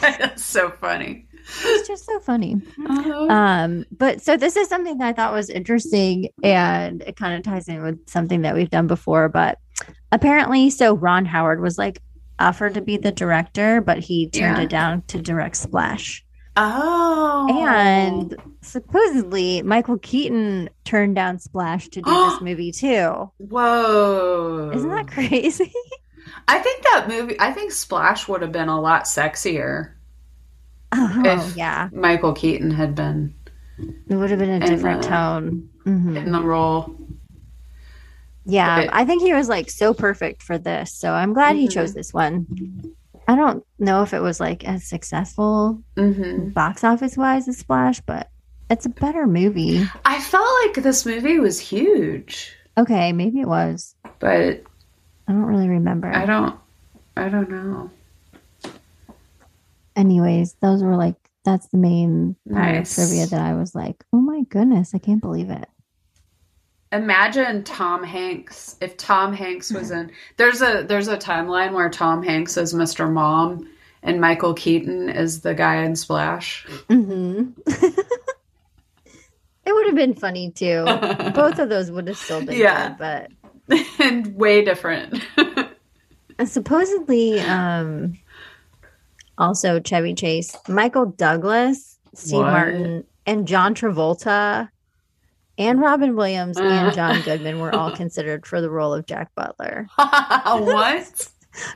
That's 0.00 0.44
so 0.44 0.70
funny. 0.70 1.26
It's 1.62 1.86
just 1.88 2.06
so 2.06 2.20
funny. 2.20 2.56
Um, 2.88 3.84
but 3.96 4.22
so 4.22 4.36
this 4.36 4.56
is 4.56 4.68
something 4.68 4.96
that 4.98 5.06
I 5.08 5.12
thought 5.12 5.32
was 5.32 5.50
interesting 5.50 6.28
and 6.42 7.02
it 7.02 7.16
kind 7.16 7.36
of 7.36 7.42
ties 7.42 7.68
in 7.68 7.82
with 7.82 8.08
something 8.08 8.42
that 8.42 8.54
we've 8.54 8.70
done 8.70 8.86
before. 8.86 9.28
But 9.28 9.58
apparently, 10.10 10.70
so 10.70 10.94
Ron 10.94 11.24
Howard 11.26 11.60
was 11.60 11.76
like 11.78 12.00
offered 12.38 12.74
to 12.74 12.80
be 12.80 12.96
the 12.96 13.12
director, 13.12 13.80
but 13.80 13.98
he 13.98 14.30
turned 14.30 14.56
Yeah. 14.56 14.62
it 14.64 14.70
down 14.70 15.02
to 15.08 15.20
direct 15.20 15.56
Splash. 15.56 16.24
Oh. 16.56 17.48
And 17.68 18.36
supposedly 18.64 19.62
Michael 19.62 19.98
Keaton 19.98 20.68
turned 20.84 21.14
down 21.14 21.38
Splash 21.38 21.88
to 21.88 22.02
do 22.02 22.10
this 22.10 22.40
movie 22.40 22.72
too. 22.72 23.30
whoa. 23.38 24.72
Isn't 24.74 24.90
that 24.90 25.06
crazy? 25.08 25.72
I 26.48 26.58
think 26.58 26.82
that 26.84 27.06
movie, 27.08 27.36
I 27.38 27.52
think 27.52 27.72
Splash 27.72 28.26
would 28.28 28.42
have 28.42 28.52
been 28.52 28.68
a 28.68 28.80
lot 28.80 29.04
sexier 29.04 29.92
oh, 30.92 31.22
If- 31.24 31.56
yeah. 31.56 31.88
Michael 31.92 32.32
Keaton 32.32 32.70
had 32.70 32.94
been 32.94 33.34
It 34.08 34.14
would 34.14 34.30
have 34.30 34.38
been 34.38 34.62
a 34.62 34.66
different 34.66 35.04
uh, 35.04 35.08
tone. 35.08 35.68
Mhm. 35.84 36.16
in 36.16 36.32
the 36.32 36.40
role. 36.40 36.96
Yeah, 38.46 38.88
I 38.92 39.04
think 39.04 39.22
he 39.22 39.32
was 39.32 39.48
like 39.48 39.70
so 39.70 39.94
perfect 39.94 40.42
for 40.42 40.58
this. 40.58 40.92
So 40.92 41.12
I'm 41.12 41.32
glad 41.32 41.56
he 41.56 41.66
Mhm. 41.66 41.72
chose 41.72 41.94
this 41.94 42.12
one. 42.12 42.46
I 43.26 43.36
don't 43.36 43.64
know 43.78 44.02
if 44.02 44.12
it 44.12 44.20
was 44.20 44.38
like 44.38 44.64
as 44.64 44.84
successful 44.84 45.82
hmm 45.96 46.48
box 46.50 46.84
office 46.84 47.16
wise 47.16 47.48
as 47.48 47.56
Splash, 47.58 48.00
but 48.02 48.28
it's 48.70 48.86
a 48.86 48.90
better 48.90 49.26
movie. 49.26 49.84
I 50.04 50.20
felt 50.20 50.48
like 50.64 50.82
this 50.82 51.04
movie 51.06 51.38
was 51.38 51.60
huge, 51.60 52.56
Okay, 52.76 53.12
maybe 53.12 53.40
it 53.40 53.46
was. 53.48 53.94
but 54.18 54.62
I 55.28 55.32
don't 55.32 55.44
really 55.44 55.68
remember. 55.68 56.08
I 56.08 56.26
don't, 56.26 56.56
I 57.16 57.28
don't 57.28 57.48
know. 57.50 57.90
Anyways, 59.96 60.54
those 60.54 60.82
were 60.82 60.96
like 60.96 61.14
that's 61.44 61.66
the 61.68 61.76
main 61.76 62.36
part 62.50 62.74
Nice. 62.74 62.98
of 62.98 63.04
trivia 63.08 63.26
that 63.26 63.40
I 63.40 63.54
was 63.54 63.74
like, 63.74 64.02
oh 64.12 64.20
my 64.20 64.42
goodness, 64.48 64.94
I 64.94 64.98
can't 64.98 65.20
believe 65.20 65.50
it. 65.50 65.68
Imagine 66.90 67.64
Tom 67.64 68.02
Hanks 68.02 68.76
if 68.80 68.96
Tom 68.96 69.32
Hanks 69.32 69.72
was 69.72 69.90
in 69.90 70.10
there's 70.36 70.62
a 70.62 70.84
there's 70.86 71.08
a 71.08 71.16
timeline 71.16 71.72
where 71.72 71.90
Tom 71.90 72.22
Hanks 72.22 72.56
is 72.56 72.72
Mr. 72.72 73.10
Mom 73.12 73.68
and 74.02 74.20
Michael 74.20 74.54
Keaton 74.54 75.08
is 75.08 75.40
the 75.40 75.54
guy 75.54 75.82
in 75.82 75.96
Splash. 75.96 76.66
hmm 76.88 77.46
it 79.66 79.74
would 79.74 79.86
have 79.86 79.94
been 79.96 80.14
funny 80.14 80.50
too. 80.50 80.84
Both 81.34 81.58
of 81.58 81.68
those 81.70 81.90
would 81.90 82.08
have 82.08 82.16
still 82.18 82.44
been 82.44 82.56
Yeah. 82.58 82.90
good, 82.90 82.98
but 82.98 83.30
and 83.98 84.34
way 84.34 84.64
different. 84.64 85.24
And 86.38 86.48
supposedly, 86.48 87.40
um, 87.40 88.14
also 89.38 89.80
Chevy 89.80 90.14
Chase, 90.14 90.56
Michael 90.68 91.06
Douglas, 91.06 91.98
Steve 92.14 92.40
What? 92.40 92.50
Martin, 92.50 93.04
and 93.26 93.46
John 93.46 93.74
Travolta, 93.74 94.68
and 95.56 95.80
Robin 95.80 96.16
Williams 96.16 96.58
and 96.58 96.92
John 96.92 97.20
Goodman 97.24 97.60
were 97.60 97.74
all 97.74 97.92
considered 97.92 98.46
for 98.46 98.60
the 98.60 98.68
role 98.68 98.92
of 98.92 99.06
Jack 99.06 99.30
Butler. 99.36 99.86
what? 99.96 101.28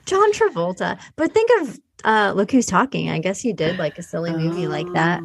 John 0.07 0.33
Travolta, 0.33 0.99
but 1.17 1.33
think 1.33 1.51
of 1.61 1.79
uh, 2.05 2.33
Look 2.35 2.51
Who's 2.51 2.67
Talking. 2.67 3.11
I 3.11 3.21
guess 3.21 3.41
he 3.41 3.53
did 3.53 3.79
like 3.79 3.97
a 3.99 4.03
silly 4.03 4.33
movie 4.33 4.67
like 4.67 4.93
that. 4.95 5.23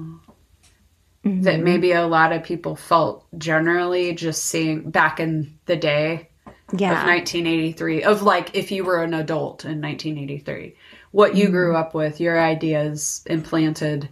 That 1.23 1.59
Mhm. 1.59 1.63
maybe 1.63 1.91
a 1.93 2.05
lot 2.05 2.33
of 2.33 2.43
people 2.43 2.75
felt 2.75 3.25
generally 3.37 4.13
just 4.13 4.45
seeing 4.45 4.89
back 4.89 5.21
in 5.21 5.57
the 5.65 5.77
day 5.77 6.27
of 6.47 6.79
yeah, 6.79 7.05
1983 7.05 8.03
of 8.03 8.23
like 8.23 8.55
if 8.55 8.71
you 8.71 8.83
were 8.83 9.01
an 9.01 9.13
adult 9.13 9.63
in 9.63 9.79
1983 9.79 10.75
what 11.11 11.35
you 11.35 11.49
grew 11.49 11.75
up 11.75 11.93
with 11.93 12.19
your 12.19 12.39
ideas 12.39 13.23
implanted 13.27 14.09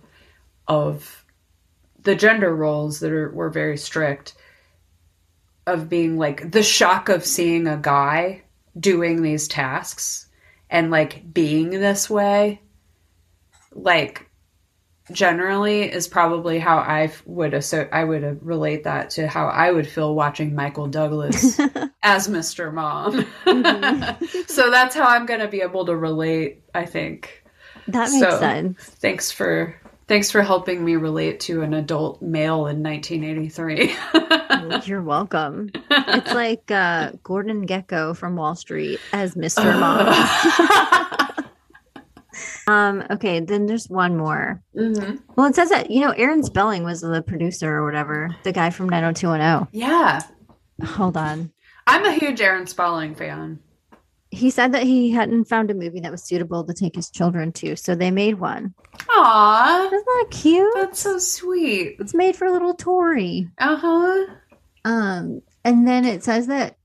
of 0.67 1.25
the 2.03 2.15
gender 2.15 2.55
roles 2.55 2.99
that 2.99 3.11
are, 3.11 3.31
were 3.31 3.49
very 3.49 3.77
strict 3.77 4.35
of 5.67 5.89
being 5.89 6.17
like 6.17 6.51
the 6.51 6.63
shock 6.63 7.09
of 7.09 7.25
seeing 7.25 7.67
a 7.67 7.77
guy 7.77 8.41
doing 8.79 9.21
these 9.21 9.47
tasks 9.47 10.27
and 10.69 10.91
like 10.91 11.33
being 11.33 11.71
this 11.71 12.09
way 12.09 12.61
like 13.73 14.29
generally 15.13 15.83
is 15.91 16.07
probably 16.07 16.59
how 16.59 16.77
I 16.77 17.11
would 17.25 17.53
asso- 17.53 17.89
I 17.91 18.03
would 18.03 18.45
relate 18.45 18.83
that 18.85 19.09
to 19.11 19.27
how 19.27 19.47
I 19.47 19.71
would 19.71 19.87
feel 19.87 20.15
watching 20.15 20.55
Michael 20.55 20.87
Douglas 20.87 21.59
as 22.03 22.27
Mr. 22.27 22.73
Mom. 22.73 23.23
Mhm. 23.45 24.47
so 24.49 24.69
that's 24.71 24.95
how 24.95 25.05
I'm 25.07 25.25
going 25.25 25.39
to 25.41 25.47
be 25.47 25.61
able 25.61 25.85
to 25.85 25.95
relate, 25.95 26.63
I 26.73 26.85
think. 26.85 27.43
that 27.87 28.09
makes 28.11 28.19
So- 28.19 28.39
sense. 28.39 28.79
Thanks 28.83 29.31
for 29.31 29.75
thanks 30.07 30.29
for 30.29 30.41
helping 30.41 30.83
me 30.83 30.95
relate 30.97 31.39
to 31.39 31.61
an 31.61 31.73
adult 31.73 32.21
male 32.21 32.67
in 32.67 32.83
1983. 32.83 33.95
You're 34.85 35.01
welcome. 35.01 35.71
It's 35.89 36.33
like 36.33 36.69
uh, 36.69 37.13
Gordon 37.23 37.65
Gekko 37.65 38.15
from 38.17 38.35
Wall 38.35 38.55
Street 38.55 38.99
as 39.13 39.35
Mr. 39.35 39.63
Mom. 39.79 41.07
Um, 42.67 43.03
okay, 43.09 43.39
then 43.39 43.65
there's 43.65 43.89
one 43.89 44.17
more. 44.17 44.61
Mhm. 44.75 45.19
Well, 45.35 45.47
it 45.47 45.55
says 45.55 45.69
that, 45.69 45.89
you 45.89 46.01
know, 46.01 46.11
Aaron 46.11 46.43
Spelling 46.43 46.83
was 46.83 47.01
the 47.01 47.21
producer 47.21 47.71
or 47.75 47.85
whatever, 47.85 48.35
the 48.43 48.51
guy 48.51 48.69
from 48.69 48.87
90210. 48.89 49.67
Yeah. 49.71 50.21
Hold 50.85 51.17
on. 51.17 51.51
I'm 51.87 52.05
a 52.05 52.13
huge 52.13 52.39
Aaron 52.41 52.67
Spelling 52.67 53.15
fan. 53.15 53.59
He 54.29 54.49
said 54.49 54.71
that 54.73 54.83
he 54.83 55.11
hadn't 55.11 55.45
found 55.45 55.71
a 55.71 55.73
movie 55.73 55.99
that 55.99 56.11
was 56.11 56.23
suitable 56.23 56.63
to 56.63 56.73
take 56.73 56.95
his 56.95 57.09
children 57.09 57.51
to, 57.53 57.75
so 57.75 57.95
they 57.95 58.11
made 58.11 58.39
one. 58.39 58.73
Aw. 59.09 59.87
Isn't 59.87 60.05
that 60.05 60.27
cute? 60.31 60.73
That's 60.75 60.99
so 60.99 61.17
sweet. 61.17 61.97
It's 61.99 62.13
made 62.13 62.35
for 62.37 62.49
little 62.49 62.73
Tori. 62.73 63.49
Uh-huh. 63.57 64.25
Um, 64.85 65.41
and 65.65 65.85
then 65.87 66.05
it 66.05 66.23
says 66.23 66.47
that 66.47 66.77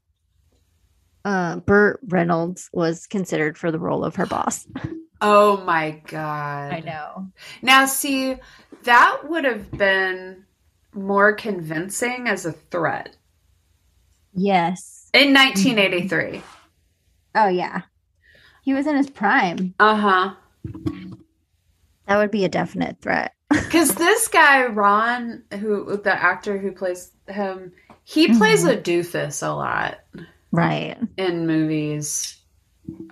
uh, 1.24 1.56
Burt 1.56 2.00
Reynolds 2.08 2.68
was 2.72 3.06
considered 3.06 3.56
for 3.56 3.70
the 3.70 3.78
role 3.78 4.04
of 4.04 4.16
her 4.16 4.26
boss. 4.26 4.66
Oh 5.20 5.59
my 5.59 6.02
god. 6.06 6.72
I 6.72 6.80
know. 6.80 7.28
Now, 7.62 7.86
see, 7.86 8.36
that 8.84 9.28
would 9.28 9.44
have 9.44 9.70
been 9.70 10.44
more 10.93 11.32
convincing 11.34 12.28
as 12.28 12.47
a 12.47 12.52
threat 12.52 13.16
Yes. 14.34 15.09
in 15.14 15.32
1983. 15.32 16.43
Oh 17.34 17.48
yeah. 17.48 17.82
He 18.62 18.74
was 18.74 18.86
in 18.86 18.97
his 18.97 19.09
prime. 19.10 19.74
Uh 19.78 19.97
huh. 19.97 20.34
That 22.06 22.18
would 22.18 22.30
be 22.30 22.44
a 22.44 22.48
definite 22.48 23.01
threat. 23.01 23.32
Because 23.51 23.94
this 23.94 24.28
guy, 24.28 24.66
Ron, 24.66 25.43
who 25.52 25.97
the 26.02 26.12
actor 26.12 26.56
who 26.59 26.72
plays 26.72 27.10
him, 27.28 27.72
he 28.05 28.36
plays 28.36 28.64
a 28.64 28.76
doofus 28.76 29.47
a 29.47 29.51
lot 29.52 29.98
Right. 30.52 30.97
in 31.16 31.47
movies. 31.47 32.35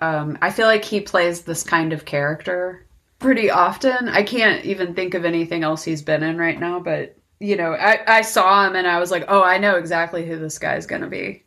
Um, 0.00 0.38
I 0.42 0.50
feel 0.50 0.66
like 0.66 0.84
he 0.84 1.00
plays 1.00 1.42
this 1.42 1.62
kind 1.62 1.92
of 1.92 2.04
character 2.04 2.86
pretty 3.18 3.50
often. 3.50 4.08
I 4.08 4.22
can't 4.22 4.64
even 4.64 4.94
think 4.94 5.14
of 5.14 5.24
anything 5.24 5.62
else 5.64 5.82
he's 5.84 6.02
been 6.02 6.22
in 6.22 6.36
right 6.38 6.58
now, 6.58 6.80
but 6.80 7.16
you 7.40 7.56
know, 7.56 7.72
I, 7.72 8.00
I 8.06 8.22
saw 8.22 8.66
him 8.66 8.76
and 8.76 8.86
I 8.86 8.98
was 9.00 9.10
like, 9.10 9.24
oh, 9.28 9.42
I 9.42 9.58
know 9.58 9.76
exactly 9.76 10.24
who 10.26 10.36
this 10.38 10.58
guy's 10.58 10.86
gonna 10.86 11.08
be. 11.08 11.42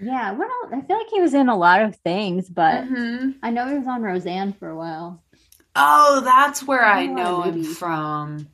Yeah. 0.00 0.30
Else? 0.32 0.72
I 0.72 0.80
feel 0.82 0.96
like 0.98 1.08
he 1.10 1.20
was 1.20 1.34
in 1.34 1.48
a 1.48 1.56
lot 1.56 1.82
of 1.82 1.96
things, 1.96 2.48
but 2.48 2.84
Mhm. 2.84 3.34
I 3.42 3.50
know 3.50 3.66
he 3.68 3.76
was 3.78 3.86
on 3.86 4.02
Roseanne 4.02 4.52
for 4.54 4.68
a 4.68 4.76
while. 4.76 5.22
Oh, 5.76 6.20
that's 6.24 6.62
where 6.66 6.84
I 6.84 7.06
Oh, 7.06 7.14
know 7.14 7.42
him 7.42 7.64
from. 7.64 8.48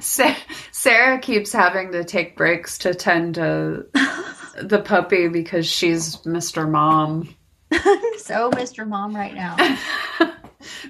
Sa- 0.00 0.34
Sara 0.72 1.18
keeps 1.18 1.52
having 1.52 1.92
to 1.92 2.04
take 2.04 2.36
breaks 2.36 2.78
to 2.78 2.94
tend 2.94 3.34
to 3.34 3.86
the 4.62 4.80
puppy 4.84 5.28
because 5.28 5.66
she's 5.66 6.16
Mr. 6.18 6.68
Mom. 6.70 7.34
So 8.18 8.50
Mr. 8.50 8.86
Mom 8.86 9.14
right 9.14 9.34
now. 9.34 9.56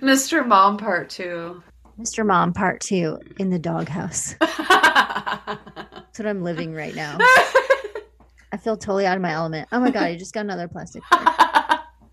Mr. 0.00 0.46
Mom 0.46 0.78
Part 0.78 1.10
2. 1.10 1.62
Mr. 1.98 2.26
Mom 2.26 2.52
Part 2.52 2.80
Two 2.80 3.18
in 3.38 3.50
the 3.50 3.58
doghouse. 3.58 4.34
That's 4.40 6.18
what 6.18 6.26
I'm 6.26 6.42
living 6.42 6.74
right 6.74 6.94
now. 6.94 7.16
I 7.20 8.58
feel 8.58 8.76
totally 8.76 9.06
out 9.06 9.16
of 9.16 9.22
my 9.22 9.32
element. 9.32 9.68
Oh 9.72 9.80
my 9.80 9.90
god, 9.90 10.02
I 10.04 10.16
just 10.16 10.34
got 10.34 10.40
another 10.40 10.68
plastic 10.68 11.02
fork. 11.04 11.24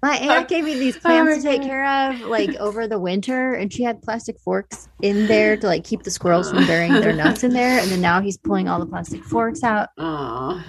My 0.02 0.18
aunt 0.18 0.50
gave 0.50 0.66
me 0.66 0.78
these 0.78 0.98
plants 0.98 1.30
my 1.30 1.36
to 1.38 1.42
take 1.42 1.62
God. 1.62 1.68
care 1.68 2.12
of 2.12 2.22
like 2.22 2.56
over 2.58 2.88
the 2.88 3.00
winter, 3.00 3.54
and 3.54 3.72
she 3.72 3.84
had 3.84 4.02
plastic 4.02 4.40
forks 4.40 4.88
in 5.02 5.28
there 5.28 5.56
to 5.58 5.68
like 5.68 5.84
keep 5.84 6.04
the 6.04 6.12
squirrels 6.12 6.50
from 6.50 6.66
burying 6.66 6.94
their 6.94 7.14
nuts 7.14 7.44
in 7.44 7.54
there. 7.54 7.80
And 7.80 7.90
then 7.92 8.02
now 8.02 8.22
he's 8.22 8.38
pulling 8.38 8.68
all 8.70 8.80
the 8.80 8.86
plastic 8.86 9.24
forks 9.24 9.64
out. 9.64 9.90
Aw. 9.98 10.66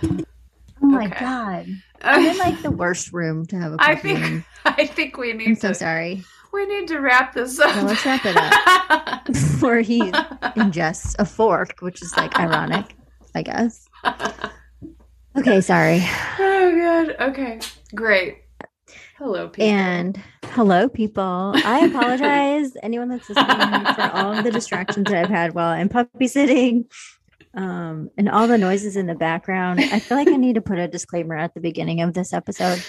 Oh 0.84 0.88
my 0.88 1.06
Okay. 1.06 1.16
god, 1.20 1.66
I'm 2.02 2.26
in 2.26 2.36
like 2.36 2.60
the 2.62 2.70
worst 2.70 3.10
room 3.12 3.46
to 3.46 3.56
have 3.56 3.72
a 3.72 3.76
I 3.78 3.94
think 3.94 4.18
in. 4.20 4.44
I 4.66 4.86
think 4.86 5.16
we 5.16 5.32
need 5.32 5.48
I'm 5.48 5.54
so 5.54 5.68
to 5.68 5.74
sorry. 5.74 6.22
we 6.52 6.66
need 6.66 6.88
to 6.88 6.98
wrap 7.00 7.32
this 7.32 7.58
up. 7.58 7.74
No, 7.76 7.84
let's 7.84 8.04
wrap 8.04 8.24
it 8.26 8.36
up 8.36 9.24
before 9.26 9.78
he 9.78 10.00
ingests 10.02 11.14
a 11.18 11.24
fork, 11.24 11.76
which 11.80 12.02
is 12.02 12.14
like 12.18 12.38
ironic, 12.38 12.94
I 13.34 13.42
guess. 13.42 13.88
Okay, 15.36 15.60
sorry. 15.62 16.00
oh 16.38 16.74
god. 16.76 17.16
Okay. 17.30 17.60
Great. 17.94 18.38
Hello, 19.16 19.48
people. 19.48 19.70
And 19.70 20.20
hello, 20.52 20.88
people. 20.88 21.52
I 21.64 21.86
apologize, 21.86 22.72
anyone 22.82 23.08
that's 23.08 23.28
listening, 23.28 23.84
for 23.94 24.10
all 24.12 24.32
of 24.36 24.44
the 24.44 24.50
distractions 24.50 25.06
that 25.08 25.24
I've 25.24 25.30
had 25.30 25.54
while 25.54 25.68
I'm 25.68 25.88
puppy 25.88 26.28
sitting 26.28 26.84
um, 27.54 28.10
and 28.18 28.28
all 28.28 28.46
the 28.48 28.58
noises 28.58 28.96
in 28.96 29.06
the 29.06 29.14
background. 29.14 29.80
I 29.80 29.98
feel 29.98 30.16
like 30.18 30.28
I 30.28 30.36
need 30.36 30.54
to 30.54 30.60
put 30.60 30.78
a 30.78 30.88
disclaimer 30.88 31.36
at 31.36 31.54
the 31.54 31.60
beginning 31.60 32.00
of 32.00 32.14
this 32.14 32.32
episode 32.32 32.82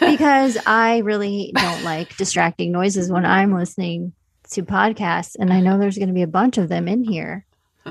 because 0.00 0.56
I 0.66 0.98
really 0.98 1.52
don't 1.54 1.82
like 1.82 2.16
distracting 2.16 2.72
noises 2.72 3.10
when 3.10 3.24
I'm 3.24 3.52
listening 3.54 4.12
to 4.50 4.62
podcasts. 4.62 5.36
And 5.38 5.52
I 5.52 5.60
know 5.60 5.78
there's 5.78 5.98
going 5.98 6.08
to 6.08 6.14
be 6.14 6.22
a 6.22 6.26
bunch 6.28 6.58
of 6.58 6.68
them 6.68 6.88
in 6.88 7.02
here. 7.04 7.44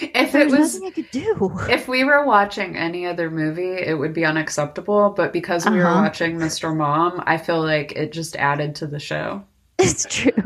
if 0.00 0.34
it 0.34 0.50
was 0.50 0.74
nothing 0.74 0.88
I 0.88 0.90
could 0.90 1.10
do. 1.10 1.52
If 1.68 1.86
we 1.88 2.04
were 2.04 2.24
watching 2.24 2.76
any 2.76 3.06
other 3.06 3.30
movie, 3.30 3.72
it 3.74 3.98
would 3.98 4.14
be 4.14 4.24
unacceptable. 4.24 5.10
But 5.10 5.32
because 5.32 5.66
we 5.66 5.76
were 5.78 5.84
Uh-huh. 5.86 6.02
watching 6.02 6.36
Mr. 6.36 6.74
Mom, 6.74 7.22
I 7.26 7.36
feel 7.38 7.62
like 7.62 7.92
it 7.92 8.12
just 8.12 8.36
added 8.36 8.74
to 8.76 8.86
the 8.86 8.98
show. 8.98 9.44
It's 9.78 10.06
true. 10.08 10.32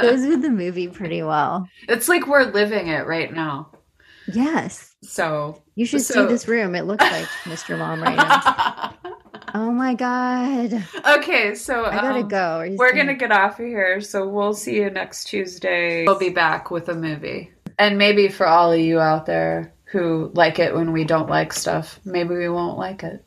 Goes 0.00 0.26
with 0.26 0.42
the 0.42 0.50
movie 0.50 0.88
pretty 0.88 1.22
well. 1.22 1.68
it's 1.88 2.08
like 2.08 2.26
we're 2.26 2.44
living 2.52 2.88
it 2.88 3.06
right 3.06 3.32
now. 3.32 3.70
Yes. 4.32 4.94
So, 5.02 5.62
You 5.74 5.84
should 5.86 6.02
So- 6.02 6.14
see 6.26 6.32
this 6.32 6.46
room. 6.46 6.74
It 6.74 6.82
looks 6.82 7.04
like 7.04 7.26
Mr. 7.44 7.78
Mom 7.78 8.02
right 8.02 8.16
now. 8.16 8.94
Oh 9.52 9.72
my 9.72 9.94
god. 9.94 10.84
okay, 11.18 11.54
so 11.56 11.84
I 11.84 11.90
gotta 11.96 12.20
um, 12.20 12.28
go. 12.28 12.58
We're 12.76 12.88
still- 12.90 12.96
gonna 13.02 13.14
get 13.16 13.32
off 13.32 13.58
of 13.58 13.66
here, 13.66 14.00
so 14.00 14.28
we'll 14.28 14.54
see 14.54 14.76
you 14.76 14.90
next 14.90 15.24
Tuesday. 15.24 16.04
We'll 16.06 16.18
be 16.18 16.28
back 16.30 16.70
with 16.70 16.88
a 16.88 16.94
movie, 16.94 17.50
and 17.78 17.98
maybe 17.98 18.28
for 18.28 18.46
all 18.46 18.72
of 18.72 18.78
you 18.78 19.00
out 19.00 19.26
there 19.26 19.74
who 19.86 20.30
like 20.34 20.60
it 20.60 20.72
when 20.72 20.92
we 20.92 21.02
don't 21.02 21.28
like 21.28 21.52
stuff, 21.52 21.98
maybe 22.04 22.36
we 22.36 22.48
won't 22.48 22.78
like 22.78 23.02
it. 23.02 23.24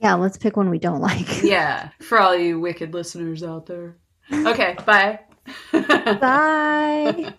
Yeah, 0.00 0.14
let's 0.14 0.36
pick 0.38 0.56
one 0.56 0.70
we 0.70 0.78
don't 0.78 1.00
like. 1.00 1.42
Yeah, 1.42 1.90
for 2.00 2.20
all 2.20 2.36
you 2.36 2.60
wicked 2.60 2.94
listeners 2.94 3.42
out 3.42 3.66
there. 3.66 3.96
Okay, 4.32 4.76
bye. 4.84 5.20
Bye. 5.72 7.34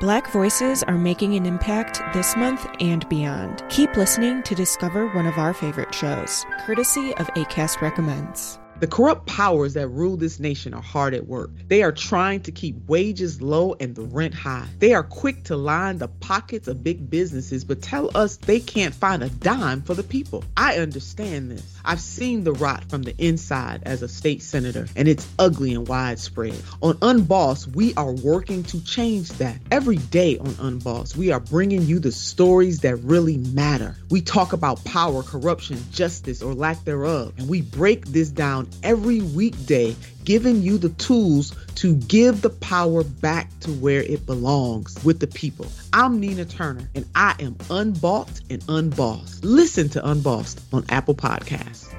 Black 0.00 0.30
voices 0.30 0.82
are 0.82 0.98
making 0.98 1.34
an 1.34 1.46
impact 1.46 2.02
this 2.12 2.36
month 2.36 2.68
and 2.80 3.08
beyond. 3.08 3.64
Keep 3.70 3.96
listening 3.96 4.42
to 4.42 4.54
discover 4.54 5.06
one 5.08 5.24
of 5.24 5.38
our 5.38 5.54
favorite 5.54 5.94
shows, 5.94 6.44
courtesy 6.66 7.14
of 7.14 7.26
ACAST 7.28 7.80
Recommends. 7.80 8.58
The 8.80 8.88
corrupt 8.88 9.26
powers 9.26 9.74
that 9.74 9.86
rule 9.88 10.16
this 10.16 10.40
nation 10.40 10.74
are 10.74 10.82
hard 10.82 11.14
at 11.14 11.28
work. 11.28 11.50
They 11.68 11.84
are 11.84 11.92
trying 11.92 12.40
to 12.42 12.52
keep 12.52 12.88
wages 12.88 13.40
low 13.40 13.76
and 13.78 13.94
the 13.94 14.02
rent 14.02 14.34
high. 14.34 14.66
They 14.80 14.94
are 14.94 15.04
quick 15.04 15.44
to 15.44 15.56
line 15.56 15.98
the 15.98 16.08
pockets 16.08 16.66
of 16.66 16.82
big 16.82 17.08
businesses, 17.08 17.64
but 17.64 17.82
tell 17.82 18.10
us 18.16 18.36
they 18.36 18.58
can't 18.58 18.94
find 18.94 19.22
a 19.22 19.28
dime 19.28 19.82
for 19.82 19.94
the 19.94 20.02
people. 20.02 20.42
I 20.56 20.78
understand 20.78 21.52
this. 21.52 21.73
I've 21.84 22.00
seen 22.00 22.44
the 22.44 22.52
rot 22.52 22.84
from 22.88 23.02
the 23.02 23.14
inside 23.18 23.82
as 23.84 24.02
a 24.02 24.08
state 24.08 24.42
senator, 24.42 24.86
and 24.96 25.06
it's 25.06 25.28
ugly 25.38 25.74
and 25.74 25.86
widespread. 25.86 26.60
On 26.82 26.94
Unboss, 26.94 27.66
we 27.74 27.94
are 27.94 28.12
working 28.12 28.62
to 28.64 28.82
change 28.84 29.28
that. 29.32 29.58
Every 29.70 29.96
day 29.96 30.38
on 30.38 30.54
Unboss, 30.54 31.16
we 31.16 31.30
are 31.30 31.40
bringing 31.40 31.82
you 31.82 31.98
the 31.98 32.12
stories 32.12 32.80
that 32.80 32.96
really 32.96 33.36
matter. 33.38 33.96
We 34.10 34.20
talk 34.20 34.52
about 34.52 34.82
power, 34.84 35.22
corruption, 35.22 35.78
justice, 35.90 36.42
or 36.42 36.54
lack 36.54 36.84
thereof, 36.84 37.34
and 37.38 37.48
we 37.48 37.62
break 37.62 38.06
this 38.06 38.30
down 38.30 38.68
every 38.82 39.20
weekday, 39.20 39.94
giving 40.24 40.62
you 40.62 40.78
the 40.78 40.88
tools 40.90 41.54
to 41.76 41.94
give 41.94 42.42
the 42.42 42.50
power 42.50 43.04
back 43.04 43.50
to 43.60 43.70
where 43.72 44.02
it 44.02 44.26
belongs 44.26 45.02
with 45.04 45.20
the 45.20 45.26
people. 45.26 45.66
I'm 45.92 46.20
Nina 46.20 46.44
Turner, 46.44 46.88
and 46.94 47.06
I 47.14 47.34
am 47.40 47.56
unbought 47.70 48.40
and 48.50 48.64
unbossed. 48.68 49.44
Listen 49.44 49.88
to 49.90 50.08
Unbossed 50.08 50.60
on 50.72 50.84
Apple 50.88 51.14
Podcasts. 51.14 51.94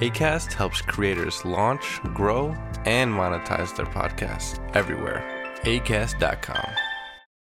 ACAST 0.00 0.52
helps 0.52 0.82
creators 0.82 1.44
launch, 1.44 2.00
grow, 2.14 2.48
and 2.84 3.12
monetize 3.12 3.74
their 3.76 3.86
podcasts 3.86 4.60
everywhere. 4.76 5.24
ACAST.com. 5.64 6.85